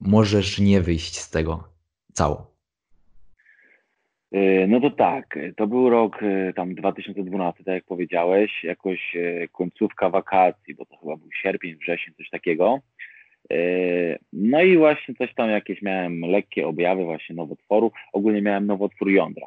możesz 0.00 0.58
nie 0.58 0.80
wyjść 0.80 1.18
z 1.18 1.30
tego 1.30 1.64
cało. 2.12 2.54
E, 4.32 4.66
no 4.66 4.80
to 4.80 4.90
tak, 4.90 5.38
to 5.56 5.66
był 5.66 5.90
rok 5.90 6.22
e, 6.22 6.52
tam 6.52 6.74
2012, 6.74 7.64
tak 7.64 7.74
jak 7.74 7.84
powiedziałeś, 7.84 8.64
jakoś 8.64 9.16
e, 9.16 9.48
końcówka 9.48 10.10
wakacji, 10.10 10.74
bo 10.74 10.86
to 10.86 10.96
chyba 10.96 11.16
był 11.16 11.28
sierpień, 11.42 11.76
wrzesień, 11.76 12.14
coś 12.14 12.30
takiego. 12.30 12.78
No 14.32 14.62
i 14.62 14.78
właśnie 14.78 15.14
coś 15.14 15.34
tam 15.34 15.50
jakieś 15.50 15.82
miałem 15.82 16.20
lekkie 16.20 16.66
objawy 16.66 17.04
właśnie 17.04 17.36
nowotworu. 17.36 17.92
Ogólnie 18.12 18.42
miałem 18.42 18.66
nowotwór 18.66 19.10
jądra 19.10 19.46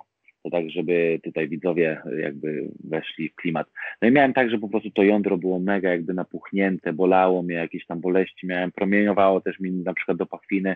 to 0.50 0.58
tak, 0.58 0.70
żeby 0.70 1.20
tutaj 1.24 1.50
widzowie 1.50 2.02
jakby 2.22 2.70
weszli 2.84 3.30
w 3.30 3.36
klimat. 3.36 3.68
No 4.02 4.08
i 4.08 4.12
miałem 4.12 4.34
tak, 4.34 4.50
że 4.50 4.58
po 4.58 4.70
prostu 4.70 4.92
to 4.92 5.04
jądro 5.04 5.38
było 5.38 5.60
mega 5.60 5.90
jakby 5.90 6.14
napuchnięte, 6.14 6.94
bolało 6.94 7.44
mnie, 7.44 7.56
jakieś 7.56 7.86
tam 7.86 8.02
boleści 8.02 8.48
miałem, 8.48 8.72
promieniowało 8.72 9.42
też 9.42 9.60
mi 9.60 9.72
na 9.72 9.94
przykład 9.94 10.18
do 10.18 10.26
pachwiny. 10.26 10.76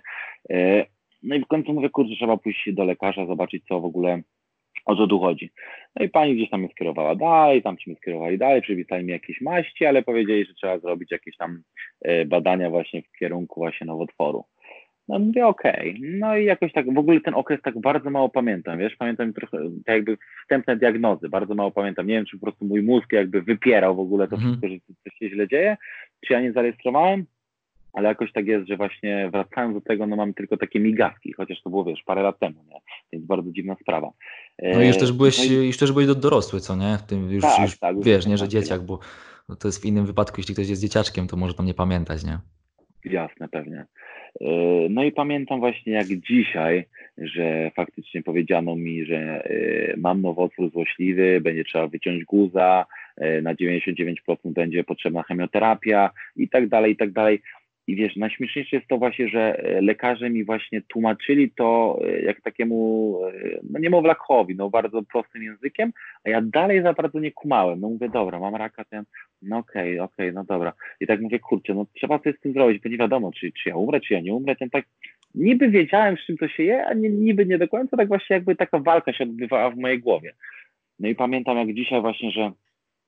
E, 0.49 0.85
no 1.23 1.35
i 1.35 1.41
w 1.41 1.47
końcu 1.47 1.73
mówię, 1.73 1.89
kurczę, 1.89 2.15
trzeba 2.15 2.37
pójść 2.37 2.73
do 2.73 2.83
lekarza, 2.83 3.25
zobaczyć 3.25 3.63
co 3.67 3.79
w 3.79 3.85
ogóle 3.85 4.21
o 4.85 4.95
co 4.95 5.07
tu 5.07 5.19
chodzi. 5.19 5.51
No 5.95 6.05
i 6.05 6.09
pani 6.09 6.35
gdzieś 6.35 6.49
tam 6.49 6.59
mnie 6.59 6.69
skierowała 6.69 7.15
dalej, 7.15 7.61
tam 7.61 7.77
ci 7.77 7.89
mnie 7.89 7.97
skierowali 7.97 8.37
dalej, 8.37 8.61
przypisali 8.61 9.05
mi 9.05 9.11
jakieś 9.11 9.41
maści, 9.41 9.85
ale 9.85 10.03
powiedzieli, 10.03 10.45
że 10.45 10.53
trzeba 10.53 10.79
zrobić 10.79 11.11
jakieś 11.11 11.37
tam 11.37 11.61
e, 12.01 12.25
badania 12.25 12.69
właśnie 12.69 13.01
w 13.01 13.17
kierunku 13.19 13.59
właśnie 13.59 13.87
nowotworu. 13.87 14.43
No 15.11 15.19
mówię, 15.19 15.47
okej. 15.47 15.95
Okay. 15.97 16.19
No 16.19 16.37
i 16.37 16.45
jakoś 16.45 16.73
tak, 16.73 16.93
w 16.93 16.97
ogóle 16.97 17.21
ten 17.21 17.33
okres 17.33 17.61
tak 17.61 17.79
bardzo 17.79 18.09
mało 18.09 18.29
pamiętam, 18.29 18.79
wiesz, 18.79 18.95
pamiętam 18.95 19.33
trochę 19.33 19.57
tak 19.85 19.95
jakby 19.95 20.17
wstępne 20.43 20.77
diagnozy, 20.77 21.29
bardzo 21.29 21.55
mało 21.55 21.71
pamiętam. 21.71 22.07
Nie 22.07 22.13
wiem, 22.13 22.25
czy 22.25 22.37
po 22.37 22.45
prostu 22.45 22.65
mój 22.65 22.83
mózg 22.83 23.11
jakby 23.11 23.41
wypierał 23.41 23.95
w 23.95 23.99
ogóle 23.99 24.27
to 24.27 24.35
mhm. 24.35 24.51
wszystko, 24.51 24.67
że 24.67 24.95
coś 25.03 25.19
się 25.19 25.29
źle 25.29 25.47
dzieje, 25.47 25.77
czy 26.25 26.33
ja 26.33 26.41
nie 26.41 26.51
zarejestrowałem, 26.51 27.25
ale 27.93 28.09
jakoś 28.09 28.31
tak 28.31 28.45
jest, 28.45 28.67
że 28.67 28.77
właśnie 28.77 29.29
wracając 29.31 29.75
do 29.75 29.81
tego, 29.81 30.07
no 30.07 30.15
mamy 30.15 30.33
tylko 30.33 30.57
takie 30.57 30.79
migawki, 30.79 31.33
chociaż 31.33 31.61
to 31.61 31.69
było, 31.69 31.83
wiesz, 31.83 32.03
parę 32.03 32.21
lat 32.21 32.39
temu, 32.39 32.63
nie? 32.69 32.79
Więc 33.13 33.25
bardzo 33.25 33.51
dziwna 33.51 33.75
sprawa. 33.81 34.11
No 34.63 34.81
i 34.81 34.87
już 34.87 34.97
też 34.97 35.11
byłeś, 35.11 35.49
no 35.49 35.55
i... 35.55 35.67
już 35.67 35.77
też 35.77 35.91
byłeś 35.91 36.07
dorosły, 36.07 36.59
co 36.59 36.75
nie? 36.75 36.97
W 36.97 37.03
tym 37.03 37.31
już, 37.31 37.41
tak, 37.41 37.61
już 37.61 37.79
tak, 37.79 38.03
wiesz, 38.03 38.27
nie, 38.27 38.37
że 38.37 38.47
dzieciak, 38.47 38.81
bo 38.81 38.99
to 39.59 39.67
jest 39.67 39.81
w 39.81 39.85
innym 39.85 40.05
wypadku, 40.05 40.35
jeśli 40.37 40.53
ktoś 40.53 40.69
jest 40.69 40.81
dzieciaczkiem, 40.81 41.27
to 41.27 41.37
może 41.37 41.53
tam 41.53 41.65
nie 41.65 41.73
pamiętać, 41.73 42.23
nie? 42.23 42.37
Jasne, 43.05 43.47
pewnie. 43.49 43.85
E, 44.41 44.45
no 44.89 45.03
i 45.03 45.11
pamiętam 45.11 45.59
właśnie 45.59 45.93
jak 45.93 46.07
dzisiaj, 46.07 46.85
że 47.17 47.71
faktycznie 47.75 48.23
powiedziano 48.23 48.75
mi, 48.75 49.05
że 49.05 49.17
e, 49.17 49.97
mam 49.97 50.21
nowotwór 50.21 50.71
złośliwy, 50.71 51.41
będzie 51.41 51.63
trzeba 51.63 51.87
wyciąć 51.87 52.23
guza, 52.23 52.85
e, 53.17 53.41
na 53.41 53.55
99% 53.55 54.15
będzie 54.45 54.83
potrzebna 54.83 55.23
chemioterapia 55.23 56.09
i 56.35 56.49
tak 56.49 56.67
dalej, 56.67 56.91
i 56.93 56.97
tak 56.97 57.11
dalej. 57.11 57.41
I 57.87 57.95
wiesz, 57.95 58.15
najśmieszniejsze 58.15 58.75
jest 58.75 58.87
to 58.87 58.97
właśnie, 58.97 59.29
że 59.29 59.59
e, 59.59 59.81
lekarze 59.81 60.29
mi 60.29 60.45
właśnie 60.45 60.81
tłumaczyli 60.81 61.51
to 61.51 61.99
e, 62.03 62.21
jak 62.21 62.41
takiemu, 62.41 63.17
e, 63.27 63.59
no 63.69 63.79
niemowlakowi, 63.79 64.55
no 64.55 64.69
bardzo 64.69 65.03
prostym 65.03 65.43
językiem, 65.43 65.93
a 66.23 66.29
ja 66.29 66.41
dalej 66.41 66.83
za 66.83 66.93
bardzo 66.93 67.19
nie 67.19 67.31
kumałem. 67.31 67.79
No 67.79 67.89
mówię, 67.89 68.09
dobra, 68.09 68.39
mam 68.39 68.55
raka, 68.55 68.85
ten, 68.85 69.03
no 69.41 69.57
okej, 69.57 69.99
okay, 69.99 70.03
okej, 70.03 70.29
okay, 70.29 70.31
no 70.33 70.43
dobra. 70.43 70.73
I 70.99 71.07
tak 71.07 71.21
mówię, 71.21 71.39
kurczę, 71.39 71.73
no 71.73 71.85
trzeba 71.95 72.19
coś 72.19 72.35
z 72.35 72.39
tym 72.39 72.53
zrobić, 72.53 72.83
bo 72.83 72.89
nie 72.89 72.97
wiadomo, 72.97 73.31
czy, 73.31 73.51
czy 73.51 73.69
ja 73.69 73.75
umrę, 73.75 74.01
czy 74.01 74.13
ja 74.13 74.21
nie 74.21 74.33
umrę. 74.33 74.55
Ten 74.55 74.69
tak 74.69 74.85
niby 75.35 75.69
wiedziałem, 75.69 76.17
z 76.17 76.25
czym 76.25 76.37
to 76.37 76.47
się 76.47 76.63
je, 76.63 76.85
a 76.85 76.93
nie, 76.93 77.09
niby 77.09 77.45
nie 77.45 77.57
do 77.57 77.67
końca, 77.67 77.97
tak 77.97 78.07
właśnie 78.07 78.33
jakby 78.33 78.55
taka 78.55 78.79
walka 78.79 79.13
się 79.13 79.23
odbywała 79.23 79.69
w 79.69 79.77
mojej 79.77 79.99
głowie. 79.99 80.33
No 80.99 81.07
i 81.07 81.15
pamiętam 81.15 81.57
jak 81.57 81.73
dzisiaj 81.73 82.01
właśnie, 82.01 82.31
że 82.31 82.51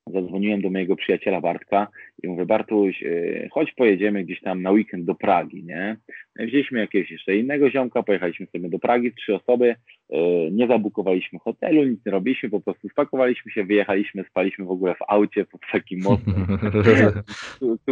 zadzwoniłem 0.07 0.61
do 0.61 0.69
mojego 0.69 0.95
przyjaciela 0.95 1.41
Bartka 1.41 1.87
i 2.23 2.27
mówię, 2.27 2.45
Bartuś, 2.45 3.03
y, 3.03 3.49
chodź 3.51 3.73
pojedziemy 3.73 4.23
gdzieś 4.23 4.41
tam 4.41 4.61
na 4.61 4.71
weekend 4.71 5.05
do 5.05 5.15
Pragi, 5.15 5.63
nie? 5.63 5.97
No 6.35 6.45
wzięliśmy 6.45 6.79
jakiegoś 6.79 7.11
jeszcze 7.11 7.35
innego 7.35 7.71
ziomka, 7.71 8.03
pojechaliśmy 8.03 8.45
sobie 8.45 8.69
do 8.69 8.79
Pragi, 8.79 9.13
trzy 9.13 9.35
osoby, 9.35 9.75
y, 10.13 10.15
nie 10.51 10.67
zabukowaliśmy 10.67 11.39
hotelu, 11.39 11.83
nic 11.83 12.05
nie 12.05 12.11
robiliśmy, 12.11 12.49
po 12.49 12.59
prostu 12.59 12.89
spakowaliśmy 12.89 13.51
się, 13.51 13.63
wyjechaliśmy, 13.63 14.23
spaliśmy 14.29 14.65
w 14.65 14.71
ogóle 14.71 14.95
w 14.95 15.03
aucie 15.07 15.45
pod 15.45 15.61
takim 15.71 16.01
mostem. 16.01 16.45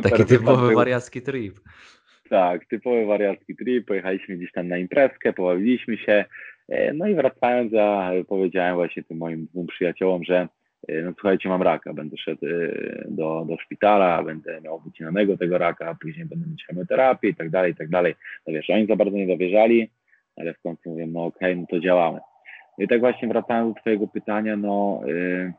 Taki 0.09 0.25
typowy 0.25 0.75
wariacki 0.75 1.21
trip. 1.21 1.53
Tak, 2.29 2.65
typowy 2.65 3.05
wariacki 3.05 3.55
trip, 3.55 3.87
pojechaliśmy 3.87 4.37
gdzieś 4.37 4.51
tam 4.51 4.67
na 4.67 4.77
imprezkę, 4.77 5.33
pobawiliśmy 5.33 5.97
się, 5.97 6.25
y, 6.73 6.91
no 6.93 7.07
i 7.07 7.15
wracając, 7.15 7.73
ja 7.73 8.11
powiedziałem 8.27 8.75
właśnie 8.75 9.03
tym 9.03 9.17
moim 9.17 9.45
dwóm 9.45 9.67
przyjaciołom, 9.67 10.23
że 10.23 10.47
no 10.89 11.11
słuchajcie, 11.11 11.49
mam 11.49 11.61
raka, 11.61 11.93
będę 11.93 12.17
szedł 12.17 12.45
e, 12.45 12.49
do, 13.07 13.45
do 13.49 13.57
szpitala, 13.57 14.23
będę 14.23 14.61
miał 14.61 14.79
wycinanego 14.79 15.37
tego 15.37 15.57
raka, 15.57 15.97
później 16.01 16.25
będę 16.25 16.47
mieć 16.47 16.65
chemioterapię 16.65 17.29
i 17.29 17.35
tak 17.35 17.49
dalej, 17.49 17.71
i 17.71 17.75
tak 17.75 17.89
dalej. 17.89 18.15
No 18.47 18.53
wiesz, 18.53 18.69
oni 18.69 18.87
za 18.87 18.95
bardzo 18.95 19.17
nie 19.17 19.27
dowierzali, 19.27 19.89
ale 20.37 20.53
w 20.53 20.61
końcu 20.61 20.89
mówię, 20.89 21.07
no 21.07 21.25
okej, 21.25 21.51
okay, 21.51 21.55
no 21.55 21.65
to 21.69 21.79
działamy. 21.79 22.19
No 22.77 22.85
i 22.85 22.87
tak 22.87 22.99
właśnie 22.99 23.27
wracając 23.27 23.75
do 23.75 23.81
twojego 23.81 24.07
pytania, 24.07 24.55
no 24.55 25.01
yy, 25.05 25.53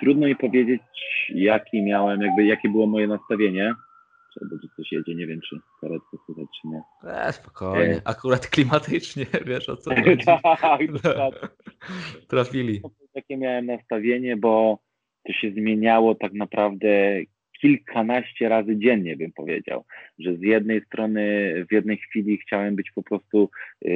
trudno 0.00 0.26
mi 0.26 0.36
powiedzieć, 0.36 0.82
jaki 1.28 1.82
miałem, 1.82 2.22
jakby, 2.22 2.44
jakie 2.44 2.68
było 2.68 2.86
moje 2.86 3.06
nastawienie, 3.06 3.74
albo 4.42 4.56
czy 4.62 4.68
coś 4.76 4.92
jedzie, 4.92 5.14
nie 5.14 5.26
wiem, 5.26 5.40
czy 5.48 5.56
karetkę 5.80 6.16
słychać, 6.26 6.46
czy 6.62 6.68
nie. 6.68 6.82
E, 7.10 7.32
spokojnie, 7.32 7.96
e... 7.96 8.00
akurat 8.04 8.46
klimatycznie, 8.54 9.26
wiesz 9.46 9.68
o 9.68 9.76
co 9.76 9.94
chodzi. 9.94 10.24
tak, 11.04 11.56
Trafili 12.28 12.80
takie 13.14 13.36
miałem 13.36 13.66
nastawienie, 13.66 14.36
bo 14.36 14.78
to 15.26 15.32
się 15.32 15.50
zmieniało 15.50 16.14
tak 16.14 16.32
naprawdę 16.32 16.88
kilkanaście 17.58 18.48
razy 18.48 18.76
dziennie, 18.76 19.16
bym 19.16 19.32
powiedział, 19.32 19.84
że 20.18 20.36
z 20.36 20.42
jednej 20.42 20.80
strony 20.80 21.54
w 21.68 21.72
jednej 21.72 21.96
chwili 21.96 22.38
chciałem 22.38 22.76
być 22.76 22.90
po 22.90 23.02
prostu 23.02 23.50
y, 23.84 23.88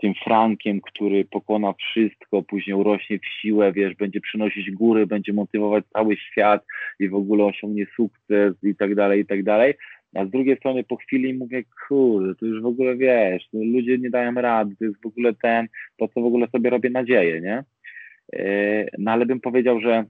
tym 0.00 0.14
Frankiem, 0.24 0.80
który 0.80 1.24
pokona 1.24 1.72
wszystko, 1.72 2.42
później 2.42 2.76
urośnie 2.76 3.18
w 3.18 3.26
siłę, 3.40 3.72
wiesz, 3.72 3.94
będzie 3.94 4.20
przynosić 4.20 4.70
góry, 4.70 5.06
będzie 5.06 5.32
motywować 5.32 5.84
cały 5.92 6.16
świat 6.16 6.64
i 7.00 7.08
w 7.08 7.14
ogóle 7.14 7.44
osiągnie 7.44 7.86
sukces 7.96 8.54
i 8.62 8.74
tak 8.74 8.94
dalej, 8.94 9.20
i 9.20 9.26
tak 9.26 9.42
dalej. 9.42 9.74
A 10.14 10.24
z 10.24 10.30
drugiej 10.30 10.56
strony 10.56 10.84
po 10.84 10.96
chwili 10.96 11.34
mówię, 11.34 11.62
kurde, 11.88 12.34
to 12.34 12.46
już 12.46 12.62
w 12.62 12.66
ogóle 12.66 12.96
wiesz, 12.96 13.48
no 13.52 13.60
ludzie 13.64 13.98
nie 13.98 14.10
dają 14.10 14.34
rady, 14.34 14.76
to 14.78 14.84
jest 14.84 15.02
w 15.02 15.06
ogóle 15.06 15.34
ten, 15.34 15.68
po 15.96 16.08
co 16.08 16.20
w 16.20 16.24
ogóle 16.24 16.48
sobie 16.48 16.70
robię 16.70 16.90
nadzieję, 16.90 17.40
nie? 17.40 17.64
E, 18.32 18.86
no 18.98 19.10
ale 19.10 19.26
bym 19.26 19.40
powiedział, 19.40 19.80
że 19.80 20.04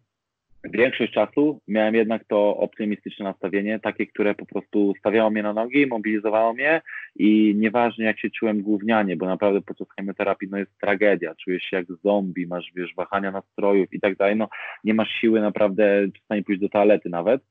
większość 0.64 1.12
czasu 1.12 1.60
miałem 1.68 1.94
jednak 1.94 2.24
to 2.24 2.56
optymistyczne 2.56 3.24
nastawienie, 3.24 3.80
takie, 3.80 4.06
które 4.06 4.34
po 4.34 4.46
prostu 4.46 4.94
stawiało 4.98 5.30
mnie 5.30 5.42
na 5.42 5.52
nogi, 5.52 5.86
mobilizowało 5.86 6.54
mnie 6.54 6.80
i 7.16 7.54
nieważne 7.56 8.04
jak 8.04 8.20
się 8.20 8.30
czułem 8.30 8.62
gównianie, 8.62 9.16
bo 9.16 9.26
naprawdę 9.26 9.60
podczas 9.60 9.88
chemioterapii 9.96 10.48
no 10.50 10.58
jest 10.58 10.78
tragedia, 10.80 11.34
czujesz 11.44 11.62
się 11.62 11.76
jak 11.76 11.86
zombie, 12.04 12.46
masz 12.46 12.72
wiesz, 12.76 12.94
wahania 12.96 13.30
nastrojów 13.30 13.92
i 13.92 14.00
tak 14.00 14.16
dalej, 14.16 14.36
no 14.36 14.48
nie 14.84 14.94
masz 14.94 15.08
siły 15.20 15.40
naprawdę 15.40 16.08
czasami 16.20 16.44
pójść 16.44 16.60
do 16.60 16.68
toalety 16.68 17.08
nawet, 17.08 17.42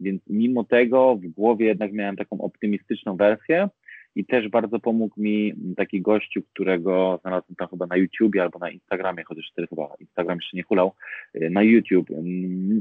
więc 0.00 0.22
mimo 0.26 0.64
tego 0.64 1.16
w 1.16 1.26
głowie 1.26 1.66
jednak 1.66 1.92
miałem 1.92 2.16
taką 2.16 2.40
optymistyczną 2.40 3.16
wersję, 3.16 3.68
i 4.16 4.24
też 4.24 4.48
bardzo 4.48 4.78
pomógł 4.78 5.20
mi 5.20 5.54
taki 5.76 6.02
gościu, 6.02 6.42
którego 6.52 7.18
znalazłem 7.22 7.56
tam 7.56 7.68
chyba 7.68 7.86
na 7.86 7.96
YouTubie 7.96 8.42
albo 8.42 8.58
na 8.58 8.70
Instagramie, 8.70 9.24
chociaż 9.24 9.50
wtedy 9.52 9.68
chyba 9.68 9.88
Instagram 10.00 10.38
jeszcze 10.38 10.56
nie 10.56 10.62
hulał, 10.62 10.92
y, 11.34 11.50
na 11.50 11.62
YouTube. 11.62 12.08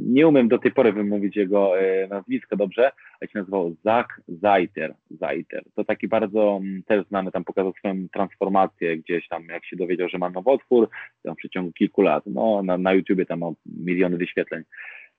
Nie 0.05 0.27
umiem 0.27 0.47
do 0.47 0.57
tej 0.57 0.71
pory 0.71 0.93
wymówić 0.93 1.35
jego 1.35 1.81
y, 1.81 2.07
nazwisko 2.07 2.55
dobrze, 2.55 2.91
ale 3.21 3.29
się 3.29 3.39
nazywał 3.39 3.75
Zach 3.83 4.21
Zaiter. 4.27 4.93
Zaiter. 5.09 5.63
To 5.75 5.83
taki 5.83 6.07
bardzo 6.07 6.59
mm, 6.61 6.83
też 6.83 7.05
znany, 7.07 7.31
tam 7.31 7.43
pokazał 7.43 7.73
swoją 7.73 8.09
transformację 8.13 8.97
gdzieś 8.97 9.27
tam, 9.27 9.45
jak 9.45 9.65
się 9.65 9.75
dowiedział, 9.75 10.09
że 10.09 10.17
ma 10.17 10.29
nowotwór, 10.29 10.89
tam 11.23 11.35
w 11.35 11.37
przeciągu 11.37 11.71
kilku 11.71 12.01
lat. 12.01 12.23
No, 12.25 12.63
na, 12.63 12.77
na 12.77 12.93
YouTubie 12.93 13.25
tam 13.25 13.39
ma 13.39 13.51
miliony 13.65 14.17
wyświetleń. 14.17 14.63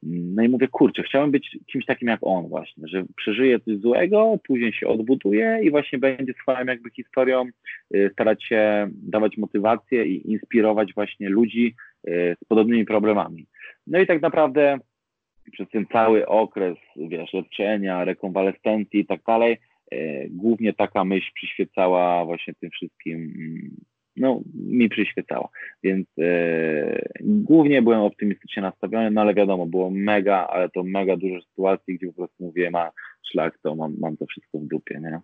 No 0.02 0.42
i 0.42 0.48
mówię, 0.48 0.68
kurczę, 0.68 1.02
chciałem 1.02 1.30
być 1.30 1.58
kimś 1.72 1.86
takim 1.86 2.08
jak 2.08 2.20
on 2.22 2.48
właśnie, 2.48 2.88
że 2.88 3.04
przeżyje 3.16 3.60
coś 3.60 3.76
złego, 3.76 4.38
później 4.46 4.72
się 4.72 4.86
odbuduje 4.86 5.60
i 5.62 5.70
właśnie 5.70 5.98
będzie 5.98 6.32
swoją 6.32 6.64
jakby 6.64 6.90
historią 6.90 7.44
y, 7.94 8.10
starać 8.12 8.44
się 8.44 8.88
dawać 8.92 9.36
motywację 9.36 10.04
i 10.04 10.30
inspirować 10.30 10.94
właśnie 10.94 11.28
ludzi 11.28 11.74
y, 12.08 12.36
z 12.42 12.44
podobnymi 12.48 12.84
problemami. 12.84 13.46
No 13.86 14.00
i 14.00 14.06
tak 14.06 14.22
naprawdę 14.22 14.78
przez 15.52 15.68
ten 15.68 15.86
cały 15.86 16.26
okres, 16.26 16.76
wiesz, 16.96 17.32
leczenia, 17.32 18.04
rekonwalescencji 18.04 19.00
i 19.00 19.06
tak 19.06 19.20
dalej, 19.26 19.58
y, 19.94 20.28
głównie 20.30 20.72
taka 20.72 21.04
myśl 21.04 21.30
przyświecała 21.34 22.24
właśnie 22.24 22.54
tym 22.54 22.70
wszystkim 22.70 23.16
mm, 23.16 23.76
no, 24.16 24.40
mi 24.54 24.88
przyświecało. 24.88 25.50
Więc 25.82 26.06
e, 26.18 27.08
głównie 27.20 27.82
byłem 27.82 28.00
optymistycznie 28.00 28.62
nastawiony, 28.62 29.10
no 29.10 29.20
ale 29.20 29.34
wiadomo, 29.34 29.66
było 29.66 29.90
mega, 29.90 30.46
ale 30.46 30.68
to 30.68 30.82
mega 30.82 31.16
dużo 31.16 31.40
sytuacji, 31.42 31.96
gdzie 31.96 32.06
po 32.06 32.12
prostu 32.12 32.44
mówiłem, 32.44 32.74
a 32.74 32.90
szlak, 33.30 33.58
to 33.62 33.74
mam, 33.74 33.96
mam 33.98 34.16
to 34.16 34.26
wszystko 34.26 34.58
w 34.58 34.66
dupie, 34.66 35.00
nie? 35.02 35.20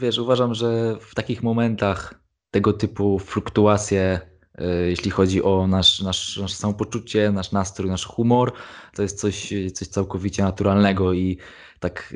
Wiesz, 0.00 0.18
uważam, 0.18 0.54
że 0.54 0.96
w 1.00 1.14
takich 1.14 1.42
momentach 1.42 2.24
tego 2.50 2.72
typu 2.72 3.18
fluktuacje, 3.18 4.20
e, 4.58 4.74
jeśli 4.74 5.10
chodzi 5.10 5.42
o 5.42 5.66
nasz, 5.66 6.02
nasz, 6.02 6.38
nasze 6.38 6.54
samopoczucie, 6.54 7.30
nasz 7.32 7.52
nastrój, 7.52 7.90
nasz 7.90 8.06
humor, 8.06 8.52
to 8.94 9.02
jest 9.02 9.20
coś, 9.20 9.52
coś 9.72 9.88
całkowicie 9.88 10.42
naturalnego 10.42 11.12
i 11.12 11.38
tak, 11.80 12.14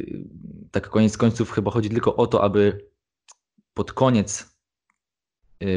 tak 0.71 0.89
koniec 0.89 1.17
końców 1.17 1.51
chyba 1.51 1.71
chodzi 1.71 1.91
tylko 1.91 2.17
o 2.17 2.27
to, 2.27 2.43
aby 2.43 2.89
pod 3.75 3.93
koniec 3.93 4.58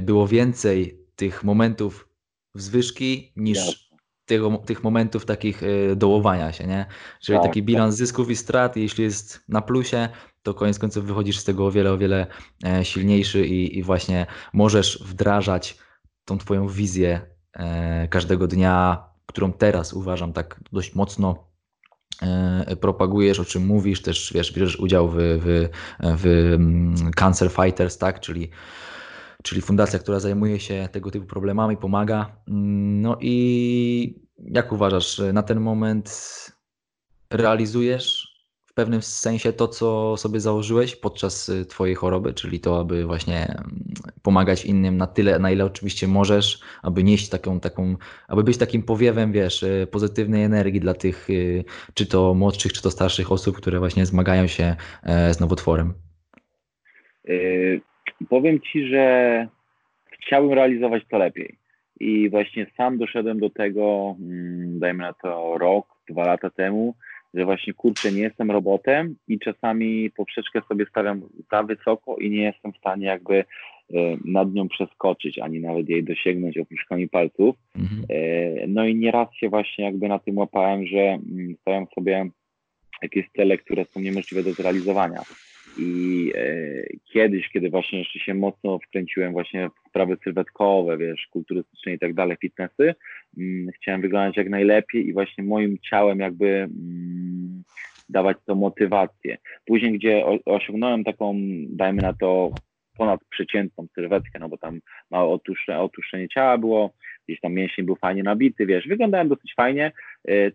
było 0.01 0.27
więcej 0.27 1.05
tych 1.15 1.43
momentów 1.43 2.07
wzwyżki 2.55 3.33
niż 3.35 3.91
tych, 4.25 4.41
tych 4.65 4.83
momentów 4.83 5.25
takich 5.25 5.63
y, 5.63 5.95
dołowania 5.95 6.51
się, 6.51 6.67
nie? 6.67 6.85
Czyli 7.21 7.37
tak, 7.37 7.47
taki 7.47 7.59
tak. 7.59 7.65
bilans 7.65 7.95
zysków 7.95 8.29
i 8.29 8.35
strat, 8.35 8.77
jeśli 8.77 9.03
jest 9.03 9.43
na 9.49 9.61
plusie, 9.61 10.09
to 10.43 10.53
koniec 10.53 10.79
końców 10.79 11.05
wychodzisz 11.05 11.39
z 11.39 11.43
tego 11.43 11.65
o 11.65 11.71
wiele, 11.71 11.91
o 11.91 11.97
wiele 11.97 12.27
e, 12.65 12.85
silniejszy 12.85 13.47
i, 13.47 13.77
i 13.77 13.83
właśnie 13.83 14.25
możesz 14.53 15.03
wdrażać 15.05 15.77
tą 16.25 16.37
twoją 16.37 16.67
wizję 16.67 17.21
e, 17.53 18.07
każdego 18.07 18.47
dnia, 18.47 19.03
którą 19.25 19.53
teraz 19.53 19.93
uważam 19.93 20.33
tak 20.33 20.59
dość 20.71 20.95
mocno 20.95 21.47
e, 22.21 22.75
propagujesz, 22.75 23.39
o 23.39 23.45
czym 23.45 23.65
mówisz, 23.65 24.01
też 24.01 24.31
wiesz, 24.35 24.53
bierzesz 24.53 24.79
udział 24.79 25.09
w, 25.09 25.15
w, 25.17 25.69
w 25.99 26.25
mm, 26.53 27.11
Cancer 27.11 27.51
Fighters, 27.51 27.97
tak, 27.97 28.19
czyli 28.19 28.49
czyli 29.43 29.61
fundacja, 29.61 29.99
która 29.99 30.19
zajmuje 30.19 30.59
się 30.59 30.89
tego 30.91 31.11
typu 31.11 31.25
problemami, 31.25 31.77
pomaga. 31.77 32.35
Mm, 32.47 33.01
no 33.01 33.17
i 33.21 34.21
jak 34.37 34.71
uważasz, 34.71 35.21
na 35.33 35.43
ten 35.43 35.59
moment 35.59 36.11
realizujesz 37.29 38.31
w 38.71 38.73
pewnym 38.73 39.01
sensie 39.01 39.53
to, 39.53 39.67
co 39.67 40.17
sobie 40.17 40.39
założyłeś 40.39 40.95
podczas 40.95 41.49
y, 41.49 41.65
Twojej 41.65 41.95
choroby, 41.95 42.33
czyli 42.33 42.59
to, 42.59 42.79
aby 42.79 43.05
właśnie 43.05 43.45
mm, 43.45 43.93
pomagać 44.21 44.65
innym 44.65 44.97
na 44.97 45.07
tyle, 45.07 45.39
na 45.39 45.51
ile 45.51 45.65
oczywiście 45.65 46.07
możesz, 46.07 46.59
aby 46.81 47.03
nieść 47.03 47.29
taką, 47.29 47.59
taką, 47.59 47.95
aby 48.27 48.43
być 48.43 48.57
takim 48.57 48.83
powiewem, 48.83 49.31
wiesz, 49.31 49.63
y, 49.63 49.87
pozytywnej 49.91 50.43
energii 50.43 50.79
dla 50.79 50.93
tych, 50.93 51.29
y, 51.29 51.63
czy 51.93 52.05
to 52.05 52.33
młodszych, 52.33 52.73
czy 52.73 52.81
to 52.81 52.91
starszych 52.91 53.31
osób, 53.31 53.57
które 53.57 53.79
właśnie 53.79 54.05
zmagają 54.05 54.47
się 54.47 54.75
e, 55.03 55.33
z 55.33 55.39
nowotworem. 55.39 55.93
Powiem 58.29 58.59
Ci, 58.61 58.87
że 58.87 59.47
chciałbym 60.11 60.53
realizować 60.53 61.03
to 61.09 61.17
lepiej. 61.17 61.55
I 61.99 62.29
właśnie 62.29 62.67
sam 62.77 62.97
doszedłem 62.97 63.39
do 63.39 63.49
tego, 63.49 64.15
mm, 64.19 64.79
dajmy 64.79 65.03
na 65.03 65.13
to 65.13 65.57
rok, 65.57 65.85
dwa 66.09 66.25
lata 66.25 66.49
temu, 66.49 66.95
że 67.33 67.45
właśnie 67.45 67.73
kurczę, 67.73 68.11
nie 68.11 68.21
jestem 68.21 68.51
robotem 68.51 69.15
i 69.27 69.39
czasami 69.39 70.11
poprzeczkę 70.11 70.61
sobie 70.67 70.85
stawiam 70.85 71.21
za 71.51 71.63
wysoko 71.63 72.15
i 72.15 72.29
nie 72.29 72.43
jestem 72.43 72.73
w 72.73 72.77
stanie 72.77 73.05
jakby 73.05 73.35
e, 73.35 73.43
nad 74.25 74.53
nią 74.53 74.67
przeskoczyć, 74.67 75.39
ani 75.39 75.59
nawet 75.59 75.89
jej 75.89 76.03
dosięgnąć 76.03 76.57
opuszkami 76.57 77.09
palców. 77.09 77.55
Mhm. 77.75 78.05
E, 78.09 78.67
no 78.67 78.85
i 78.85 78.95
nieraz 78.95 79.33
się 79.33 79.49
właśnie 79.49 79.85
jakby 79.85 80.07
na 80.07 80.19
tym 80.19 80.37
łapałem, 80.37 80.85
że 80.85 80.99
mm, 80.99 81.55
stawiam 81.61 81.85
sobie 81.95 82.29
jakieś 83.01 83.29
cele, 83.35 83.57
które 83.57 83.85
są 83.85 83.99
niemożliwe 83.99 84.43
do 84.43 84.53
zrealizowania. 84.53 85.21
I 85.77 86.31
e, 86.35 86.83
kiedyś, 87.13 87.49
kiedy 87.49 87.69
właśnie 87.69 87.99
jeszcze 87.99 88.19
się 88.19 88.33
mocno 88.33 88.79
wkręciłem 88.79 89.31
właśnie 89.31 89.69
w 89.69 89.89
sprawy 89.89 90.17
sylwetkowe, 90.23 90.97
wiesz, 90.97 91.27
kulturystyczne 91.31 91.93
i 91.93 91.99
tak 91.99 92.13
dalej, 92.13 92.37
fitnessy, 92.41 92.95
mm, 93.37 93.71
chciałem 93.75 94.01
wyglądać 94.01 94.37
jak 94.37 94.49
najlepiej 94.49 95.07
i 95.07 95.13
właśnie 95.13 95.43
moim 95.43 95.77
ciałem 95.89 96.19
jakby 96.19 96.47
mm, 96.47 97.63
dawać 98.09 98.37
to 98.45 98.55
motywację. 98.55 99.37
Później, 99.65 99.93
gdzie 99.93 100.25
o, 100.25 100.39
osiągnąłem 100.45 101.03
taką, 101.03 101.35
dajmy 101.69 102.01
na 102.01 102.13
to, 102.13 102.51
ponadprzeciętną 102.97 103.87
sylwetkę, 103.95 104.39
no 104.39 104.49
bo 104.49 104.57
tam 104.57 104.79
małe 105.11 105.29
otuszczenie, 105.29 105.79
otuszczenie 105.79 106.29
ciała 106.29 106.57
było, 106.57 106.93
gdzieś 107.27 107.39
tam 107.39 107.53
mięsień 107.53 107.85
był 107.85 107.95
fajnie 107.95 108.23
nabity, 108.23 108.65
wiesz, 108.65 108.87
wyglądałem 108.87 109.29
dosyć 109.29 109.53
fajnie, 109.55 109.91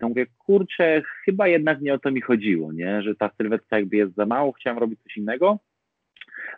to 0.00 0.08
mówię, 0.08 0.26
kurczę, 0.38 1.02
chyba 1.24 1.48
jednak 1.48 1.80
nie 1.80 1.94
o 1.94 1.98
to 1.98 2.10
mi 2.10 2.20
chodziło, 2.20 2.72
nie, 2.72 3.02
że 3.02 3.14
ta 3.14 3.30
sylwetka 3.36 3.78
jakby 3.78 3.96
jest 3.96 4.14
za 4.14 4.26
mało, 4.26 4.52
chciałem 4.52 4.78
robić 4.78 5.00
coś 5.02 5.16
innego. 5.16 5.58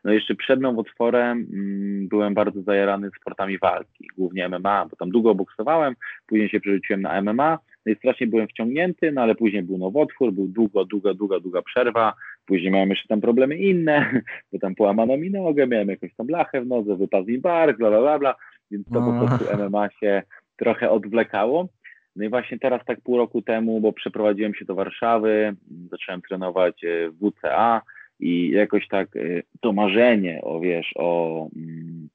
No 0.05 0.13
jeszcze 0.13 0.35
przed 0.35 0.61
nowotworem 0.61 1.47
mm, 1.53 2.09
byłem 2.09 2.35
bardzo 2.35 2.63
zajarany 2.63 3.11
sportami 3.21 3.59
walki, 3.59 4.09
głównie 4.17 4.49
MMA, 4.49 4.87
bo 4.91 4.97
tam 4.97 5.11
długo 5.11 5.35
boksowałem, 5.35 5.95
później 6.27 6.49
się 6.49 6.61
przerzuciłem 6.61 7.03
na 7.03 7.23
MMA, 7.23 7.59
no 7.87 7.93
i 7.93 7.97
strasznie 7.97 8.27
byłem 8.27 8.49
wciągnięty, 8.49 9.13
no 9.13 9.23
ale 9.23 9.35
później 9.35 9.63
był 9.63 9.79
nowotwór, 9.79 10.33
był 10.33 10.49
długo, 10.49 10.85
długa, 10.85 11.15
długa, 11.15 11.41
długa 11.41 11.63
przerwa, 11.63 12.15
później 12.47 12.71
miałem 12.71 12.91
jeszcze 12.91 13.09
tam 13.09 13.21
problemy 13.21 13.57
inne, 13.57 14.23
bo 14.53 14.59
tam 14.59 14.75
połamano 14.75 15.17
mi 15.17 15.31
nogę, 15.31 15.67
miałem 15.67 15.89
jakąś 15.89 16.15
tam 16.15 16.27
blachę 16.27 16.61
w 16.61 16.67
nodze, 16.67 16.97
wypadł 16.97 17.27
mi 17.27 17.39
bark, 17.39 17.79
bla, 17.79 17.91
bla, 17.91 18.01
bla, 18.01 18.19
bla 18.19 18.35
więc 18.71 18.89
to 18.89 19.01
po 19.01 19.27
prostu 19.27 19.57
MMA 19.57 19.91
się 19.91 20.23
trochę 20.57 20.91
odwlekało. 20.91 21.69
No 22.19 22.25
i 22.25 22.29
właśnie 22.29 22.59
teraz 22.59 22.85
tak 22.85 23.01
pół 23.01 23.17
roku 23.17 23.43
temu, 23.43 23.81
bo 23.81 23.93
przeprowadziłem 23.93 24.55
się 24.55 24.65
do 24.65 24.75
Warszawy, 24.75 25.57
zacząłem 25.91 26.23
trenować 26.23 26.85
e, 26.85 27.11
w 27.11 27.31
WCA 27.31 27.83
i 28.21 28.51
jakoś 28.51 28.89
tak 28.89 29.17
e, 29.17 29.21
to 29.61 29.73
marzenie 29.73 30.41
o, 30.43 30.61
wiesz, 30.61 30.93
o, 30.97 31.49
mm, 31.57 32.09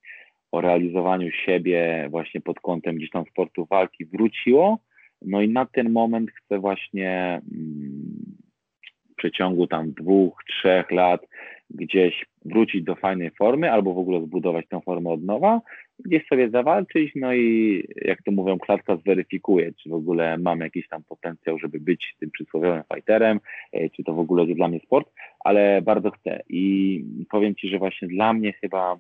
o 0.52 0.62
realizowaniu 0.62 1.32
siebie 1.32 2.08
właśnie 2.10 2.42
pod 2.42 2.60
kątem 2.60 2.96
gdzieś 2.96 3.10
tam 3.10 3.26
sportu 3.26 3.66
walki 3.66 4.06
wróciło. 4.06 4.80
No 5.22 5.42
i 5.42 5.50
na 5.50 5.66
ten 5.66 5.92
moment 5.92 6.32
chcę 6.32 6.60
właśnie 6.60 7.42
mm, 7.52 8.36
w 9.12 9.16
przeciągu 9.16 9.68
tam 9.68 9.92
dwóch, 9.92 10.44
trzech 10.50 10.92
lat 10.92 11.28
gdzieś 11.70 12.26
wrócić 12.46 12.84
do 12.84 12.96
fajnej 12.96 13.32
formy 13.32 13.72
albo 13.72 13.94
w 13.94 13.98
ogóle 13.98 14.22
zbudować 14.22 14.66
tę 14.70 14.82
formę 14.82 15.10
od 15.10 15.24
nowa, 15.24 15.62
gdzieś 16.00 16.28
sobie 16.28 16.50
zawalczyć, 16.50 17.12
no 17.16 17.34
i 17.34 17.84
jak 17.96 18.24
to 18.24 18.32
mówią, 18.32 18.60
klatka 18.60 18.98
zweryfikuje, 18.98 19.72
czy 19.74 19.90
w 19.90 19.94
ogóle 19.94 20.38
mam 20.38 20.60
jakiś 20.60 20.88
tam 20.88 21.04
potencjał, 21.04 21.60
żeby 21.60 21.80
być 21.80 22.16
tym 22.20 22.32
przysłowiowym 22.32 22.84
fighterem, 22.94 23.40
e, 23.72 23.90
czy 23.90 24.04
to 24.04 24.14
w 24.14 24.20
ogóle 24.20 24.44
jest 24.44 24.56
dla 24.56 24.68
mnie 24.68 24.80
sport, 24.80 25.10
ale 25.40 25.82
bardzo 25.82 26.12
chcę. 26.12 26.44
I 26.50 27.06
powiem 27.32 27.56
Ci, 27.56 27.70
że 27.70 27.80
właśnie 27.80 28.08
dla 28.08 28.34
mnie 28.34 28.54
chyba 28.54 29.00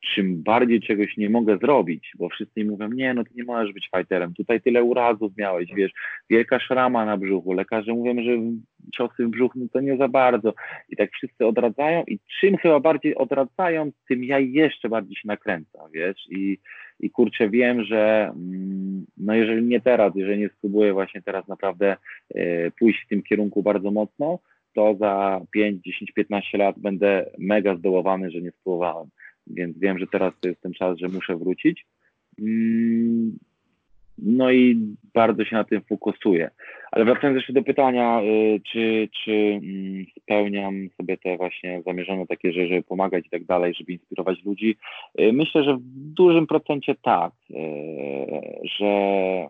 czym 0.00 0.42
bardziej 0.42 0.80
czegoś 0.80 1.16
nie 1.16 1.30
mogę 1.30 1.58
zrobić, 1.58 2.12
bo 2.18 2.28
wszyscy 2.28 2.60
mi 2.60 2.70
mówią, 2.70 2.88
nie, 2.88 3.14
no 3.14 3.24
ty 3.24 3.30
nie 3.34 3.44
możesz 3.44 3.72
być 3.72 3.90
fighterem, 3.96 4.34
tutaj 4.34 4.60
tyle 4.60 4.84
urazów 4.84 5.36
miałeś, 5.36 5.70
wiesz, 5.74 5.92
wielka 6.30 6.60
szrama 6.60 7.04
na 7.04 7.16
brzuchu, 7.16 7.52
lekarze 7.52 7.92
mówią, 7.92 8.22
że 8.22 8.30
ciosy 8.94 9.26
w 9.26 9.30
brzuch, 9.30 9.52
no 9.54 9.66
to 9.72 9.80
nie 9.80 9.96
za 9.96 10.08
bardzo. 10.08 10.54
I 10.88 10.96
tak 10.96 11.10
wszyscy 11.10 11.46
odradzają 11.46 12.04
i 12.06 12.18
czym 12.40 12.56
chyba 12.56 12.80
bardziej 12.80 13.16
odradzają, 13.16 13.90
tym 14.08 14.24
ja 14.24 14.38
jeszcze 14.38 14.88
bardziej 14.88 15.16
się 15.16 15.28
nakręcam, 15.28 15.90
wiesz, 15.92 16.26
i, 16.30 16.58
i 17.00 17.10
kurczę 17.10 17.50
wiem, 17.50 17.84
że 17.84 18.32
mm, 18.36 19.06
no 19.16 19.34
jeżeli 19.34 19.66
nie 19.66 19.80
teraz, 19.80 20.12
jeżeli 20.16 20.38
nie 20.38 20.48
spróbuję 20.48 20.92
właśnie 20.92 21.22
teraz 21.22 21.48
naprawdę 21.48 21.96
e, 22.34 22.70
pójść 22.70 23.04
w 23.04 23.08
tym 23.08 23.22
kierunku 23.22 23.62
bardzo 23.62 23.90
mocno, 23.90 24.38
to 24.74 24.96
za 25.00 25.40
5, 25.50 25.82
10, 25.82 26.12
15 26.12 26.58
lat 26.58 26.78
będę 26.78 27.30
mega 27.38 27.76
zdołowany, 27.76 28.30
że 28.30 28.40
nie 28.40 28.50
spróbowałem 28.50 29.08
więc 29.46 29.78
wiem, 29.78 29.98
że 29.98 30.06
teraz 30.06 30.34
to 30.40 30.48
jest 30.48 30.60
ten 30.60 30.72
czas, 30.72 30.98
że 30.98 31.08
muszę 31.08 31.36
wrócić. 31.36 31.86
Mm, 32.38 33.38
no 34.22 34.50
i 34.50 34.76
bardzo 35.14 35.44
się 35.44 35.56
na 35.56 35.64
tym 35.64 35.80
fokusuję. 35.82 36.50
Ale 36.92 37.04
wracając 37.04 37.36
jeszcze 37.36 37.52
do 37.52 37.62
pytania, 37.62 38.20
y, 38.22 38.60
czy, 38.72 39.08
czy 39.24 39.32
mm, 39.32 40.06
spełniam 40.20 40.88
sobie 40.96 41.16
te 41.16 41.36
właśnie 41.36 41.82
zamierzone 41.86 42.26
takie 42.26 42.52
rzeczy, 42.52 42.68
żeby 42.68 42.82
pomagać 42.82 43.26
i 43.26 43.30
tak 43.30 43.44
dalej, 43.44 43.74
żeby 43.74 43.92
inspirować 43.92 44.44
ludzi. 44.44 44.76
Y, 45.20 45.32
myślę, 45.32 45.64
że 45.64 45.76
w 45.76 45.80
dużym 46.14 46.46
procencie 46.46 46.94
tak, 47.02 47.32
y, 47.50 47.54
że, 48.78 49.46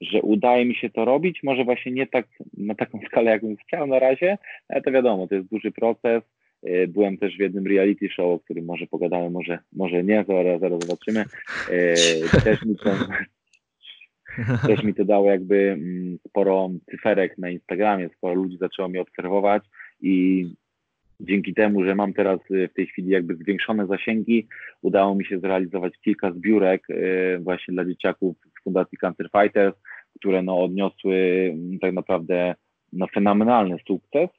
że 0.00 0.22
udaje 0.22 0.64
mi 0.64 0.74
się 0.74 0.90
to 0.90 1.04
robić. 1.04 1.42
Może 1.42 1.64
właśnie 1.64 1.92
nie 1.92 2.06
tak 2.06 2.26
na 2.56 2.74
taką 2.74 3.00
skalę, 3.06 3.30
jakbym 3.30 3.56
chciał 3.56 3.86
na 3.86 3.98
razie, 3.98 4.38
ale 4.68 4.82
to 4.82 4.90
wiadomo, 4.90 5.28
to 5.28 5.34
jest 5.34 5.48
duży 5.48 5.72
proces 5.72 6.22
byłem 6.88 7.18
też 7.18 7.36
w 7.36 7.40
jednym 7.40 7.66
reality 7.66 8.08
show, 8.08 8.26
o 8.26 8.38
którym 8.38 8.64
może 8.64 8.86
pogadamy, 8.86 9.30
może, 9.30 9.58
może 9.72 10.04
nie, 10.04 10.24
zaraz, 10.28 10.60
zaraz 10.60 10.80
zobaczymy. 10.80 11.24
E, 11.70 11.94
też 12.44 12.64
mi 12.64 12.76
to, 12.76 12.90
też 14.68 14.82
mi 14.82 14.94
to 14.94 15.04
dało 15.04 15.30
jakby 15.30 15.70
mm, 15.70 16.18
sporo 16.28 16.70
cyferek 16.90 17.38
na 17.38 17.50
Instagramie, 17.50 18.08
sporo 18.16 18.34
ludzi 18.34 18.58
zaczęło 18.58 18.88
mnie 18.88 19.00
obserwować 19.00 19.62
i 20.00 20.46
dzięki 21.20 21.54
temu, 21.54 21.84
że 21.84 21.94
mam 21.94 22.12
teraz 22.12 22.40
w 22.50 22.74
tej 22.74 22.86
chwili 22.86 23.08
jakby 23.08 23.36
zwiększone 23.36 23.86
zasięgi, 23.86 24.48
udało 24.82 25.14
mi 25.14 25.26
się 25.26 25.38
zrealizować 25.38 25.92
kilka 26.04 26.32
zbiórek 26.32 26.86
e, 26.90 27.38
właśnie 27.38 27.74
dla 27.74 27.84
dzieciaków 27.84 28.36
z 28.60 28.64
Fundacji 28.64 28.98
Cancer 28.98 29.28
Fighters, 29.40 29.76
które 30.18 30.42
no 30.42 30.62
odniosły 30.62 31.16
mm, 31.54 31.78
tak 31.78 31.92
naprawdę 31.92 32.54
no 32.92 33.06
fenomenalny 33.14 33.76
sukces. 33.86 34.30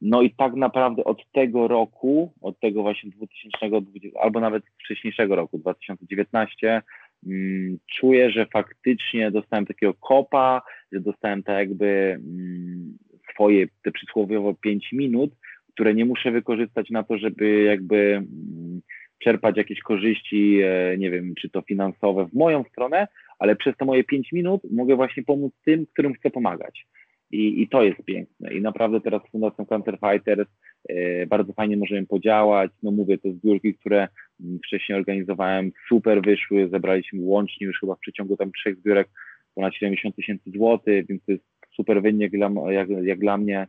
No 0.00 0.22
i 0.22 0.30
tak 0.30 0.54
naprawdę 0.54 1.04
od 1.04 1.32
tego 1.32 1.68
roku, 1.68 2.32
od 2.42 2.60
tego 2.60 2.82
właśnie 2.82 3.10
2020, 3.10 4.20
albo 4.20 4.40
nawet 4.40 4.64
wcześniejszego 4.84 5.36
roku, 5.36 5.58
2019, 5.58 6.82
mm, 7.26 7.78
czuję, 8.00 8.30
że 8.30 8.46
faktycznie 8.46 9.30
dostałem 9.30 9.66
takiego 9.66 9.94
kopa, 9.94 10.62
że 10.92 11.00
dostałem 11.00 11.42
tak 11.42 11.56
jakby 11.56 11.86
mm, 11.86 12.98
swoje 13.32 13.66
te 13.82 13.90
przysłowiowo 13.90 14.54
5 14.54 14.92
minut, 14.92 15.30
które 15.72 15.94
nie 15.94 16.04
muszę 16.04 16.30
wykorzystać 16.30 16.90
na 16.90 17.02
to, 17.02 17.18
żeby 17.18 17.62
jakby 17.62 17.96
mm, 17.96 18.82
czerpać 19.18 19.56
jakieś 19.56 19.80
korzyści, 19.80 20.60
e, 20.64 20.98
nie 20.98 21.10
wiem, 21.10 21.34
czy 21.40 21.50
to 21.50 21.62
finansowe 21.62 22.26
w 22.26 22.34
moją 22.34 22.64
stronę, 22.64 23.08
ale 23.38 23.56
przez 23.56 23.76
te 23.76 23.84
moje 23.84 24.04
5 24.04 24.32
minut 24.32 24.60
mogę 24.70 24.96
właśnie 24.96 25.22
pomóc 25.22 25.52
tym, 25.64 25.86
którym 25.86 26.14
chcę 26.14 26.30
pomagać. 26.30 26.86
I, 27.30 27.62
I 27.62 27.68
to 27.68 27.82
jest 27.82 28.04
piękne. 28.04 28.54
I 28.54 28.60
naprawdę 28.60 29.00
teraz 29.00 29.22
z 29.28 29.30
Fundacją 29.30 29.66
Cancer 29.66 29.98
Fighters 29.98 30.48
e, 30.88 31.26
bardzo 31.26 31.52
fajnie 31.52 31.76
możemy 31.76 32.06
podziałać. 32.06 32.70
No 32.82 32.90
mówię, 32.90 33.18
te 33.18 33.32
zbiórki, 33.32 33.74
które 33.74 34.08
mm, 34.40 34.58
wcześniej 34.66 34.98
organizowałem, 34.98 35.72
super 35.88 36.22
wyszły. 36.22 36.68
Zebraliśmy 36.68 37.20
łącznie 37.22 37.66
już 37.66 37.80
chyba 37.80 37.94
w 37.94 38.00
przeciągu 38.00 38.36
tam 38.36 38.52
trzech 38.52 38.76
zbiórek 38.76 39.08
ponad 39.54 39.74
70 39.74 40.16
tysięcy 40.16 40.50
złotych, 40.50 41.06
więc 41.06 41.24
to 41.24 41.32
jest 41.32 41.44
super 41.76 42.02
wynik 42.02 42.32
dla, 42.32 42.50
jak, 42.72 42.88
jak 42.88 43.18
dla 43.18 43.36
mnie. 43.36 43.66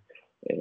E, 0.49 0.55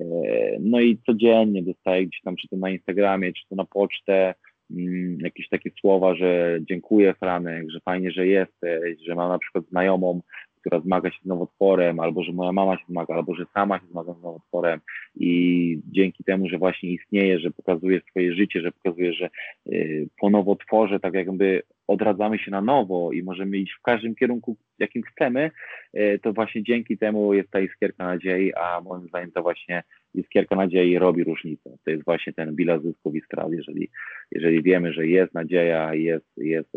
no 0.60 0.80
i 0.80 0.98
codziennie 1.06 1.62
dostaję 1.62 2.06
gdzieś 2.06 2.20
tam, 2.20 2.36
czy 2.36 2.48
to 2.48 2.56
na 2.56 2.70
Instagramie, 2.70 3.32
czy 3.32 3.48
to 3.48 3.54
na 3.54 3.64
pocztę, 3.64 4.34
mm, 4.70 5.18
jakieś 5.20 5.48
takie 5.48 5.70
słowa, 5.80 6.14
że 6.14 6.58
dziękuję 6.60 7.14
Franek, 7.14 7.70
że 7.70 7.80
fajnie, 7.80 8.10
że 8.10 8.26
jesteś, 8.26 8.98
że 9.06 9.14
mam 9.14 9.28
na 9.28 9.38
przykład 9.38 9.64
znajomą, 9.66 10.20
która 10.66 10.80
zmaga 10.80 11.10
się 11.10 11.18
z 11.22 11.26
nowotworem, 11.26 12.00
albo 12.00 12.22
że 12.22 12.32
moja 12.32 12.52
mama 12.52 12.76
się 12.76 12.84
zmaga, 12.88 13.14
albo 13.14 13.34
że 13.34 13.44
sama 13.54 13.78
się 13.78 13.86
zmaga 13.86 14.14
z 14.14 14.22
nowotworem. 14.22 14.80
I 15.16 15.80
dzięki 15.92 16.24
temu, 16.24 16.48
że 16.48 16.58
właśnie 16.58 16.90
istnieje, 16.90 17.38
że 17.38 17.50
pokazuje 17.50 18.00
swoje 18.10 18.34
życie, 18.34 18.60
że 18.60 18.72
pokazuje, 18.72 19.12
że 19.12 19.30
y, 19.66 20.08
po 20.20 20.30
nowotworze 20.30 21.00
tak 21.00 21.14
jakby 21.14 21.62
odradzamy 21.86 22.38
się 22.38 22.50
na 22.50 22.60
nowo 22.60 23.12
i 23.12 23.22
możemy 23.22 23.58
iść 23.58 23.72
w 23.72 23.82
każdym 23.82 24.14
kierunku, 24.14 24.56
jakim 24.78 25.02
chcemy, 25.02 25.50
y, 25.96 26.20
to 26.22 26.32
właśnie 26.32 26.62
dzięki 26.62 26.98
temu 26.98 27.34
jest 27.34 27.50
ta 27.50 27.60
iskierka 27.60 28.04
nadziei, 28.04 28.54
a 28.54 28.80
moim 28.80 29.08
zdaniem 29.08 29.32
to 29.32 29.42
właśnie 29.42 29.82
iskierka 30.14 30.56
nadziei 30.56 30.98
robi 30.98 31.24
różnicę. 31.24 31.70
To 31.84 31.90
jest 31.90 32.04
właśnie 32.04 32.32
ten 32.32 32.54
bilans 32.54 32.82
zysków 32.82 33.14
i 33.14 33.20
strat. 33.20 33.52
Jeżeli, 33.52 33.90
jeżeli 34.32 34.62
wiemy, 34.62 34.92
że 34.92 35.06
jest 35.06 35.34
nadzieja, 35.34 35.94
jest, 35.94 36.26
jest 36.36 36.70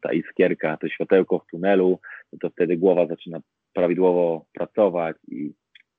ta 0.00 0.12
iskierka, 0.12 0.76
to 0.76 0.88
światełko 0.88 1.38
w 1.38 1.50
tunelu, 1.50 2.00
no 2.32 2.38
to 2.38 2.50
wtedy 2.50 2.76
głowa 2.76 3.06
zaczyna 3.06 3.40
prawidłowo 3.72 4.46
pracować 4.52 5.16
i 5.28 5.52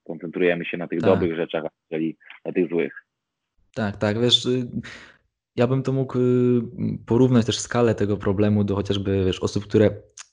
koncentrujemy 0.04 0.64
się 0.64 0.76
na 0.76 0.88
tych 0.88 1.00
tak. 1.00 1.10
dobrych 1.10 1.36
rzeczach, 1.36 1.64
czyli 1.92 2.16
na 2.44 2.52
tych 2.52 2.68
złych. 2.68 3.04
Tak, 3.74 3.96
tak. 3.96 4.20
Wiesz, 4.20 4.46
y, 4.46 4.66
ja 5.56 5.66
bym 5.66 5.82
to 5.82 5.92
mógł 5.92 6.18
y, 6.18 6.62
porównać 7.06 7.46
też 7.46 7.58
skalę 7.58 7.94
tego 7.94 8.16
problemu 8.16 8.64
do 8.64 8.74
chociażby 8.74 9.24
wiesz, 9.24 9.40
osób, 9.40 9.64
które 9.64 9.90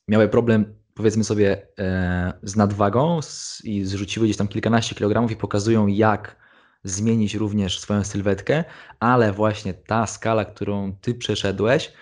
miały 0.08 0.28
problem 0.28 0.80
powiedzmy 0.94 1.24
sobie 1.24 1.68
e, 1.80 2.34
z 2.44 2.56
nadwagą 2.56 3.20
i 3.64 3.86
zrzuciły 3.86 4.26
gdzieś 4.26 4.38
tam 4.38 4.48
kilkanaście 4.48 4.96
kilogramów 4.96 5.32
i 5.32 5.36
pokazują 5.36 5.88
jak 5.88 6.36
zmienić 6.84 7.36
również 7.36 7.80
swoją 7.80 8.04
sylwetkę, 8.04 8.64
ale 9.00 9.34
właśnie 9.34 9.74
ta 9.74 10.08
skala, 10.08 10.46
którą 10.46 10.94
ty 11.02 11.14
przeszedłeś, 11.14 11.94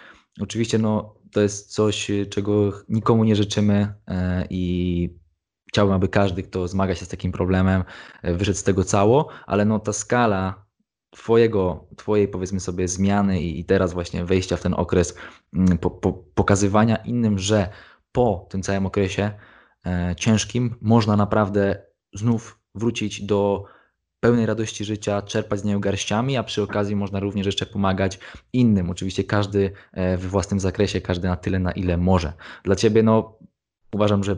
oczywiście 0.42 0.78
no, 0.78 1.16
to 1.32 1.42
jest 1.42 1.74
coś, 1.74 2.12
czego 2.30 2.72
nikomu 2.90 3.24
nie 3.24 3.36
życzymy 3.36 3.94
e, 4.08 4.48
i 4.50 5.10
chciałbym, 5.70 5.96
aby 5.96 6.08
każdy, 6.08 6.44
kto 6.44 6.68
zmaga 6.68 6.96
się 6.96 7.06
z 7.06 7.10
takim 7.10 7.32
problemem, 7.32 7.84
e, 8.22 8.34
wyszedł 8.34 8.58
z 8.58 8.64
tego 8.64 8.84
cało, 8.84 9.28
ale 9.46 9.66
no 9.66 9.80
ta 9.80 9.94
skala 9.94 10.67
twojego, 11.10 11.88
twojej 11.98 12.28
powiedzmy 12.28 12.60
sobie 12.60 12.88
zmiany 12.88 13.42
i, 13.42 13.66
teraz 13.66 13.94
właśnie 13.94 14.26
wejścia 14.26 14.58
w 14.58 14.62
ten 14.62 14.74
okres 14.74 15.16
mm, 15.54 15.78
po, 15.78 15.92
po, 15.92 16.14
pokazywania 16.14 16.96
innym, 16.96 17.40
że 17.40 17.70
po 18.12 18.48
tym 18.50 18.62
całym 18.62 18.86
okresie 18.86 19.32
e, 19.86 20.16
ciężkim 20.18 20.76
można 20.82 21.16
naprawdę 21.16 21.82
znów 22.14 22.60
wrócić 22.76 23.22
do 23.22 23.66
pełnej 24.20 24.46
radości 24.46 24.86
życia, 24.86 25.22
czerpać 25.22 25.60
z 25.60 25.64
niego 25.64 25.80
garściami, 25.80 26.38
a 26.38 26.44
przy 26.44 26.62
okazji 26.62 26.96
można 26.96 27.20
również 27.20 27.46
jeszcze 27.46 27.66
pomagać 27.66 28.20
innym. 28.54 28.90
Oczywiście 28.90 29.24
każdy 29.24 29.72
e, 29.92 30.18
we 30.18 30.28
własnym 30.28 30.60
zakresie, 30.60 31.02
każdy 31.02 31.28
na 31.28 31.36
tyle, 31.36 31.60
na 31.60 31.72
ile 31.72 31.98
może. 31.98 32.34
Dla 32.64 32.76
ciebie, 32.76 33.04
no, 33.04 33.38
uważam, 33.94 34.24
że 34.24 34.38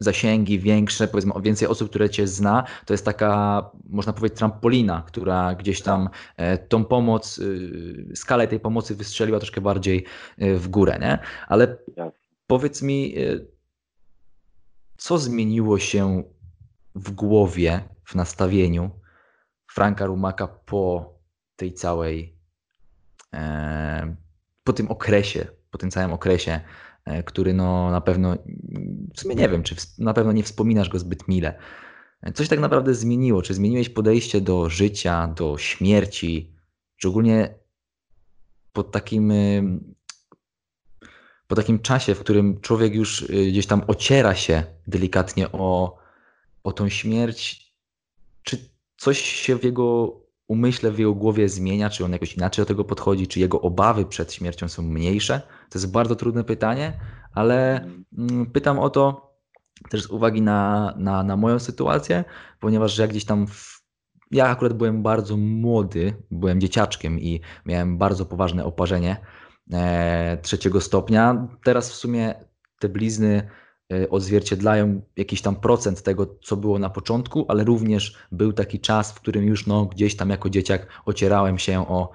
zasięgi 0.00 0.58
większe, 0.58 1.08
powiedzmy 1.08 1.32
więcej 1.42 1.68
osób, 1.68 1.90
które 1.90 2.10
cię 2.10 2.26
zna, 2.26 2.64
to 2.86 2.94
jest 2.94 3.04
taka, 3.04 3.62
można 3.88 4.12
powiedzieć, 4.12 4.38
trampolina, 4.38 5.02
która 5.06 5.54
gdzieś 5.54 5.82
tam 5.82 6.08
e, 6.36 6.58
tą 6.58 6.84
pomoc, 6.84 7.38
y, 7.38 8.12
skalę 8.14 8.48
tej 8.48 8.60
pomocy 8.60 8.94
wystrzeliła 8.94 9.38
troszkę 9.38 9.60
bardziej 9.60 10.04
e, 10.38 10.54
w 10.54 10.68
górę, 10.68 10.98
nie? 11.00 11.18
Ale 11.48 11.76
powiedz 12.46 12.82
mi, 12.82 13.14
co 14.96 15.18
zmieniło 15.18 15.78
się 15.78 16.22
w 16.94 17.10
głowie 17.10 17.80
w 18.04 18.14
nastawieniu 18.14 18.90
Franka 19.66 20.06
Rumaka 20.06 20.48
po 20.48 21.14
tej 21.56 21.72
całej, 21.72 22.36
e, 23.34 24.16
po 24.64 24.72
tym 24.72 24.90
okresie, 24.90 25.46
po 25.70 25.78
tym 25.78 25.90
całym 25.90 26.12
okresie, 26.12 26.52
e, 26.52 26.60
który 27.24 27.54
no 27.54 27.90
na 27.90 28.00
pewno, 28.00 28.36
w 29.14 29.20
sumie 29.20 29.34
nie 29.34 29.48
wiem, 29.48 29.62
czy 29.62 29.74
na 29.98 30.14
pewno 30.14 30.32
nie 30.32 30.42
wspominasz 30.42 30.88
go 30.88 30.98
zbyt 30.98 31.28
mile. 31.28 31.58
Coś 32.34 32.48
tak 32.48 32.60
naprawdę 32.60 32.94
zmieniło? 32.94 33.42
Czy 33.42 33.54
zmieniłeś 33.54 33.88
podejście 33.88 34.40
do 34.40 34.70
życia, 34.70 35.28
do 35.28 35.58
śmierci, 35.58 36.54
szczególnie 36.96 37.54
po 38.72 38.84
takim, 38.84 39.32
po 41.46 41.56
takim 41.56 41.78
czasie, 41.78 42.14
w 42.14 42.20
którym 42.20 42.60
człowiek 42.60 42.94
już 42.94 43.22
y, 43.22 43.26
gdzieś 43.26 43.66
tam 43.66 43.82
ociera 43.86 44.34
się 44.34 44.64
delikatnie 44.86 45.52
o, 45.52 45.96
o 46.64 46.72
tą 46.72 46.88
śmierć, 46.88 47.72
czy 48.42 48.68
coś 48.96 49.18
się 49.20 49.58
w 49.58 49.64
jego 49.64 50.20
umyśle, 50.48 50.90
w 50.90 50.98
jego 50.98 51.14
głowie 51.14 51.48
zmienia, 51.48 51.90
czy 51.90 52.04
on 52.04 52.12
jakoś 52.12 52.34
inaczej 52.34 52.62
do 52.62 52.66
tego 52.66 52.84
podchodzi, 52.84 53.26
czy 53.26 53.40
jego 53.40 53.60
obawy 53.60 54.06
przed 54.06 54.32
śmiercią 54.32 54.68
są 54.68 54.82
mniejsze? 54.82 55.40
To 55.70 55.78
jest 55.78 55.92
bardzo 55.92 56.16
trudne 56.16 56.44
pytanie, 56.44 57.00
ale 57.32 57.86
mm, 58.18 58.46
pytam 58.52 58.78
o 58.78 58.90
to 58.90 59.34
też 59.90 60.02
z 60.02 60.10
uwagi 60.10 60.42
na, 60.42 60.94
na, 60.98 61.22
na 61.22 61.36
moją 61.36 61.58
sytuację, 61.58 62.24
ponieważ 62.60 62.98
ja 62.98 63.06
gdzieś 63.06 63.24
tam 63.24 63.46
w, 63.46 63.82
ja 64.30 64.46
akurat 64.46 64.72
byłem 64.72 65.02
bardzo 65.02 65.36
młody, 65.36 66.14
byłem 66.30 66.60
dzieciaczkiem 66.60 67.20
i 67.20 67.40
miałem 67.66 67.98
bardzo 67.98 68.26
poważne 68.26 68.64
oparzenie 68.64 69.16
e, 69.72 70.38
trzeciego 70.42 70.80
stopnia. 70.80 71.48
Teraz 71.64 71.90
w 71.90 71.94
sumie 71.94 72.34
te 72.78 72.88
blizny 72.88 73.48
odzwierciedlają 74.10 75.02
jakiś 75.16 75.42
tam 75.42 75.56
procent 75.56 76.02
tego, 76.02 76.26
co 76.42 76.56
było 76.56 76.78
na 76.78 76.90
początku, 76.90 77.44
ale 77.48 77.64
również 77.64 78.18
był 78.32 78.52
taki 78.52 78.80
czas, 78.80 79.12
w 79.12 79.20
którym 79.20 79.44
już 79.44 79.66
no, 79.66 79.86
gdzieś 79.86 80.16
tam 80.16 80.30
jako 80.30 80.50
dzieciak 80.50 80.86
ocierałem 81.04 81.58
się 81.58 81.88
o, 81.88 82.10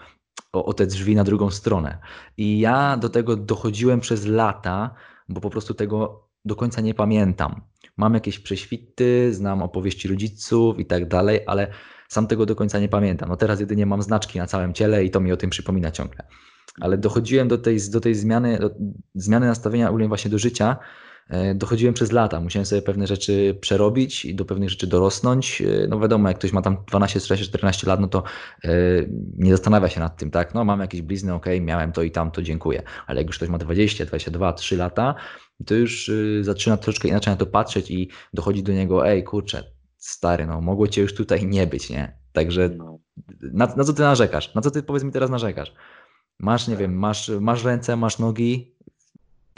o, 0.54 0.66
o 0.66 0.74
te 0.74 0.88
drzwi 0.88 1.16
na 1.16 1.24
drugą 1.24 1.52
stronę. 1.52 1.98
I 2.38 2.60
ja 2.60 2.98
do 2.98 3.10
tego 3.10 3.36
dochodziłem 3.36 4.00
przez 4.00 4.26
lata, 4.26 4.96
bo 5.30 5.42
po 5.42 5.50
prostu 5.50 5.74
tego 5.74 6.28
do 6.46 6.56
końca 6.56 6.82
nie 6.82 6.94
pamiętam. 6.94 7.62
Mam 7.98 8.14
jakieś 8.14 8.40
prześwity, 8.40 9.34
znam 9.34 9.62
opowieści 9.62 10.08
rodziców 10.08 10.80
i 10.80 10.86
tak 10.86 11.08
dalej, 11.08 11.40
ale 11.48 11.68
sam 12.08 12.28
tego 12.28 12.46
do 12.46 12.56
końca 12.56 12.80
nie 12.80 12.90
pamiętam. 12.90 13.30
No 13.30 13.36
teraz 13.36 13.60
jedynie 13.60 13.86
mam 13.86 14.02
znaczki 14.02 14.40
na 14.40 14.48
całym 14.48 14.74
ciele 14.74 15.04
i 15.06 15.10
to 15.10 15.20
mi 15.20 15.32
o 15.32 15.38
tym 15.38 15.50
przypomina 15.50 15.92
ciągle. 15.92 16.28
Ale 16.82 16.98
dochodziłem 16.98 17.48
do 17.48 17.58
tej, 17.58 17.78
do 17.92 18.02
tej 18.02 18.16
zmiany, 18.16 18.60
do 18.60 18.70
zmiany 19.16 19.48
nastawienia 19.48 19.88
ogólnie 19.88 20.08
właśnie 20.08 20.32
do 20.32 20.40
życia, 20.40 20.78
E, 20.78 21.09
dochodziłem 21.56 21.94
przez 21.94 22.12
lata. 22.12 22.42
Musiałem 22.42 22.66
sobie 22.66 22.82
pewne 22.82 23.08
rzeczy 23.08 23.58
przerobić 23.62 24.26
i 24.26 24.36
do 24.36 24.46
pewnych 24.46 24.70
rzeczy 24.70 24.88
dorosnąć. 24.88 25.62
E, 25.62 25.88
no 25.88 26.00
wiadomo, 26.00 26.28
jak 26.28 26.38
ktoś 26.38 26.52
ma 26.54 26.62
tam 26.62 26.78
12, 26.88 27.20
13, 27.20 27.46
14 27.46 27.88
lat, 27.88 28.00
no 28.00 28.08
to 28.08 28.24
e, 28.64 28.70
nie 29.38 29.52
zastanawia 29.52 29.90
się 29.90 30.00
nad 30.00 30.18
tym, 30.18 30.32
tak? 30.32 30.54
No 30.54 30.66
mam 30.66 30.80
jakieś 30.80 31.02
blizny, 31.02 31.34
ok, 31.34 31.46
miałem 31.62 31.92
to 31.92 32.04
i 32.04 32.12
tam, 32.12 32.32
to 32.32 32.42
dziękuję. 32.42 32.84
Ale 33.08 33.22
jak 33.22 33.28
już 33.28 33.38
ktoś 33.38 33.50
ma 33.50 33.58
20, 33.58 34.06
22, 34.06 34.54
3 34.54 34.78
lata, 34.78 35.16
to 35.66 35.76
już 35.76 36.12
zaczyna 36.42 36.78
troszeczkę 36.78 37.08
inaczej 37.08 37.34
na 37.34 37.38
to 37.38 37.46
patrzeć 37.46 37.92
i 37.92 38.10
dochodzi 38.34 38.64
do 38.64 38.74
niego, 38.74 39.08
ej, 39.08 39.24
kurczę, 39.24 39.64
stary, 39.98 40.48
no 40.48 40.62
mogło 40.62 40.88
cię 40.88 41.02
już 41.02 41.14
tutaj 41.14 41.46
nie 41.46 41.68
być, 41.68 41.90
nie? 41.90 42.20
Także 42.34 42.70
no. 42.78 43.00
na, 43.42 43.66
na 43.78 43.84
co 43.84 43.94
ty 43.94 44.02
narzekasz? 44.02 44.56
Na 44.56 44.62
co 44.62 44.72
ty 44.72 44.84
powiedz 44.84 45.04
mi 45.04 45.12
teraz 45.12 45.30
narzekasz? 45.30 45.74
Masz, 46.40 46.68
nie 46.68 46.74
tak. 46.74 46.82
wiem, 46.82 46.98
masz, 46.98 47.32
masz 47.42 47.64
ręce, 47.64 47.96
masz 47.96 48.20
nogi, 48.20 48.76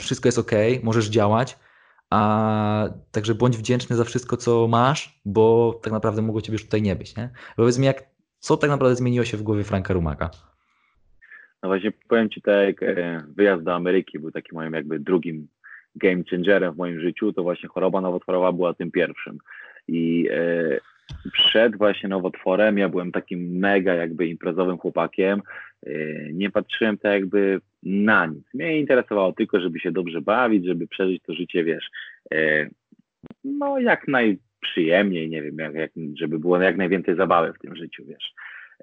wszystko 0.02 0.28
jest 0.28 0.38
ok, 0.38 0.50
możesz 0.82 1.08
działać, 1.08 1.58
a 2.10 2.88
także 3.12 3.34
bądź 3.34 3.56
wdzięczny 3.56 3.96
za 3.96 4.04
wszystko, 4.04 4.36
co 4.36 4.68
masz, 4.68 5.20
bo 5.24 5.74
tak 5.82 5.92
naprawdę 5.92 6.22
mogło 6.22 6.40
ciebie 6.40 6.54
już 6.54 6.64
tutaj 6.64 6.82
nie 6.82 6.96
być. 6.96 7.16
Nie? 7.16 7.30
Powiedz 7.56 7.78
mi, 7.78 7.86
jak, 7.86 8.02
co 8.38 8.56
tak 8.56 8.70
naprawdę 8.70 8.96
zmieniło 8.96 9.24
się 9.24 9.36
w 9.36 9.42
głowie 9.42 9.64
Franka 9.64 9.94
Rumaka? 9.94 10.30
No 11.62 11.68
właśnie 11.68 11.92
powiem 12.08 12.30
Ci 12.30 12.42
tak, 12.42 12.82
e, 12.82 13.22
wyjazd 13.28 13.62
do 13.62 13.74
Ameryki 13.74 14.18
był 14.18 14.30
takim 14.30 14.54
moim 14.54 14.72
jakby 14.72 14.98
drugim 14.98 15.48
game 15.94 16.22
changerem 16.30 16.74
w 16.74 16.76
moim 16.76 17.00
życiu, 17.00 17.32
to 17.32 17.42
właśnie 17.42 17.68
choroba 17.68 18.00
nowotworowa 18.00 18.52
była 18.52 18.74
tym 18.74 18.90
pierwszym. 18.90 19.38
I 19.88 20.28
e, 20.30 20.80
przed 21.32 21.76
właśnie 21.76 22.08
nowotworem 22.08 22.78
ja 22.78 22.88
byłem 22.88 23.12
takim 23.12 23.58
mega 23.58 23.94
jakby 23.94 24.26
imprezowym 24.26 24.78
chłopakiem. 24.78 25.42
E, 25.86 25.92
nie 26.32 26.50
patrzyłem 26.50 26.98
tak 26.98 27.12
jakby 27.12 27.60
na 27.82 28.26
nic. 28.26 28.44
Mnie 28.54 28.78
interesowało 28.78 29.32
tylko, 29.32 29.60
żeby 29.60 29.80
się 29.80 29.92
dobrze 29.92 30.20
bawić, 30.20 30.66
żeby 30.66 30.86
przeżyć 30.86 31.22
to 31.22 31.34
życie, 31.34 31.64
wiesz, 31.64 31.90
e, 32.34 32.68
no 33.44 33.78
jak 33.78 34.08
najprzyjemniej, 34.08 35.28
nie 35.28 35.42
wiem, 35.42 35.58
jak, 35.58 35.74
jak, 35.74 35.90
żeby 36.14 36.38
było 36.38 36.60
jak 36.60 36.76
najwięcej 36.76 37.16
zabawy 37.16 37.52
w 37.52 37.58
tym 37.58 37.76
życiu, 37.76 38.04
wiesz. 38.06 38.34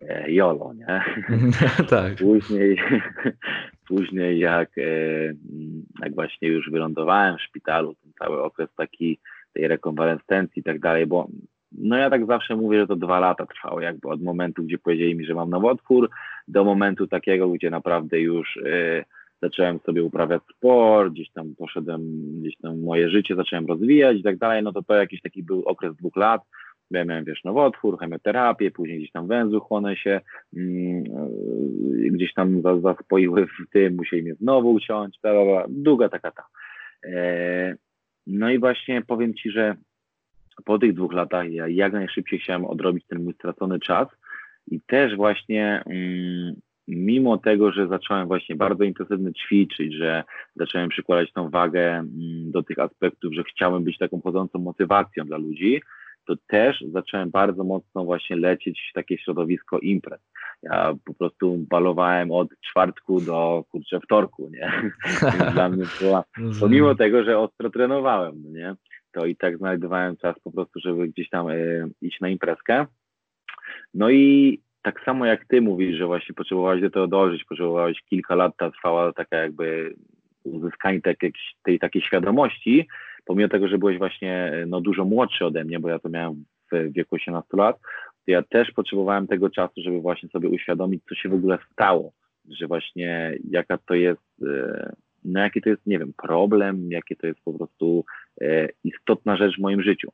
E, 0.01 0.31
Jolo, 0.31 0.73
nie? 0.73 1.01
tak. 1.89 2.15
Później, 2.15 2.77
później 3.87 4.39
jak, 4.39 4.69
jak 6.01 6.15
właśnie 6.15 6.47
już 6.47 6.71
wylądowałem 6.71 7.37
w 7.37 7.41
szpitalu, 7.41 7.95
ten 7.95 8.11
cały 8.19 8.43
okres 8.43 8.69
taki 8.77 9.19
tej 9.53 9.67
rekonwalescencji 9.67 10.59
i 10.59 10.63
tak 10.63 10.79
dalej, 10.79 11.07
bo 11.07 11.27
no 11.71 11.97
ja 11.97 12.09
tak 12.09 12.25
zawsze 12.25 12.55
mówię, 12.55 12.79
że 12.79 12.87
to 12.87 12.95
dwa 12.95 13.19
lata 13.19 13.45
trwało, 13.45 13.81
jakby 13.81 14.07
od 14.07 14.21
momentu, 14.21 14.63
gdzie 14.63 14.77
powiedzieli 14.77 15.15
mi, 15.15 15.25
że 15.25 15.33
mam 15.33 15.49
nowotwór, 15.49 16.09
do 16.49 16.63
momentu 16.63 17.07
takiego, 17.07 17.49
gdzie 17.49 17.69
naprawdę 17.69 18.19
już 18.19 18.57
y, 18.57 19.03
zacząłem 19.41 19.79
sobie 19.79 20.03
uprawiać 20.03 20.41
sport, 20.55 21.13
gdzieś 21.13 21.31
tam 21.31 21.55
poszedłem, 21.55 22.01
gdzieś 22.41 22.57
tam 22.57 22.81
moje 22.81 23.09
życie 23.09 23.35
zacząłem 23.35 23.65
rozwijać 23.65 24.17
i 24.17 24.23
tak 24.23 24.37
dalej, 24.37 24.63
no 24.63 24.71
to 24.71 24.83
to 24.83 24.95
jakiś 24.95 25.21
taki 25.21 25.43
był 25.43 25.63
okres 25.63 25.95
dwóch 25.95 26.15
lat, 26.15 26.41
ja 26.91 27.05
miałem, 27.05 27.25
wiesz, 27.25 27.43
nowotwór, 27.43 27.99
chemioterapię, 27.99 28.71
później 28.71 28.97
gdzieś 28.97 29.11
tam 29.11 29.27
węzły 29.27 29.59
one 29.69 29.95
się 29.95 30.21
mm, 30.57 31.03
gdzieś 32.11 32.33
tam 32.33 32.61
zaspoiły 32.81 33.45
w 33.45 33.69
tym, 33.71 33.95
musieli 33.95 34.23
mnie 34.23 34.35
znowu 34.35 34.71
uciąć, 34.71 35.19
bla, 35.23 35.31
bla, 35.33 35.45
bla. 35.45 35.65
długa 35.69 36.09
taka 36.09 36.31
ta. 36.31 36.43
E, 37.05 37.75
no 38.27 38.49
i 38.49 38.59
właśnie 38.59 39.01
powiem 39.01 39.33
Ci, 39.33 39.51
że 39.51 39.75
po 40.65 40.79
tych 40.79 40.93
dwóch 40.93 41.13
latach 41.13 41.51
ja 41.51 41.67
jak 41.67 41.93
najszybciej 41.93 42.39
chciałem 42.39 42.65
odrobić 42.65 43.05
ten 43.07 43.23
mój 43.23 43.33
stracony 43.33 43.79
czas 43.79 44.07
i 44.71 44.81
też 44.87 45.15
właśnie 45.15 45.83
mm, 45.85 46.55
mimo 46.87 47.37
tego, 47.37 47.71
że 47.71 47.87
zacząłem 47.87 48.27
właśnie 48.27 48.55
bardzo 48.55 48.83
intensywnie 48.83 49.33
ćwiczyć, 49.33 49.93
że 49.93 50.23
zacząłem 50.55 50.89
przykładać 50.89 51.31
tą 51.33 51.49
wagę 51.49 51.91
mm, 51.91 52.51
do 52.51 52.63
tych 52.63 52.79
aspektów, 52.79 53.33
że 53.33 53.43
chciałem 53.43 53.83
być 53.83 53.97
taką 53.97 54.21
chodzącą 54.21 54.59
motywacją 54.59 55.25
dla 55.25 55.37
ludzi, 55.37 55.81
to 56.29 56.35
też 56.47 56.83
zacząłem 56.91 57.29
bardzo 57.29 57.63
mocno 57.63 58.05
właśnie 58.05 58.35
lecieć 58.35 58.81
w 58.91 58.93
takie 58.93 59.17
środowisko 59.17 59.79
imprez. 59.79 60.21
Ja 60.63 60.93
po 61.05 61.13
prostu 61.13 61.57
balowałem 61.69 62.31
od 62.31 62.47
czwartku 62.69 63.21
do 63.21 63.63
kurczę 63.71 63.99
wtorku, 63.99 64.49
nie? 64.49 64.91
dla 65.53 65.69
mnie 65.69 65.83
była, 66.01 66.23
pomimo 66.59 66.95
tego, 66.95 67.23
że 67.23 67.39
ostro 67.39 67.69
trenowałem, 67.69 68.43
no 68.43 68.49
nie? 68.49 68.75
To 69.11 69.25
i 69.25 69.35
tak 69.35 69.57
znajdowałem 69.57 70.17
czas 70.17 70.39
po 70.43 70.51
prostu, 70.51 70.79
żeby 70.79 71.07
gdzieś 71.07 71.29
tam 71.29 71.49
y, 71.49 71.89
iść 72.01 72.21
na 72.21 72.29
imprezkę. 72.29 72.85
No 73.93 74.09
i 74.09 74.59
tak 74.81 75.01
samo 75.05 75.25
jak 75.25 75.45
ty 75.45 75.61
mówisz, 75.61 75.97
że 75.97 76.05
właśnie 76.05 76.35
potrzebowałeś 76.35 76.81
do 76.81 76.89
tego 76.89 77.07
dążyć, 77.07 77.43
potrzebowałeś 77.43 78.01
kilka 78.09 78.35
lat, 78.35 78.53
ta 78.57 78.71
trwała 78.71 79.13
taka 79.13 79.37
jakby 79.37 79.95
uzyskanie 80.43 81.01
tak, 81.01 81.17
tej 81.63 81.79
takiej 81.79 82.01
świadomości, 82.01 82.87
pomimo 83.25 83.49
tego, 83.49 83.67
że 83.67 83.77
byłeś 83.77 83.97
właśnie 83.97 84.51
no, 84.67 84.81
dużo 84.81 85.05
młodszy 85.05 85.45
ode 85.45 85.63
mnie, 85.63 85.79
bo 85.79 85.89
ja 85.89 85.99
to 85.99 86.09
miałem 86.09 86.45
w 86.71 86.93
wieku 86.93 87.15
18 87.15 87.57
lat, 87.57 87.79
ja 88.27 88.43
też 88.43 88.71
potrzebowałem 88.71 89.27
tego 89.27 89.49
czasu, 89.49 89.73
żeby 89.77 89.99
właśnie 89.99 90.29
sobie 90.29 90.49
uświadomić, 90.49 91.03
co 91.09 91.15
się 91.15 91.29
w 91.29 91.33
ogóle 91.33 91.57
stało, 91.71 92.11
że 92.49 92.67
właśnie 92.67 93.37
jaka 93.49 93.77
to 93.77 93.93
jest, 93.93 94.43
e, 94.47 94.93
no 95.23 95.39
jaki 95.39 95.61
to 95.61 95.69
jest, 95.69 95.85
nie 95.85 95.99
wiem, 95.99 96.13
problem, 96.23 96.91
jakie 96.91 97.15
to 97.15 97.27
jest 97.27 97.39
po 97.45 97.53
prostu 97.53 98.05
e, 98.41 98.67
istotna 98.83 99.37
rzecz 99.37 99.55
w 99.55 99.61
moim 99.61 99.81
życiu. 99.81 100.11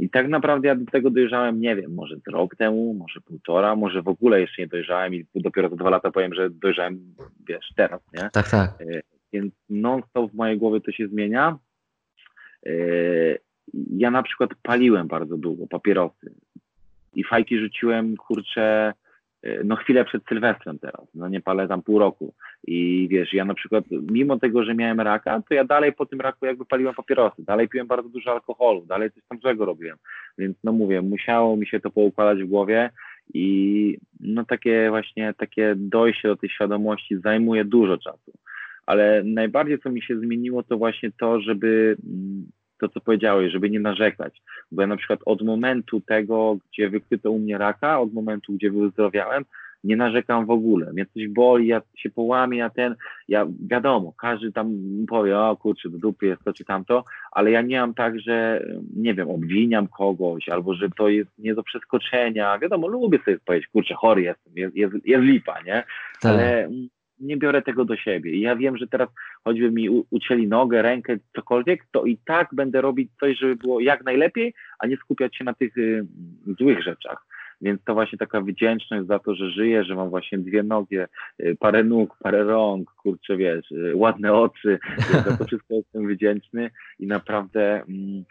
E, 0.00 0.04
I 0.04 0.10
tak 0.10 0.28
naprawdę 0.28 0.68
ja 0.68 0.74
do 0.74 0.90
tego 0.90 1.10
dojrzałem, 1.10 1.60
nie 1.60 1.76
wiem, 1.76 1.94
może 1.94 2.16
rok 2.26 2.56
temu, 2.56 2.94
może 2.94 3.20
półtora, 3.20 3.76
może 3.76 4.02
w 4.02 4.08
ogóle 4.08 4.40
jeszcze 4.40 4.62
nie 4.62 4.68
dojrzałem 4.68 5.14
i 5.14 5.26
dopiero 5.34 5.68
za 5.68 5.76
dwa 5.76 5.90
lata 5.90 6.10
powiem, 6.10 6.34
że 6.34 6.50
dojrzałem, 6.50 7.14
wiesz, 7.48 7.72
teraz, 7.76 8.00
nie? 8.14 8.30
Tak, 8.32 8.50
tak. 8.50 8.70
Więc 9.32 9.54
non-stop 9.70 10.32
w 10.32 10.34
mojej 10.34 10.58
głowie 10.58 10.80
to 10.80 10.92
się 10.92 11.08
zmienia. 11.08 11.58
Ja 13.90 14.10
na 14.10 14.22
przykład 14.22 14.50
paliłem 14.62 15.06
bardzo 15.06 15.36
długo 15.36 15.66
papierosy 15.66 16.34
i 17.14 17.24
fajki 17.24 17.58
rzuciłem, 17.58 18.16
kurczę, 18.16 18.92
no 19.64 19.76
chwilę 19.76 20.04
przed 20.04 20.24
Sylwestrem 20.28 20.78
teraz, 20.78 21.06
no 21.14 21.28
nie 21.28 21.40
palę 21.40 21.68
tam 21.68 21.82
pół 21.82 21.98
roku. 21.98 22.34
I 22.66 23.08
wiesz, 23.10 23.32
ja 23.32 23.44
na 23.44 23.54
przykład 23.54 23.84
mimo 23.90 24.38
tego, 24.38 24.64
że 24.64 24.74
miałem 24.74 25.00
raka, 25.00 25.42
to 25.48 25.54
ja 25.54 25.64
dalej 25.64 25.92
po 25.92 26.06
tym 26.06 26.20
raku 26.20 26.46
jakby 26.46 26.64
paliłem 26.64 26.94
papierosy, 26.94 27.42
dalej 27.44 27.68
piłem 27.68 27.86
bardzo 27.86 28.08
dużo 28.08 28.32
alkoholu, 28.32 28.86
dalej 28.86 29.10
coś 29.10 29.22
tam 29.28 29.38
złego 29.38 29.64
robiłem, 29.64 29.96
więc 30.38 30.56
no 30.64 30.72
mówię, 30.72 31.02
musiało 31.02 31.56
mi 31.56 31.66
się 31.66 31.80
to 31.80 31.90
poukładać 31.90 32.42
w 32.42 32.48
głowie 32.48 32.90
i 33.34 33.98
no 34.20 34.44
takie 34.44 34.86
właśnie, 34.90 35.34
takie 35.34 35.74
dojście 35.76 36.28
do 36.28 36.36
tej 36.36 36.50
świadomości 36.50 37.18
zajmuje 37.18 37.64
dużo 37.64 37.98
czasu, 37.98 38.32
ale 38.86 39.22
najbardziej 39.24 39.78
co 39.78 39.90
mi 39.90 40.02
się 40.02 40.18
zmieniło 40.18 40.62
to 40.62 40.78
właśnie 40.78 41.10
to, 41.20 41.40
żeby 41.40 41.96
mm, 42.06 42.46
to, 42.80 42.88
co 42.88 43.00
powiedziałeś, 43.00 43.52
żeby 43.52 43.70
nie 43.70 43.80
narzekać. 43.80 44.42
Bo 44.72 44.82
ja 44.82 44.88
na 44.88 44.96
przykład 44.96 45.20
od 45.26 45.42
momentu 45.42 46.00
tego, 46.00 46.56
gdzie 46.72 46.90
wykryto 46.90 47.30
u 47.30 47.38
mnie 47.38 47.58
raka, 47.58 48.00
od 48.00 48.12
momentu, 48.12 48.52
gdzie 48.52 48.70
wyzdrowiałem, 48.70 49.44
nie 49.84 49.96
narzekam 49.96 50.46
w 50.46 50.50
ogóle. 50.50 50.92
Mnie 50.92 51.06
coś 51.06 51.28
boli, 51.28 51.66
ja 51.66 51.82
się 51.96 52.10
połamię, 52.10 52.58
ja 52.58 52.70
ten, 52.70 52.96
ja 53.28 53.46
wiadomo, 53.70 54.12
każdy 54.20 54.52
tam 54.52 54.76
powie, 55.08 55.38
o 55.38 55.56
kurczę, 55.56 55.88
do 55.90 55.98
dupy 55.98 56.26
jest 56.26 56.44
to 56.44 56.52
czy 56.52 56.64
tamto, 56.64 57.04
ale 57.32 57.50
ja 57.50 57.62
nie 57.62 57.80
mam 57.80 57.94
tak, 57.94 58.20
że 58.20 58.66
nie 58.96 59.14
wiem, 59.14 59.30
obwiniam 59.30 59.88
kogoś, 59.88 60.48
albo 60.48 60.74
że 60.74 60.90
to 60.90 61.08
jest 61.08 61.30
nie 61.38 61.54
do 61.54 61.62
przeskoczenia. 61.62 62.58
Wiadomo, 62.58 62.88
lubię 62.88 63.18
sobie 63.24 63.38
powiedzieć, 63.44 63.68
kurczę, 63.68 63.94
chory 63.94 64.22
jestem, 64.22 64.52
jest, 64.56 64.76
jest, 64.76 64.94
jest 65.04 65.22
lipa, 65.22 65.60
nie? 65.60 65.84
Tak. 66.20 66.32
Ale 66.32 66.68
nie 67.20 67.36
biorę 67.36 67.62
tego 67.62 67.84
do 67.84 67.96
siebie. 67.96 68.32
I 68.32 68.40
ja 68.40 68.56
wiem, 68.56 68.76
że 68.76 68.86
teraz 68.86 69.08
choćby 69.44 69.70
mi 69.70 69.88
ucięli 70.10 70.46
nogę, 70.46 70.82
rękę, 70.82 71.16
cokolwiek, 71.36 71.86
to 71.92 72.04
i 72.04 72.18
tak 72.24 72.48
będę 72.52 72.80
robić 72.80 73.10
coś, 73.20 73.38
żeby 73.38 73.56
było 73.56 73.80
jak 73.80 74.04
najlepiej, 74.04 74.54
a 74.78 74.86
nie 74.86 74.96
skupiać 74.96 75.36
się 75.36 75.44
na 75.44 75.54
tych 75.54 75.78
y, 75.78 76.06
złych 76.58 76.82
rzeczach. 76.82 77.26
Więc 77.60 77.84
to 77.84 77.94
właśnie 77.94 78.18
taka 78.18 78.40
wdzięczność 78.40 79.06
za 79.06 79.18
to, 79.18 79.34
że 79.34 79.50
żyję, 79.50 79.84
że 79.84 79.94
mam 79.94 80.10
właśnie 80.10 80.38
dwie 80.38 80.62
nogi, 80.62 80.96
y, 80.98 81.56
parę 81.60 81.84
nóg, 81.84 82.16
parę 82.22 82.44
rąk, 82.44 82.90
kurczę, 82.90 83.36
wiesz, 83.36 83.70
y, 83.70 83.96
ładne 83.96 84.32
oczy. 84.32 84.78
Za 85.24 85.36
to 85.36 85.44
wszystko 85.44 85.74
jestem 85.74 86.08
wdzięczny 86.08 86.70
i 86.98 87.06
naprawdę 87.06 87.82
mm, 87.82 88.24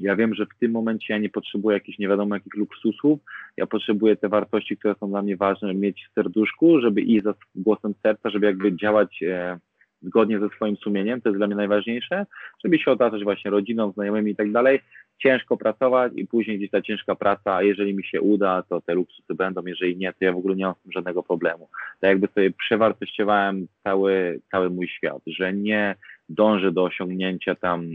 ja 0.00 0.16
wiem, 0.16 0.34
że 0.34 0.46
w 0.46 0.58
tym 0.60 0.72
momencie 0.72 1.14
ja 1.14 1.18
nie 1.18 1.28
potrzebuję 1.28 1.74
jakichś 1.74 1.98
nie 1.98 2.08
wiadomo 2.08 2.34
jakich 2.34 2.54
luksusów, 2.54 3.20
ja 3.56 3.66
potrzebuję 3.66 4.16
te 4.16 4.28
wartości, 4.28 4.76
które 4.76 4.94
są 5.00 5.08
dla 5.08 5.22
mnie 5.22 5.36
ważne, 5.36 5.74
mieć 5.74 6.06
w 6.10 6.14
serduszku, 6.14 6.80
żeby 6.80 7.00
iść 7.00 7.24
za 7.24 7.34
głosem 7.54 7.94
serca, 8.02 8.30
żeby 8.30 8.46
jakby 8.46 8.76
działać 8.76 9.22
e, 9.22 9.58
zgodnie 10.02 10.40
ze 10.40 10.48
swoim 10.48 10.76
sumieniem, 10.76 11.20
to 11.20 11.28
jest 11.28 11.38
dla 11.38 11.46
mnie 11.46 11.56
najważniejsze, 11.56 12.26
żeby 12.64 12.78
się 12.78 12.90
otaczać 12.90 13.24
właśnie 13.24 13.50
rodziną, 13.50 13.92
znajomymi 13.92 14.30
i 14.30 14.36
tak 14.36 14.52
dalej, 14.52 14.80
ciężko 15.22 15.56
pracować 15.56 16.12
i 16.16 16.26
później 16.26 16.58
gdzieś 16.58 16.70
ta 16.70 16.82
ciężka 16.82 17.14
praca, 17.14 17.54
a 17.54 17.62
jeżeli 17.62 17.94
mi 17.94 18.04
się 18.04 18.20
uda, 18.20 18.62
to 18.62 18.80
te 18.80 18.94
luksusy 18.94 19.34
będą, 19.34 19.66
jeżeli 19.66 19.96
nie, 19.96 20.12
to 20.12 20.24
ja 20.24 20.32
w 20.32 20.36
ogóle 20.36 20.56
nie 20.56 20.64
mam 20.64 20.74
z 20.74 20.82
tym 20.82 20.92
żadnego 20.92 21.22
problemu. 21.22 21.68
Tak 22.00 22.08
jakby 22.08 22.26
sobie 22.26 22.50
przewartościowałem 22.50 23.66
cały, 23.84 24.40
cały 24.50 24.70
mój 24.70 24.88
świat, 24.88 25.22
że 25.26 25.52
nie 25.52 25.94
dążę 26.30 26.72
do 26.72 26.84
osiągnięcia 26.84 27.54
tam 27.54 27.86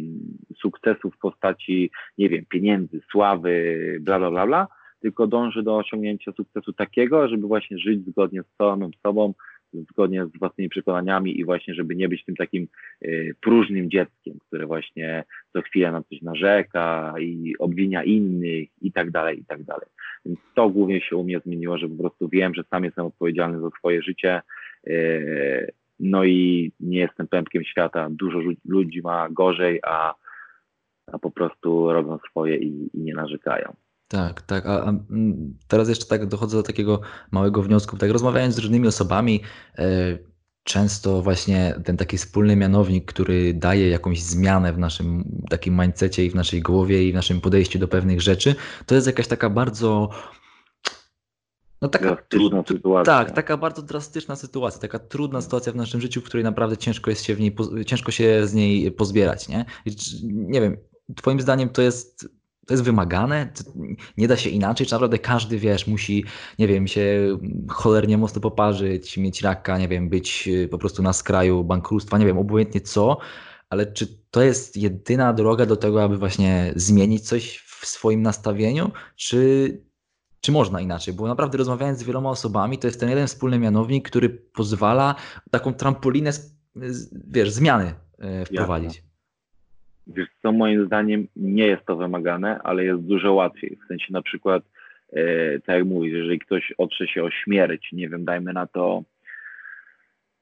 sukcesu 0.57 1.11
w 1.11 1.17
postaci, 1.17 1.91
nie 2.17 2.29
wiem, 2.29 2.45
pieniędzy, 2.49 3.01
sławy, 3.11 3.77
bla, 4.01 4.19
bla, 4.19 4.31
bla, 4.31 4.45
bla, 4.45 4.67
tylko 5.01 5.27
dążę 5.27 5.63
do 5.63 5.77
osiągnięcia 5.77 6.31
sukcesu 6.31 6.73
takiego, 6.73 7.27
żeby 7.27 7.47
właśnie 7.47 7.77
żyć 7.77 8.05
zgodnie 8.05 8.43
z 8.43 8.57
samym 8.57 8.91
sobą, 9.03 9.33
zgodnie 9.73 10.25
z 10.25 10.39
własnymi 10.39 10.69
przekonaniami 10.69 11.39
i 11.39 11.45
właśnie, 11.45 11.73
żeby 11.73 11.95
nie 11.95 12.09
być 12.09 12.25
tym 12.25 12.35
takim 12.35 12.67
y, 13.01 13.35
próżnym 13.41 13.89
dzieckiem, 13.89 14.37
które 14.47 14.65
właśnie 14.65 15.23
co 15.53 15.61
chwilę 15.61 15.91
na 15.91 16.03
coś 16.03 16.21
narzeka 16.21 17.13
i 17.19 17.53
obwinia 17.59 18.03
innych 18.03 18.69
i 18.81 18.91
tak 18.91 19.11
dalej, 19.11 19.39
i 19.39 19.45
tak 19.45 19.63
dalej. 19.63 19.87
Więc 20.25 20.39
to 20.55 20.69
głównie 20.69 21.01
się 21.01 21.15
u 21.15 21.23
mnie 21.23 21.39
zmieniło, 21.39 21.77
że 21.77 21.89
po 21.89 21.95
prostu 21.95 22.29
wiem, 22.29 22.53
że 22.53 22.63
sam 22.63 22.83
jestem 22.83 23.05
odpowiedzialny 23.05 23.59
za 23.59 23.69
swoje 23.69 24.01
życie, 24.01 24.41
y, 24.87 25.73
no 25.99 26.23
i 26.23 26.71
nie 26.79 26.99
jestem 26.99 27.27
pępkiem 27.27 27.63
świata. 27.63 28.07
Dużo 28.11 28.39
ludzi 28.65 29.01
ma 29.01 29.29
gorzej, 29.29 29.79
a, 29.83 30.15
a 31.11 31.19
po 31.19 31.31
prostu 31.31 31.91
robią 31.93 32.19
swoje 32.29 32.57
i, 32.57 32.89
i 32.93 32.99
nie 32.99 33.13
narzekają. 33.13 33.75
Tak, 34.07 34.41
tak. 34.41 34.65
A, 34.65 34.85
a, 34.85 34.93
teraz 35.67 35.89
jeszcze 35.89 36.05
tak 36.05 36.25
dochodzę 36.25 36.57
do 36.57 36.63
takiego 36.63 37.01
małego 37.31 37.61
wniosku. 37.61 37.97
Tak 37.97 38.11
rozmawiając 38.11 38.55
z 38.55 38.59
różnymi 38.59 38.87
osobami, 38.87 39.41
e, 39.77 40.17
często 40.63 41.21
właśnie 41.21 41.75
ten 41.85 41.97
taki 41.97 42.17
wspólny 42.17 42.55
mianownik, 42.55 43.05
który 43.05 43.53
daje 43.53 43.89
jakąś 43.89 44.21
zmianę 44.21 44.73
w 44.73 44.77
naszym 44.77 45.23
takim 45.49 45.79
mindsetie 45.81 46.25
i 46.25 46.29
w 46.29 46.35
naszej 46.35 46.61
głowie 46.61 47.07
i 47.07 47.11
w 47.11 47.15
naszym 47.15 47.41
podejściu 47.41 47.79
do 47.79 47.87
pewnych 47.87 48.21
rzeczy, 48.21 48.55
to 48.85 48.95
jest 48.95 49.07
jakaś 49.07 49.27
taka 49.27 49.49
bardzo 49.49 50.09
no 51.85 51.89
taka 51.89 52.15
trudna 52.15 52.63
sytuacja. 52.67 53.13
Tak, 53.13 53.31
taka 53.31 53.57
bardzo 53.57 53.81
drastyczna 53.81 54.35
sytuacja, 54.35 54.81
taka 54.81 54.99
trudna 54.99 55.41
sytuacja 55.41 55.71
w 55.71 55.75
naszym 55.75 56.01
życiu, 56.01 56.21
w 56.21 56.23
której 56.23 56.43
naprawdę 56.43 56.77
ciężko 56.77 57.09
jest 57.09 57.23
się 57.23 57.35
w 57.35 57.39
niej, 57.39 57.55
ciężko 57.85 58.11
się 58.11 58.47
z 58.47 58.53
niej 58.53 58.91
pozbierać, 58.91 59.47
nie? 59.47 59.65
Nie 60.25 60.61
wiem, 60.61 60.77
twoim 61.15 61.41
zdaniem 61.41 61.69
to 61.69 61.81
jest 61.81 62.29
to 62.67 62.73
jest 62.73 62.83
wymagane, 62.83 63.53
nie 64.17 64.27
da 64.27 64.37
się 64.37 64.49
inaczej, 64.49 64.87
czy 64.87 64.93
naprawdę 64.93 65.19
każdy, 65.19 65.57
wiesz, 65.57 65.87
musi, 65.87 66.25
nie 66.59 66.67
wiem, 66.67 66.87
się 66.87 67.37
cholernie 67.69 68.17
mocno 68.17 68.41
poparzyć, 68.41 69.17
mieć 69.17 69.41
raka, 69.41 69.77
nie 69.77 69.87
wiem, 69.87 70.09
być 70.09 70.47
y, 70.47 70.67
po 70.67 70.77
prostu 70.77 71.03
na 71.03 71.13
skraju 71.13 71.63
bankructwa, 71.63 72.17
nie 72.17 72.25
wiem, 72.25 72.37
obojętnie 72.37 72.81
co, 72.81 73.17
ale 73.69 73.93
czy 73.93 74.07
to 74.31 74.41
jest 74.41 74.77
jedyna 74.77 75.33
droga 75.33 75.65
do 75.65 75.75
tego, 75.75 76.03
aby 76.03 76.17
właśnie 76.17 76.73
zmienić 76.75 77.27
coś 77.27 77.57
w 77.57 77.85
swoim 77.85 78.21
nastawieniu, 78.21 78.91
czy 79.15 79.69
czy 80.45 80.51
można 80.51 80.81
inaczej? 80.81 81.13
Bo 81.13 81.27
naprawdę 81.27 81.57
rozmawiając 81.57 81.99
z 81.99 82.03
wieloma 82.03 82.29
osobami, 82.29 82.77
to 82.77 82.87
jest 82.87 82.99
ten 82.99 83.09
jeden 83.09 83.27
wspólny 83.27 83.59
mianownik, 83.59 84.09
który 84.09 84.29
pozwala 84.29 85.15
taką 85.51 85.73
trampolinę, 85.73 86.29
wiesz, 87.27 87.49
zmiany 87.49 87.93
e, 88.19 88.45
wprowadzić. 88.45 88.95
Jasne. 88.95 89.09
Wiesz 90.07 90.27
co, 90.41 90.51
moim 90.51 90.85
zdaniem 90.85 91.27
nie 91.35 91.67
jest 91.67 91.85
to 91.85 91.95
wymagane, 91.95 92.59
ale 92.63 92.83
jest 92.83 93.01
dużo 93.01 93.33
łatwiej. 93.33 93.77
W 93.85 93.87
sensie 93.87 94.13
na 94.13 94.21
przykład, 94.21 94.63
e, 95.13 95.59
tak 95.59 95.75
jak 95.75 95.85
mówisz, 95.85 96.13
jeżeli 96.13 96.39
ktoś 96.39 96.73
otrze 96.77 97.07
się 97.07 97.23
o 97.23 97.31
śmierć, 97.31 97.91
nie 97.91 98.09
wiem, 98.09 98.25
dajmy 98.25 98.53
na 98.53 98.67
to, 98.67 99.03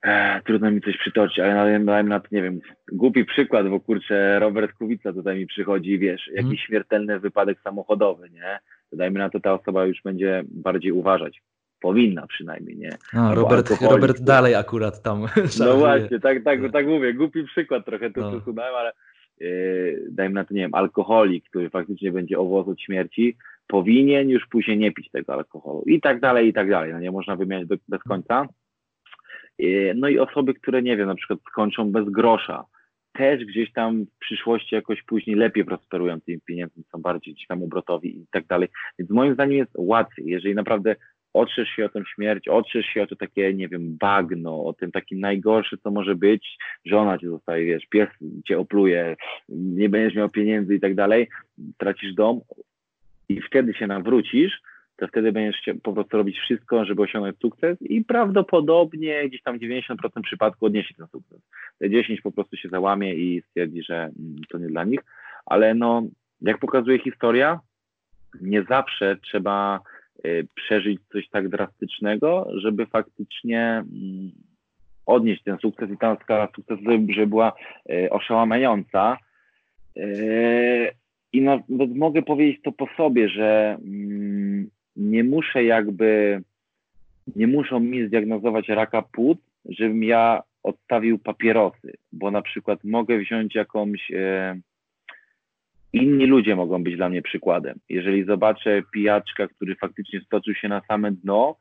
e, 0.02 0.42
trudno 0.46 0.72
mi 0.72 0.82
coś 0.82 0.98
przytoczyć, 0.98 1.40
ale 1.40 1.80
dajmy 1.80 2.10
na 2.10 2.20
to, 2.20 2.28
nie 2.32 2.42
wiem, 2.42 2.62
głupi 2.92 3.26
przykład, 3.26 3.70
bo 3.70 3.80
kurczę, 3.80 4.40
Robert 4.40 4.74
Kubica 4.74 5.14
tutaj 5.14 5.38
mi 5.38 5.48
przychodzi, 5.48 6.00
wiesz, 6.00 6.28
jakiś 6.28 6.42
hmm. 6.42 6.58
śmiertelny 6.58 7.20
wypadek 7.20 7.60
samochodowy, 7.64 8.30
nie? 8.30 8.60
Dajmy 8.96 9.20
na 9.20 9.30
to, 9.30 9.40
ta 9.40 9.54
osoba 9.54 9.86
już 9.86 10.02
będzie 10.04 10.44
bardziej 10.48 10.92
uważać. 10.92 11.42
Powinna 11.82 12.28
przynajmniej, 12.28 12.78
nie? 12.78 12.98
A, 13.14 13.36
Robert, 13.36 13.82
Robert 13.82 14.22
dalej 14.22 14.56
akurat 14.56 15.02
tam. 15.02 15.26
No 15.60 15.78
właśnie, 15.78 16.20
tak, 16.20 16.44
tak, 16.44 16.60
tak 16.72 16.88
mówię. 16.88 17.14
Głupi 17.14 17.44
przykład 17.44 17.86
trochę 17.86 18.12
tu 18.12 18.22
no. 18.22 18.32
przesunąłem, 18.32 18.76
ale 18.76 18.92
yy, 19.40 20.08
dajmy 20.12 20.36
na 20.36 20.46
to, 20.46 20.54
nie 20.54 20.62
wiem, 20.62 20.74
alkoholik, 20.74 21.50
który 21.50 21.70
faktycznie 21.70 22.12
będzie 22.12 22.40
owoc 22.40 22.68
od 22.68 22.82
śmierci, 22.82 23.38
powinien 23.68 24.30
już 24.30 24.48
później 24.48 24.78
nie 24.78 24.92
pić 24.92 25.12
tego 25.12 25.34
alkoholu 25.34 25.84
i 25.86 26.02
tak 26.02 26.20
dalej, 26.20 26.48
i 26.48 26.54
tak 26.54 26.70
dalej. 26.70 26.94
No 26.94 27.00
nie 27.00 27.12
można 27.12 27.36
wymieniać 27.36 27.68
bez, 27.68 27.80
bez 27.88 28.04
końca. 28.04 28.48
Yy, 29.58 29.94
no 29.96 30.08
i 30.08 30.20
osoby, 30.20 30.54
które, 30.54 30.82
nie 30.82 30.98
wiem, 30.98 31.08
na 31.08 31.16
przykład 31.16 31.40
skończą 31.52 31.92
bez 31.92 32.10
grosza, 32.10 32.64
też 33.14 33.46
gdzieś 33.46 33.72
tam 33.72 34.06
w 34.06 34.20
przyszłości 34.20 34.76
jakoś 34.76 35.04
później 35.04 35.36
lepiej 35.36 35.66
prosperują 35.66 36.22
tymi 36.22 36.42
pieniędzmi, 36.42 36.84
są 36.92 37.02
bardziej 37.02 37.34
gdzieś 37.34 37.48
tam 37.48 37.64
obrotowi 37.64 38.18
i 38.18 38.26
tak 38.32 38.46
dalej. 38.46 38.70
Więc 39.00 39.12
moim 39.12 39.34
zdaniem 39.34 39.58
jest 39.58 39.72
łatwiej, 39.76 40.26
jeżeli 40.26 40.56
naprawdę 40.56 40.96
otrzesz 41.34 41.70
się 41.70 41.86
o 41.86 41.90
tę 41.90 42.04
śmierć, 42.16 42.48
otrzesz 42.48 42.86
się 42.86 43.04
o 43.04 43.08
to 43.08 43.16
takie, 43.16 43.54
nie 43.54 43.68
wiem, 43.68 43.98
bagno, 43.98 44.66
o 44.66 44.74
tym 44.74 44.92
takim 44.92 45.20
najgorsze, 45.20 45.78
co 45.78 45.92
może 45.92 46.16
być, 46.16 46.58
żona 46.86 47.18
cię 47.18 47.30
zostaje, 47.30 47.66
wiesz, 47.66 47.86
pies 47.86 48.10
cię 48.48 48.60
opluje, 48.60 49.16
nie 49.50 49.90
będziesz 49.90 50.16
miał 50.16 50.30
pieniędzy 50.30 50.76
i 50.76 50.80
tak 50.80 50.96
dalej, 50.96 51.28
tracisz 51.78 52.14
dom 52.14 52.42
i 53.30 53.42
wtedy 53.42 53.74
się 53.74 53.88
nawrócisz, 53.88 54.62
to 54.98 55.08
wtedy 55.08 55.32
będziesz 55.32 55.62
po 55.84 55.94
prostu 55.94 56.18
robić 56.18 56.38
wszystko, 56.40 56.86
żeby 56.86 57.02
osiągnąć 57.02 57.40
sukces 57.40 57.82
i 57.82 58.06
prawdopodobnie 58.06 59.30
gdzieś 59.30 59.42
tam 59.42 59.60
90% 59.60 60.22
przypadku 60.24 60.66
odniesie 60.66 60.94
ten 60.94 61.08
sukces. 61.08 61.40
Te 61.80 61.90
10 61.90 62.22
po 62.22 62.32
prostu 62.32 62.58
się 62.58 62.70
załamie 62.70 63.14
i 63.14 63.42
stwierdzi, 63.42 63.84
że 63.84 63.96
mm, 63.96 64.36
to 64.50 64.58
nie 64.58 64.68
dla 64.68 64.84
nich, 64.84 65.00
ale 65.46 65.74
no, 65.74 66.04
jak 66.42 66.58
pokazuje 66.58 67.00
historia, 67.00 67.60
nie 68.42 68.64
zawsze 68.64 69.18
trzeba 69.18 69.80
y, 70.26 70.48
przeżyć 70.56 71.00
coś 71.12 71.30
tak 71.30 71.50
drastycznego, 71.50 72.48
żeby 72.56 72.86
faktycznie 72.86 73.62
mm, 73.68 74.32
odnieść 75.06 75.44
ten 75.44 75.58
sukces 75.58 75.92
i 75.92 75.98
ta 75.98 76.18
skala 76.24 76.48
sukcesu, 76.56 76.82
żeby 77.16 77.28
była 77.28 77.54
y, 77.92 78.10
oszałamiająca. 78.10 79.18
Y, 79.98 80.92
I 81.34 81.42
nawet 81.42 81.96
mogę 81.96 82.22
powiedzieć 82.22 82.62
to 82.64 82.72
po 82.72 82.88
sobie, 82.98 83.30
że 83.30 83.78
mm, 83.84 84.70
nie 84.96 85.24
muszę 85.24 85.64
jakby, 85.64 86.42
nie 87.36 87.48
muszą 87.48 87.80
mi 87.80 88.08
zdiagnozować 88.08 88.70
raka 88.70 89.02
płuc, 89.02 89.40
żebym 89.66 90.04
ja 90.04 90.44
odstawił 90.64 91.20
papierosy, 91.20 91.94
bo 92.12 92.32
na 92.32 92.42
przykład 92.42 92.84
mogę 92.84 93.18
wziąć 93.18 93.56
jakąś, 93.56 94.12
e, 94.12 94.60
inni 95.94 96.26
ludzie 96.26 96.56
mogą 96.56 96.84
być 96.84 96.96
dla 96.96 97.10
mnie 97.10 97.22
przykładem. 97.22 97.80
Jeżeli 97.90 98.24
zobaczę 98.24 98.82
pijaczka, 98.94 99.48
który 99.48 99.76
faktycznie 99.76 100.22
stoczył 100.22 100.54
się 100.56 100.68
na 100.68 100.82
same 100.88 101.12
dno, 101.12 101.56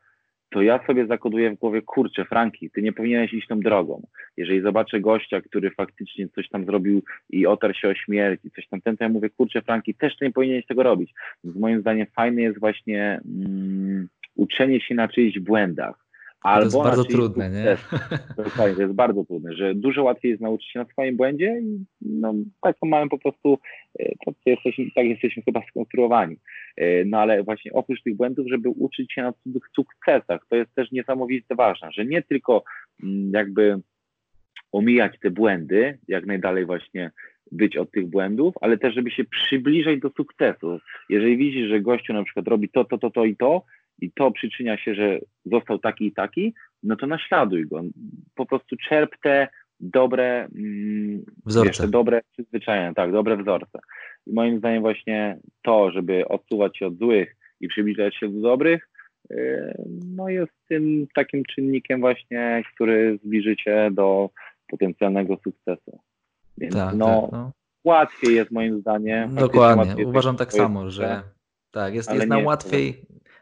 to 0.52 0.62
ja 0.62 0.86
sobie 0.86 1.06
zakoduję 1.06 1.50
w 1.50 1.58
głowie, 1.58 1.82
kurczę, 1.82 2.24
Franki, 2.24 2.70
ty 2.70 2.82
nie 2.82 2.92
powinieneś 2.92 3.32
iść 3.32 3.46
tą 3.48 3.60
drogą. 3.60 4.06
Jeżeli 4.36 4.60
zobaczę 4.60 5.00
gościa, 5.00 5.40
który 5.40 5.70
faktycznie 5.70 6.28
coś 6.28 6.48
tam 6.48 6.64
zrobił 6.64 7.02
i 7.30 7.46
otarł 7.46 7.74
się 7.74 7.88
o 7.88 7.94
śmierć 7.94 8.40
i 8.44 8.50
coś 8.50 8.68
tam 8.68 8.80
ten, 8.80 8.96
to 8.96 9.04
ja 9.04 9.10
mówię, 9.10 9.30
kurczę, 9.30 9.62
Franki, 9.62 9.94
też 9.94 10.20
nie 10.20 10.32
powinieneś 10.32 10.66
tego 10.66 10.82
robić. 10.82 11.14
Więc 11.44 11.56
moim 11.56 11.80
zdaniem 11.80 12.06
fajne 12.16 12.42
jest 12.42 12.60
właśnie 12.60 13.20
mm, 13.24 14.08
uczenie 14.36 14.80
się 14.80 14.94
na 14.94 15.08
czyichś 15.08 15.38
błędach. 15.38 16.01
Albo 16.42 16.60
to 16.60 16.64
jest 16.64 16.76
bardzo 16.76 17.04
trudne, 17.04 17.50
nie? 17.50 17.76
Dokładnie, 18.44 18.74
to 18.74 18.82
jest 18.82 18.94
bardzo 18.94 19.24
trudne, 19.24 19.52
że 19.56 19.74
dużo 19.74 20.02
łatwiej 20.02 20.30
jest 20.30 20.42
nauczyć 20.42 20.72
się 20.72 20.78
na 20.78 20.84
swoim 20.84 21.16
błędzie 21.16 21.60
i 21.62 21.84
no, 22.00 22.34
tak 22.62 22.76
mamy 22.82 23.08
po 23.08 23.18
prostu, 23.18 23.58
tak 24.26 24.34
jesteśmy, 24.46 24.84
tak 24.94 25.06
jesteśmy 25.06 25.42
chyba 25.42 25.62
skonstruowani. 25.70 26.36
E, 26.76 27.04
no 27.04 27.18
ale 27.18 27.42
właśnie 27.42 27.72
oprócz 27.72 28.02
tych 28.02 28.16
błędów, 28.16 28.46
żeby 28.48 28.68
uczyć 28.68 29.12
się 29.12 29.22
na 29.22 29.32
cudzych 29.32 29.62
sukcesach, 29.76 30.40
to 30.48 30.56
jest 30.56 30.74
też 30.74 30.92
niesamowicie 30.92 31.54
ważne, 31.54 31.88
że 31.92 32.04
nie 32.04 32.22
tylko 32.22 32.64
mm, 33.02 33.30
jakby 33.34 33.80
omijać 34.72 35.18
te 35.20 35.30
błędy, 35.30 35.98
jak 36.08 36.26
najdalej 36.26 36.66
właśnie 36.66 37.10
być 37.52 37.76
od 37.76 37.90
tych 37.90 38.06
błędów, 38.06 38.54
ale 38.60 38.78
też, 38.78 38.94
żeby 38.94 39.10
się 39.10 39.24
przybliżać 39.24 40.00
do 40.00 40.10
sukcesu. 40.16 40.78
Jeżeli 41.08 41.36
widzisz, 41.36 41.68
że 41.68 41.80
gościu 41.80 42.12
na 42.12 42.24
przykład 42.24 42.48
robi 42.48 42.68
to, 42.68 42.84
to, 42.84 42.98
to, 42.98 43.10
to 43.10 43.24
i 43.24 43.36
to, 43.36 43.64
i 44.02 44.12
to 44.14 44.30
przyczynia 44.30 44.78
się, 44.78 44.94
że 44.94 45.18
został 45.44 45.78
taki 45.78 46.06
i 46.06 46.12
taki, 46.12 46.54
no 46.82 46.96
to 46.96 47.06
naśladuj 47.06 47.66
go. 47.66 47.82
Po 48.34 48.46
prostu 48.46 48.76
czerp 48.88 49.10
te 49.22 49.48
dobre 49.80 50.48
mm, 50.54 51.24
wzorce. 51.46 51.68
Wiesz, 51.68 51.78
te 51.78 51.88
dobre 51.88 52.20
przyzwyczajenia, 52.32 52.94
tak, 52.94 53.12
dobre 53.12 53.36
wzorce. 53.36 53.78
I 54.26 54.32
moim 54.32 54.58
zdaniem 54.58 54.82
właśnie 54.82 55.38
to, 55.62 55.90
żeby 55.90 56.28
odsuwać 56.28 56.78
się 56.78 56.86
od 56.86 56.98
złych 56.98 57.36
i 57.60 57.68
przybliżać 57.68 58.16
się 58.16 58.28
do 58.28 58.40
dobrych, 58.40 58.88
yy, 59.30 59.74
no 60.16 60.28
jest 60.28 60.52
tym 60.68 61.06
takim 61.14 61.42
czynnikiem 61.54 62.00
właśnie, 62.00 62.62
który 62.74 63.18
zbliży 63.24 63.56
cię 63.56 63.90
do 63.92 64.30
potencjalnego 64.68 65.36
sukcesu. 65.44 65.98
Więc 66.58 66.74
tak, 66.74 66.94
no, 66.94 67.22
tak, 67.22 67.32
no, 67.32 67.52
łatwiej 67.84 68.34
jest 68.34 68.50
moim 68.50 68.80
zdaniem. 68.80 69.34
Dokładnie, 69.34 70.06
uważam 70.06 70.36
tak 70.36 70.52
samo, 70.52 70.90
że 70.90 71.22
tak, 71.70 71.94
jest, 71.94 72.14
jest 72.14 72.26
nam 72.26 72.44
łatwiej 72.44 72.94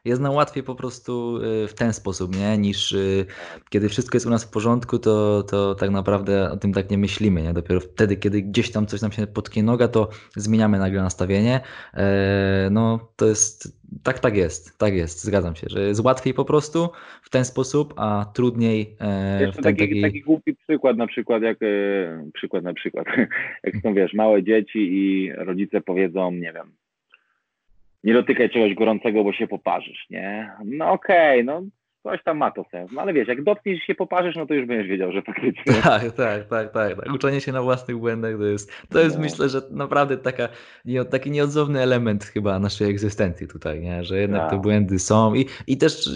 jest 0.05 0.23
nam 0.23 0.35
łatwiej 0.35 0.63
po 0.63 0.75
prostu 0.75 1.37
y, 1.37 1.69
w 1.69 1.75
ten 1.75 1.93
sposób, 1.93 2.37
nie? 2.37 2.59
Niż 2.59 2.93
y, 2.93 3.27
kiedy 3.71 3.89
wszystko 3.89 4.17
jest 4.17 4.27
u 4.27 4.31
nas 4.31 4.45
w 4.45 4.53
porządku, 4.53 4.99
to, 4.99 5.43
to 5.43 5.75
tak 5.75 5.91
naprawdę 5.91 6.51
o 6.51 6.57
tym 6.57 6.73
tak 6.73 6.91
nie 6.91 6.99
myślimy, 6.99 7.43
nie? 7.43 7.53
Dopiero 7.53 7.81
wtedy, 7.81 8.17
kiedy 8.17 8.43
gdzieś 8.43 8.71
tam 8.71 8.87
coś 8.87 9.03
nam 9.03 9.13
się 9.13 9.27
potknie 9.27 9.63
noga, 9.63 9.89
to 9.89 10.09
zmieniamy 10.37 10.79
nagle 10.79 11.03
nastawienie. 11.03 11.61
E, 11.95 12.69
no 12.71 13.13
to 13.17 13.27
jest, 13.27 13.81
tak, 14.03 14.19
tak 14.19 14.37
jest, 14.37 14.79
tak 14.79 14.95
jest, 14.95 15.25
zgadzam 15.25 15.55
się, 15.55 15.67
że 15.71 15.81
jest 15.81 16.05
łatwiej 16.05 16.35
po 16.35 16.45
prostu 16.45 16.89
w 17.23 17.31
ten 17.31 17.45
sposób, 17.45 17.95
a 17.97 18.27
trudniej 18.35 18.97
e, 19.01 19.53
w 19.53 19.55
ten 19.55 19.65
taki, 19.65 19.79
taki... 19.79 20.03
taki 20.03 20.21
głupi 20.23 20.57
przykład 20.57 20.97
na 20.97 21.07
przykład, 21.07 21.43
jak 21.43 21.63
e, 21.63 22.31
przykład 22.35 22.65
na 22.65 22.75
przykład, 22.75 23.07
jak 23.65 23.77
są 23.83 23.95
wiesz, 23.95 24.15
małe 24.15 24.43
dzieci 24.43 24.79
i 24.79 25.33
rodzice 25.33 25.81
powiedzą, 25.81 26.31
nie 26.33 26.53
wiem, 26.53 26.73
nie 28.05 28.15
dotykaj 28.15 28.51
czegoś 28.51 28.75
gorącego, 28.75 29.25
bo 29.25 29.33
się 29.33 29.49
poparzysz, 29.49 30.07
nie? 30.11 30.53
No 30.65 30.93
okej, 30.93 31.43
okay, 31.43 31.45
no 31.45 31.63
coś 32.03 32.25
tam 32.25 32.37
ma 32.37 32.51
to 32.51 32.65
sens. 32.71 32.91
No 32.93 33.01
ale 33.01 33.13
wiesz, 33.13 33.29
jak 33.29 33.45
dotkniesz 33.45 33.83
się 33.83 33.95
poparzysz, 33.95 34.37
no 34.37 34.47
to 34.47 34.55
już 34.55 34.67
będziesz 34.67 34.89
wiedział, 34.89 35.13
że 35.13 35.23
faktycznie. 35.23 35.75
Tak, 35.83 36.13
tak, 36.13 36.49
tak, 36.49 36.73
tak. 36.73 36.97
tak. 36.97 37.13
Uczenie 37.15 37.41
się 37.41 37.53
na 37.53 37.63
własnych 37.63 37.99
błędach 37.99 38.37
to 38.39 38.45
jest, 38.45 38.73
to 38.89 39.01
jest 39.01 39.17
no. 39.17 39.23
myślę, 39.23 39.49
że 39.49 39.63
naprawdę 39.71 40.17
taka, 40.17 40.49
taki 41.11 41.31
nieodzowny 41.31 41.81
element 41.81 42.25
chyba 42.25 42.59
naszej 42.59 42.91
egzystencji 42.91 43.49
tutaj, 43.49 43.81
nie? 43.81 44.05
że 44.05 44.21
jednak 44.21 44.41
tak. 44.41 44.51
te 44.51 44.59
błędy 44.59 44.99
są 44.99 45.35
i, 45.35 45.47
i 45.67 45.77
też 45.77 46.11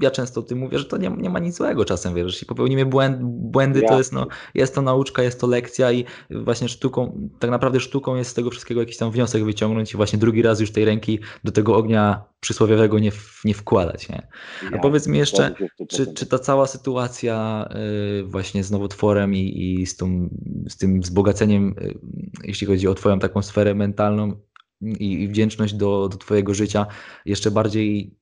ja 0.00 0.10
często 0.10 0.40
o 0.40 0.42
tym 0.42 0.58
mówię, 0.58 0.78
że 0.78 0.84
to 0.84 0.96
nie, 0.96 1.10
nie 1.10 1.30
ma 1.30 1.38
nic 1.38 1.56
złego 1.56 1.84
czasem, 1.84 2.14
wiesz, 2.14 2.26
jeśli 2.26 2.46
popełnimy 2.46 2.86
błęd, 2.86 3.18
błędy, 3.22 3.80
ja. 3.80 3.88
to 3.88 3.98
jest, 3.98 4.12
no, 4.12 4.26
jest 4.54 4.74
to 4.74 4.82
nauczka, 4.82 5.22
jest 5.22 5.40
to 5.40 5.46
lekcja 5.46 5.92
i 5.92 6.04
właśnie 6.30 6.68
sztuką, 6.68 7.28
tak 7.38 7.50
naprawdę 7.50 7.80
sztuką 7.80 8.16
jest 8.16 8.30
z 8.30 8.34
tego 8.34 8.50
wszystkiego 8.50 8.80
jakiś 8.80 8.96
tam 8.96 9.10
wniosek 9.10 9.44
wyciągnąć 9.44 9.94
i 9.94 9.96
właśnie 9.96 10.18
drugi 10.18 10.42
raz 10.42 10.60
już 10.60 10.72
tej 10.72 10.84
ręki 10.84 11.18
do 11.44 11.52
tego 11.52 11.76
ognia 11.76 12.31
przysłowiowego 12.42 12.98
nie, 12.98 13.12
nie 13.44 13.54
wkładać. 13.54 14.08
Nie? 14.08 14.28
A 14.72 14.74
ja, 14.74 14.78
powiedz 14.78 15.06
mi 15.06 15.18
jeszcze, 15.18 15.54
czy, 15.88 16.14
czy 16.14 16.26
ta 16.26 16.38
cała 16.38 16.66
sytuacja 16.66 17.68
y, 18.20 18.24
właśnie 18.24 18.64
z 18.64 18.70
nowotworem 18.70 19.34
i, 19.34 19.74
i 19.80 19.86
z, 19.86 19.96
tą, 19.96 20.28
z 20.68 20.76
tym 20.76 21.00
wzbogaceniem, 21.00 21.74
y, 21.82 21.98
jeśli 22.44 22.66
chodzi 22.66 22.88
o 22.88 22.94
Twoją 22.94 23.18
taką 23.18 23.42
sferę 23.42 23.74
mentalną 23.74 24.32
i, 24.80 25.22
i 25.22 25.28
wdzięczność 25.28 25.74
do, 25.74 26.08
do 26.08 26.16
Twojego 26.16 26.54
życia, 26.54 26.86
jeszcze 27.26 27.50
bardziej 27.50 28.16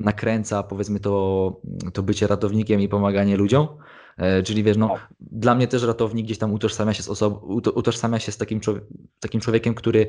nakręca, 0.00 0.62
powiedzmy, 0.62 1.00
to, 1.00 1.60
to 1.92 2.02
bycie 2.02 2.26
ratownikiem 2.26 2.80
i 2.80 2.88
pomaganie 2.88 3.36
ludziom? 3.36 3.68
E, 4.16 4.42
czyli 4.42 4.62
wiesz, 4.62 4.76
no, 4.76 4.88
tak. 4.88 5.08
dla 5.20 5.54
mnie 5.54 5.68
też 5.68 5.82
ratownik 5.82 6.26
gdzieś 6.26 6.38
tam 6.38 6.52
utożsamia 6.52 6.94
się 6.94 7.02
z 7.02 7.08
osobą, 7.08 7.36
utożsamia 7.74 8.18
się 8.18 8.32
z 8.32 8.36
takim, 8.36 8.60
takim 9.20 9.40
człowiekiem, 9.40 9.74
który 9.74 10.06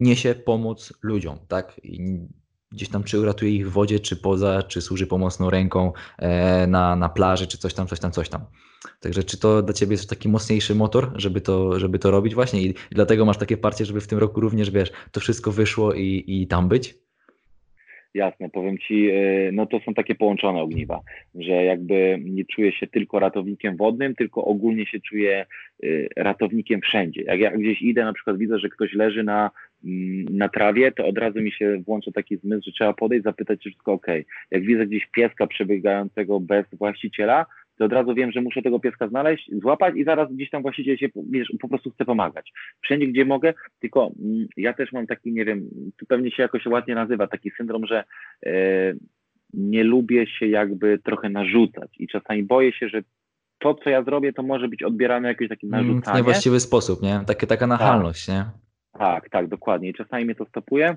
niesie 0.00 0.34
pomoc 0.34 0.92
ludziom, 1.02 1.38
tak? 1.48 1.80
I 1.82 1.98
gdzieś 2.72 2.88
tam 2.88 3.04
czy 3.04 3.20
uratuje 3.20 3.50
ich 3.50 3.68
w 3.68 3.72
wodzie, 3.72 4.00
czy 4.00 4.16
poza, 4.16 4.62
czy 4.62 4.80
służy 4.80 5.06
pomocną 5.06 5.50
ręką 5.50 5.92
e, 6.18 6.66
na, 6.66 6.96
na 6.96 7.08
plaży, 7.08 7.46
czy 7.46 7.58
coś 7.58 7.74
tam, 7.74 7.86
coś 7.86 8.00
tam, 8.00 8.12
coś 8.12 8.28
tam. 8.28 8.40
Także 9.00 9.22
czy 9.24 9.40
to 9.40 9.62
dla 9.62 9.74
Ciebie 9.74 9.92
jest 9.92 10.10
taki 10.10 10.28
mocniejszy 10.28 10.74
motor, 10.74 11.12
żeby 11.14 11.40
to, 11.40 11.80
żeby 11.80 11.98
to 11.98 12.10
robić 12.10 12.34
właśnie 12.34 12.62
i 12.62 12.74
dlatego 12.90 13.24
masz 13.24 13.38
takie 13.38 13.56
parcie, 13.56 13.84
żeby 13.84 14.00
w 14.00 14.06
tym 14.06 14.18
roku 14.18 14.40
również, 14.40 14.70
wiesz, 14.70 14.92
to 15.12 15.20
wszystko 15.20 15.52
wyszło 15.52 15.94
i, 15.94 16.24
i 16.26 16.46
tam 16.46 16.68
być? 16.68 16.94
Jasne, 18.14 18.50
powiem 18.50 18.78
Ci, 18.78 19.10
e, 19.10 19.52
no 19.52 19.66
to 19.66 19.80
są 19.80 19.94
takie 19.94 20.14
połączone 20.14 20.62
ogniwa, 20.62 21.00
że 21.34 21.52
jakby 21.52 22.18
nie 22.24 22.44
czuję 22.44 22.72
się 22.72 22.86
tylko 22.86 23.18
ratownikiem 23.18 23.76
wodnym, 23.76 24.14
tylko 24.14 24.44
ogólnie 24.44 24.86
się 24.86 25.00
czuję 25.00 25.46
e, 25.82 25.86
ratownikiem 26.16 26.80
wszędzie. 26.80 27.22
Jak 27.22 27.40
ja 27.40 27.50
gdzieś 27.50 27.82
idę, 27.82 28.04
na 28.04 28.12
przykład 28.12 28.38
widzę, 28.38 28.58
że 28.58 28.68
ktoś 28.68 28.92
leży 28.92 29.22
na 29.22 29.50
na 30.30 30.48
trawie, 30.48 30.92
to 30.92 31.06
od 31.06 31.18
razu 31.18 31.40
mi 31.40 31.52
się 31.52 31.82
włącza 31.86 32.10
taki 32.12 32.36
zmysł, 32.36 32.62
że 32.66 32.72
trzeba 32.72 32.92
podejść, 32.92 33.24
zapytać, 33.24 33.60
czy 33.62 33.70
wszystko 33.70 33.92
ok. 33.92 34.06
Jak 34.50 34.62
widzę 34.62 34.86
gdzieś 34.86 35.06
pieska 35.06 35.46
przebiegającego 35.46 36.40
bez 36.40 36.66
właściciela, 36.72 37.46
to 37.78 37.84
od 37.84 37.92
razu 37.92 38.14
wiem, 38.14 38.32
że 38.32 38.40
muszę 38.40 38.62
tego 38.62 38.80
pieska 38.80 39.08
znaleźć, 39.08 39.50
złapać 39.62 39.94
i 39.96 40.04
zaraz 40.04 40.32
gdzieś 40.32 40.50
tam 40.50 40.62
właściciel 40.62 40.96
się 40.96 41.08
wiesz, 41.30 41.52
po 41.60 41.68
prostu 41.68 41.90
chce 41.90 42.04
pomagać. 42.04 42.52
Wszędzie, 42.82 43.06
gdzie 43.06 43.24
mogę, 43.24 43.54
tylko 43.80 44.12
mm, 44.24 44.46
ja 44.56 44.72
też 44.72 44.92
mam 44.92 45.06
taki, 45.06 45.32
nie 45.32 45.44
wiem, 45.44 45.68
tu 45.96 46.06
pewnie 46.06 46.30
się 46.30 46.42
jakoś 46.42 46.66
ładnie 46.66 46.94
nazywa, 46.94 47.26
taki 47.26 47.50
syndrom, 47.50 47.86
że 47.86 48.04
e, 48.46 48.52
nie 49.54 49.84
lubię 49.84 50.26
się 50.26 50.46
jakby 50.46 50.98
trochę 50.98 51.28
narzucać 51.28 51.90
i 51.98 52.08
czasami 52.08 52.42
boję 52.42 52.72
się, 52.72 52.88
że 52.88 53.02
to, 53.58 53.74
co 53.74 53.90
ja 53.90 54.02
zrobię, 54.02 54.32
to 54.32 54.42
może 54.42 54.68
być 54.68 54.82
odbierane 54.82 55.28
jakieś 55.28 55.48
takie 55.48 55.66
Mm, 55.66 55.84
W 55.84 55.88
narzucanie. 55.88 56.16
niewłaściwy 56.18 56.60
sposób, 56.60 57.02
nie? 57.02 57.20
Takie, 57.26 57.46
taka 57.46 57.66
nachalność, 57.66 58.28
nie? 58.28 58.44
Tak, 58.98 59.30
tak, 59.30 59.48
dokładnie. 59.48 59.88
I 59.88 59.94
czasami 59.94 60.24
mnie 60.24 60.34
to 60.34 60.44
stopuje, 60.44 60.96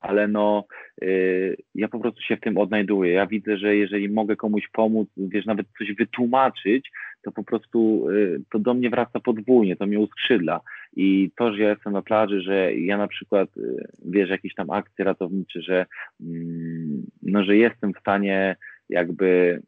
ale 0.00 0.28
no 0.28 0.64
y, 1.02 1.56
ja 1.74 1.88
po 1.88 2.00
prostu 2.00 2.22
się 2.22 2.36
w 2.36 2.40
tym 2.40 2.58
odnajduję. 2.58 3.12
Ja 3.12 3.26
widzę, 3.26 3.56
że 3.56 3.76
jeżeli 3.76 4.08
mogę 4.08 4.36
komuś 4.36 4.68
pomóc, 4.72 5.08
wiesz, 5.16 5.46
nawet 5.46 5.66
coś 5.78 5.92
wytłumaczyć, 5.92 6.90
to 7.22 7.32
po 7.32 7.44
prostu 7.44 8.10
y, 8.10 8.42
to 8.50 8.58
do 8.58 8.74
mnie 8.74 8.90
wraca 8.90 9.20
podwójnie, 9.20 9.76
to 9.76 9.86
mnie 9.86 10.00
uskrzydla. 10.00 10.60
I 10.96 11.30
to, 11.36 11.52
że 11.52 11.62
ja 11.62 11.70
jestem 11.70 11.92
na 11.92 12.02
plaży, 12.02 12.40
że 12.40 12.74
ja 12.74 12.98
na 12.98 13.08
przykład, 13.08 13.56
y, 13.56 13.88
wiesz, 14.04 14.30
jakieś 14.30 14.54
tam 14.54 14.70
akcje 14.70 15.04
ratownicze, 15.04 15.62
że 15.62 15.86
mm, 16.20 17.06
no, 17.22 17.44
że 17.44 17.56
jestem 17.56 17.94
w 17.94 18.00
stanie 18.00 18.56
jakby 18.88 19.62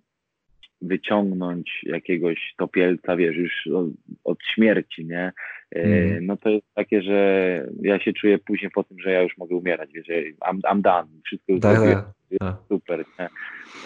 wyciągnąć 0.82 1.80
jakiegoś 1.82 2.54
topielca, 2.58 3.16
wiesz, 3.16 3.36
już 3.36 3.66
od, 3.66 3.86
od 4.24 4.38
śmierci, 4.54 5.06
nie? 5.06 5.32
E, 5.76 5.82
Mhm. 5.82 6.26
No 6.26 6.36
to 6.36 6.48
jest 6.50 6.66
takie, 6.74 7.02
że 7.02 7.66
ja 7.82 8.00
się 8.00 8.12
czuję 8.12 8.38
później 8.38 8.70
po 8.70 8.84
tym, 8.84 9.00
że 9.00 9.10
ja 9.12 9.22
już 9.22 9.38
mogę 9.38 9.56
umierać, 9.56 9.90
wiesz, 9.92 10.06
I'm, 10.50 10.60
I'm 10.60 10.80
done, 10.80 11.08
wszystko 11.24 11.52
już 11.52 11.60
Tak, 11.60 11.76
zrobiłem, 11.76 11.98
tak. 12.04 12.38
tak. 12.40 12.56
super, 12.68 13.04
nie? 13.18 13.28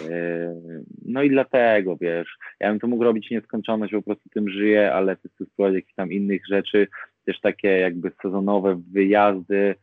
E, 0.09 0.55
No 1.05 1.23
i 1.23 1.29
dlatego, 1.29 1.97
wiesz, 2.01 2.37
ja 2.59 2.69
bym 2.69 2.79
to 2.79 2.87
mógł 2.87 3.03
robić 3.03 3.31
nieskończoność, 3.31 3.93
po 3.93 4.01
prostu 4.01 4.29
tym 4.29 4.49
żyję, 4.49 4.93
ale 4.93 5.15
chcę 5.15 5.29
spróbować 5.29 5.73
jakichś 5.75 5.93
tam 5.95 6.11
innych 6.11 6.41
rzeczy, 6.49 6.87
też 7.25 7.39
takie 7.41 7.67
jakby 7.67 8.11
sezonowe 8.21 8.81
wyjazdy, 8.91 9.75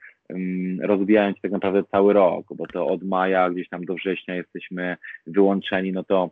rozwijając 0.83 1.41
tak 1.41 1.53
naprawdę 1.53 1.83
cały 1.91 2.13
rok, 2.13 2.47
bo 2.55 2.67
to 2.67 2.87
od 2.87 3.03
maja 3.03 3.51
gdzieś 3.51 3.69
tam 3.69 3.85
do 3.85 3.95
września 3.95 4.35
jesteśmy 4.35 4.97
wyłączeni, 5.27 5.93
no 5.93 6.05
to 6.05 6.31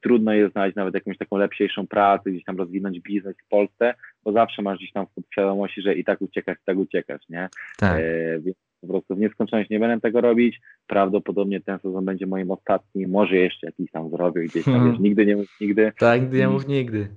trudno 0.00 0.32
jest 0.32 0.52
znaleźć 0.52 0.76
nawet 0.76 0.94
jakąś 0.94 1.18
taką 1.18 1.36
lepszejszą 1.36 1.86
pracę, 1.86 2.30
gdzieś 2.30 2.44
tam 2.44 2.58
rozwinąć 2.58 3.00
biznes 3.00 3.36
w 3.46 3.48
Polsce, 3.48 3.94
bo 4.24 4.32
zawsze 4.32 4.62
masz 4.62 4.78
gdzieś 4.78 4.92
tam 4.92 5.06
w 5.06 5.14
podświadomości, 5.14 5.82
że 5.82 5.94
i 5.94 6.04
tak 6.04 6.22
uciekasz, 6.22 6.56
i 6.56 6.64
tak 6.66 6.78
uciekasz, 6.78 7.28
nie? 7.28 7.48
tak. 7.78 8.00
E, 8.00 8.40
więc 8.40 8.56
po 8.80 8.86
prostu 8.86 9.14
w 9.16 9.18
nieskończoność 9.18 9.70
nie 9.70 9.78
będę 9.78 10.00
tego 10.00 10.20
robić. 10.20 10.60
Prawdopodobnie 10.86 11.60
ten 11.60 11.78
sezon 11.78 12.04
będzie 12.04 12.26
moim 12.26 12.50
ostatnim. 12.50 13.10
Może 13.10 13.36
jeszcze 13.36 13.66
jakiś 13.66 13.90
tam 13.90 14.10
zrobię 14.10 14.42
gdzieś 14.42 14.64
tam, 14.64 14.74
Hmm. 14.74 14.92
wiesz, 14.92 15.00
nigdy 15.00 15.26
nie 15.26 15.36
mów 15.36 15.60
nigdy. 15.60 15.92
Tak, 15.98 16.20
nigdy 16.20 16.38
nie 16.38 16.48
mów 16.48 16.68
nigdy. 16.68 17.08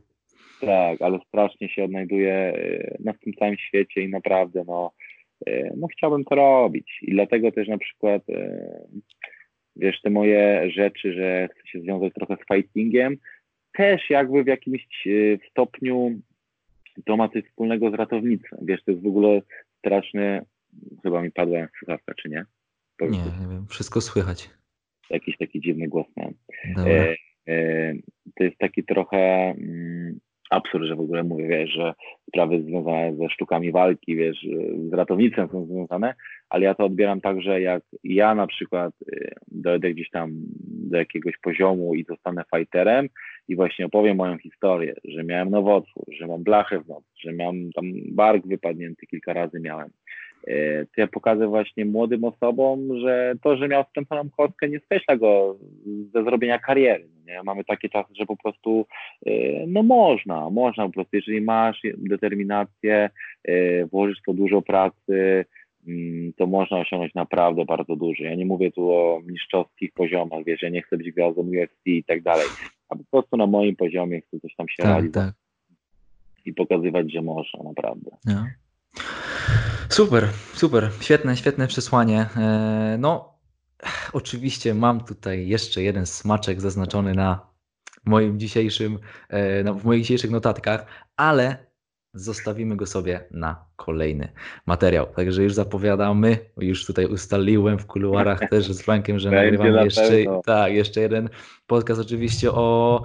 Tak, 0.61 1.01
ale 1.01 1.19
strasznie 1.27 1.69
się 1.69 1.83
odnajduję 1.83 2.33
e, 2.33 2.97
na 2.99 3.13
tym 3.13 3.33
całym 3.33 3.57
świecie 3.57 4.01
i 4.01 4.09
naprawdę, 4.09 4.63
no, 4.67 4.91
no 5.77 5.87
chciałbym 5.87 6.23
to 6.25 6.35
robić. 6.35 6.99
I 7.01 7.11
dlatego 7.11 7.51
też 7.51 7.67
na 7.67 7.77
przykład, 7.77 8.29
e, 8.29 8.87
wiesz, 9.75 10.01
te 10.01 10.09
moje 10.09 10.71
rzeczy, 10.71 11.13
że 11.13 11.49
chcę 11.51 11.67
się 11.67 11.79
związać 11.81 12.13
trochę 12.13 12.35
z 12.35 12.55
fightingiem, 12.55 13.17
też 13.73 14.09
jakby 14.09 14.43
w 14.43 14.47
jakimś 14.47 15.07
e, 15.07 15.49
stopniu 15.49 16.19
to 17.05 17.17
ma 17.17 17.29
coś 17.29 17.43
wspólnego 17.43 17.91
z 17.91 17.93
ratownictwem. 17.93 18.59
Wiesz, 18.61 18.83
to 18.83 18.91
jest 18.91 19.03
w 19.03 19.07
ogóle 19.07 19.41
straszny, 19.79 20.41
chyba 21.03 21.21
mi 21.21 21.31
padła 21.31 21.67
słuchawka, 21.79 22.13
czy 22.13 22.29
nie? 22.29 22.45
Powiedz, 22.97 23.15
Nie, 23.15 23.45
nie 23.47 23.53
wiem, 23.53 23.67
wszystko 23.69 24.01
słychać. 24.01 24.49
Jakiś 25.09 25.37
taki 25.37 25.61
dziwny 25.61 25.87
głos. 25.87 26.07
Dobra. 26.75 26.91
E, 26.91 27.15
e, 27.47 27.93
to 28.35 28.43
jest 28.43 28.57
taki 28.57 28.83
trochę 28.83 29.17
mm, 29.57 30.19
absurd, 30.53 30.85
że 30.85 30.95
w 30.95 30.99
ogóle 30.99 31.23
mówię, 31.23 31.47
wiesz, 31.47 31.71
że 31.71 31.93
sprawy 32.27 32.63
związane 32.63 33.15
ze 33.15 33.29
sztukami 33.29 33.71
walki, 33.71 34.15
wiesz, 34.15 34.45
z 34.89 34.93
ratownictwem 34.93 35.49
są 35.51 35.65
związane, 35.65 36.13
ale 36.49 36.65
ja 36.65 36.75
to 36.75 36.85
odbieram 36.85 37.21
tak, 37.21 37.41
że 37.41 37.61
jak 37.61 37.83
ja 38.03 38.35
na 38.35 38.47
przykład 38.47 38.93
e, 39.13 39.35
dojdę 39.47 39.93
gdzieś 39.93 40.09
tam 40.09 40.31
do 40.91 40.97
jakiegoś 40.97 41.37
poziomu 41.37 41.95
i 41.95 42.03
zostanę 42.03 42.43
fighterem 42.55 43.09
i 43.47 43.55
właśnie 43.55 43.85
opowiem 43.85 44.17
moją 44.17 44.37
historię, 44.37 44.93
że 45.03 45.23
miałem 45.23 45.49
nowotwór, 45.49 46.05
że 46.19 46.27
mam 46.27 46.43
blachę 46.43 46.79
w 46.79 46.87
nocy, 46.87 47.07
że 47.19 47.33
miałem 47.33 47.71
tam 47.71 47.85
bark 48.11 48.47
wypadnięty 48.47 49.05
kilka 49.07 49.33
razy 49.33 49.59
miałem, 49.59 49.89
to 50.95 51.01
ja 51.01 51.07
pokażę 51.07 51.47
właśnie 51.47 51.85
młodym 51.85 52.23
osobom, 52.23 52.99
że 52.99 53.33
to, 53.41 53.57
że 53.57 53.67
miał 53.67 53.83
skręconą 53.89 54.29
kostkę 54.37 54.69
nie 54.69 54.79
skreśla 54.79 55.17
go 55.17 55.57
ze 56.13 56.23
zrobienia 56.23 56.59
kariery. 56.59 57.07
no 57.15 57.23
Nie? 57.25 57.43
Mamy 57.43 57.63
takie 57.63 57.89
czasy, 57.89 58.09
że 58.19 58.25
po 58.25 58.37
prostu 58.37 58.85
e, 59.25 59.31
no 59.67 59.83
można, 59.83 60.49
można 60.49 60.85
po 60.85 60.91
prostu, 60.91 61.15
jeżeli 61.15 61.41
masz 61.41 61.81
determinację, 61.97 63.09
e, 63.43 63.85
włożysz 63.85 64.21
to 64.25 64.33
dużo 64.33 64.61
pracy, 64.61 65.45
mm, 65.87 66.33
to 66.33 66.47
można 66.47 66.77
osiągnąć 66.77 67.13
naprawdę 67.13 67.65
bardzo 67.65 67.95
dużo. 67.95 68.23
Ja 68.23 68.35
nie 68.35 68.45
mówię 68.45 68.71
tu 68.71 68.91
o 68.91 69.21
mistrzowskich 69.25 69.93
poziomach, 69.93 70.43
wiesz, 70.45 70.61
ja 70.61 70.69
nie 70.69 70.81
chcę 70.81 70.97
być 70.97 71.11
gwiazdą 71.11 71.41
UFC 71.41 71.81
i 71.85 72.03
tak 72.03 72.21
dalej, 72.21 72.45
a 72.89 72.95
po 72.95 73.03
prostu 73.11 73.37
na 73.37 73.47
moim 73.47 73.75
poziomie 73.75 74.21
chcę 74.21 74.39
coś 74.39 74.55
tam 74.55 74.69
się 74.69 74.83
tak, 74.83 74.85
realizować 74.85 75.25
tak. 75.25 76.45
i 76.45 76.53
pokazywać, 76.53 77.11
że 77.11 77.21
można 77.21 77.63
naprawdę. 77.63 78.11
No. 78.25 78.45
Super, 79.89 80.27
super. 80.53 80.89
Świetne, 80.99 81.37
świetne 81.37 81.67
przesłanie. 81.67 82.29
E, 82.37 82.95
No, 82.99 83.33
oczywiście 84.13 84.73
mam 84.73 85.03
tutaj 85.03 85.47
jeszcze 85.47 85.83
jeden 85.83 86.05
smaczek 86.05 86.61
zaznaczony 86.61 87.13
na 87.13 87.39
moim 88.05 88.39
dzisiejszym, 88.39 88.99
e, 89.29 89.73
w 89.73 89.85
moich 89.85 90.01
dzisiejszych 90.01 90.31
notatkach, 90.31 90.85
ale 91.15 91.57
zostawimy 92.13 92.75
go 92.75 92.85
sobie 92.85 93.27
na 93.31 93.65
kolejny 93.75 94.31
materiał. 94.65 95.07
Także 95.15 95.43
już 95.43 95.53
zapowiadamy, 95.53 96.37
już 96.57 96.85
tutaj 96.85 97.05
ustaliłem 97.05 97.79
w 97.79 97.85
kuluarach 97.85 98.39
też 98.49 98.71
z 98.71 98.81
Frankiem, 98.81 99.19
że 99.19 99.31
nagrywamy 99.31 99.71
na 99.71 99.83
jeszcze, 99.83 100.23
tak, 100.45 100.73
jeszcze 100.73 101.01
jeden 101.01 101.29
podcast 101.67 102.01
oczywiście 102.01 102.51
o 102.51 103.03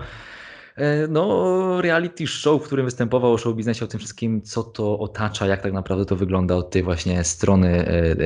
no, 1.09 1.83
reality 1.83 2.26
show, 2.26 2.62
w 2.62 2.66
którym 2.66 2.85
występował 2.85 3.33
o 3.33 3.39
show 3.39 3.57
biznesie, 3.57 3.85
o 3.85 3.89
tym 3.89 3.99
wszystkim, 3.99 4.43
co 4.43 4.62
to 4.62 4.99
otacza, 4.99 5.47
jak 5.47 5.62
tak 5.62 5.72
naprawdę 5.72 6.05
to 6.05 6.16
wygląda 6.16 6.57
od 6.57 6.70
tej 6.70 6.83
właśnie 6.83 7.24
strony 7.24 7.68
e, 7.68 8.16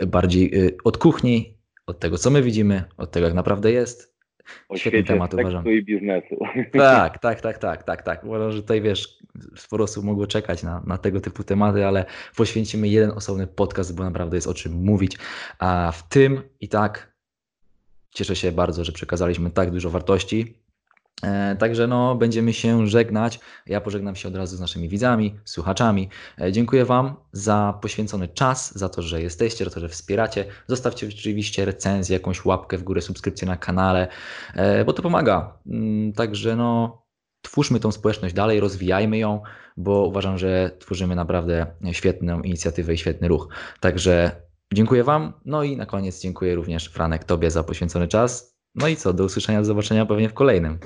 e, 0.00 0.06
bardziej 0.06 0.66
e, 0.66 0.70
od 0.84 0.98
kuchni, 0.98 1.58
od 1.86 1.98
tego, 1.98 2.18
co 2.18 2.30
my 2.30 2.42
widzimy, 2.42 2.84
od 2.96 3.10
tego, 3.10 3.26
jak 3.26 3.34
naprawdę 3.34 3.72
jest. 3.72 4.18
O 4.68 4.76
Świetny 4.76 5.04
temat, 5.04 5.34
uważam. 5.34 5.66
i 5.66 5.84
biznesu. 5.84 6.36
Tak, 6.72 7.18
tak, 7.18 7.40
tak, 7.40 7.58
tak, 7.58 7.82
tak, 7.82 8.02
tak. 8.02 8.24
Uważam, 8.24 8.52
że 8.52 8.62
tutaj 8.62 8.82
wiesz, 8.82 9.18
sporo 9.56 9.84
osób 9.84 10.04
mogło 10.04 10.26
czekać 10.26 10.62
na, 10.62 10.82
na 10.86 10.98
tego 10.98 11.20
typu 11.20 11.44
tematy, 11.44 11.86
ale 11.86 12.04
poświęcimy 12.36 12.88
jeden 12.88 13.10
osobny 13.10 13.46
podcast, 13.46 13.96
bo 13.96 14.04
naprawdę 14.04 14.36
jest 14.36 14.46
o 14.46 14.54
czym 14.54 14.72
mówić. 14.72 15.18
A 15.58 15.92
w 15.92 16.08
tym 16.08 16.42
i 16.60 16.68
tak 16.68 17.12
cieszę 18.10 18.36
się 18.36 18.52
bardzo, 18.52 18.84
że 18.84 18.92
przekazaliśmy 18.92 19.50
tak 19.50 19.70
dużo 19.70 19.90
wartości. 19.90 20.58
E, 21.22 21.56
Także 21.56 21.86
no, 21.86 22.14
będziemy 22.14 22.52
się 22.52 22.86
żegnać. 22.86 23.40
Ja 23.66 23.80
pożegnam 23.80 24.16
się 24.16 24.28
od 24.28 24.36
razu 24.36 24.56
z 24.56 24.60
naszymi 24.60 24.88
widzami, 24.88 25.38
słuchaczami. 25.44 26.08
E, 26.40 26.52
Dziękuję 26.52 26.84
Wam 26.84 27.14
za 27.32 27.78
poświęcony 27.82 28.28
czas, 28.28 28.78
za 28.78 28.88
to, 28.88 29.02
że 29.02 29.22
jesteście, 29.22 29.64
za 29.64 29.70
to, 29.70 29.80
że 29.80 29.88
wspieracie. 29.88 30.44
Zostawcie 30.66 31.08
oczywiście 31.08 31.64
recenzję, 31.64 32.14
jakąś 32.14 32.44
łapkę 32.44 32.78
w 32.78 32.82
górę, 32.82 33.00
subskrypcję 33.00 33.48
na 33.48 33.56
kanale, 33.56 34.08
e, 34.54 34.84
bo 34.84 34.92
to 34.92 35.02
pomaga. 35.02 35.58
Mm, 35.66 36.12
Także 36.12 36.56
no, 36.56 37.02
twórzmy 37.42 37.80
tą 37.80 37.92
społeczność 37.92 38.34
dalej, 38.34 38.60
rozwijajmy 38.60 39.18
ją, 39.18 39.42
bo 39.76 40.06
uważam, 40.06 40.38
że 40.38 40.70
tworzymy 40.78 41.14
naprawdę 41.14 41.66
świetną 41.92 42.40
inicjatywę 42.42 42.94
i 42.94 42.98
świetny 42.98 43.28
ruch. 43.28 43.48
Także 43.80 44.42
dziękuję 44.74 45.04
Wam. 45.04 45.32
No 45.44 45.62
i 45.62 45.76
na 45.76 45.86
koniec 45.86 46.20
dziękuję 46.20 46.54
również 46.54 46.86
Franek 46.88 47.24
Tobie 47.24 47.50
za 47.50 47.64
poświęcony 47.64 48.08
czas. 48.08 48.58
No 48.74 48.88
i 48.88 48.96
co, 48.96 49.12
do 49.12 49.24
usłyszenia, 49.24 49.58
do 49.58 49.64
zobaczenia 49.64 50.06
pewnie 50.06 50.28
w 50.28 50.34
kolejnym. 50.34 50.78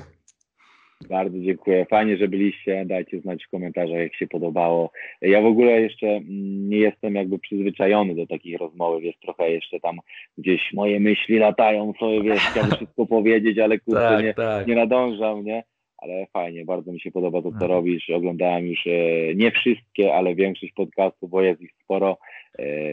Bardzo 1.09 1.39
dziękuję. 1.39 1.85
Fajnie, 1.89 2.17
że 2.17 2.27
byliście. 2.27 2.85
Dajcie 2.85 3.19
znać 3.19 3.45
w 3.45 3.49
komentarzach, 3.49 3.97
jak 3.97 4.15
się 4.15 4.27
podobało. 4.27 4.91
Ja 5.21 5.41
w 5.41 5.45
ogóle 5.45 5.81
jeszcze 5.81 6.07
mm, 6.07 6.69
nie 6.69 6.77
jestem 6.77 7.15
jakby 7.15 7.39
przyzwyczajony 7.39 8.15
do 8.15 8.27
takich 8.27 8.57
rozmowy, 8.59 9.01
wiesz, 9.01 9.15
trochę 9.21 9.51
jeszcze 9.51 9.79
tam 9.79 9.97
gdzieś 10.37 10.73
moje 10.73 10.99
myśli 10.99 11.37
latają 11.39 11.93
sobie, 11.99 12.21
wiesz, 12.23 12.41
chciałbym 12.41 12.71
wszystko 12.77 13.05
powiedzieć, 13.05 13.59
ale 13.59 13.79
kurczę, 13.79 13.99
Tak, 14.01 14.23
nie, 14.25 14.33
tak. 14.33 14.67
nie 14.67 14.75
nadążam, 14.75 15.45
nie? 15.45 15.63
Ale 15.97 16.25
fajnie, 16.33 16.65
bardzo 16.65 16.91
mi 16.91 16.99
się 16.99 17.11
podoba 17.11 17.41
to, 17.41 17.51
co 17.51 17.57
No. 17.59 17.67
robisz. 17.67 18.09
Oglądałem 18.09 18.67
już 18.67 18.87
e, 18.87 19.35
nie 19.35 19.51
wszystkie, 19.51 20.13
ale 20.13 20.35
większość 20.35 20.73
podcastów, 20.73 21.29
bo 21.29 21.41
jest 21.41 21.61
ich 21.61 21.71
sporo, 21.83 22.17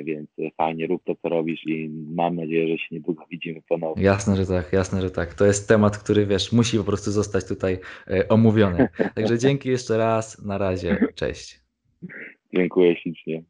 więc 0.04 0.28
fajnie, 0.56 0.86
rób 0.86 1.04
to, 1.04 1.14
co 1.22 1.28
robisz 1.28 1.66
i 1.66 1.90
mam 2.14 2.36
nadzieję, 2.36 2.68
że 2.68 2.78
się 2.78 2.86
niedługo 2.90 3.24
widzimy 3.30 3.62
ponownie. 3.68 4.04
Jasne, 4.04 4.36
że 4.36 4.46
tak, 4.46 4.72
jasne, 4.72 5.02
że 5.02 5.10
tak. 5.10 5.34
To 5.34 5.46
jest 5.46 5.68
temat, 5.68 5.98
który 5.98 6.26
wiesz, 6.26 6.52
musi 6.52 6.78
po 6.78 6.84
prostu 6.84 7.10
zostać 7.10 7.48
tutaj 7.48 7.78
e, 8.10 8.28
omówiony. 8.28 8.88
Także 9.14 9.38
dzięki 9.38 9.68
jeszcze 9.68 9.98
raz, 9.98 10.44
na 10.44 10.58
razie, 10.58 10.98
cześć. 11.14 11.60
Dziękuję 12.54 12.96
ślicznie. 12.96 13.42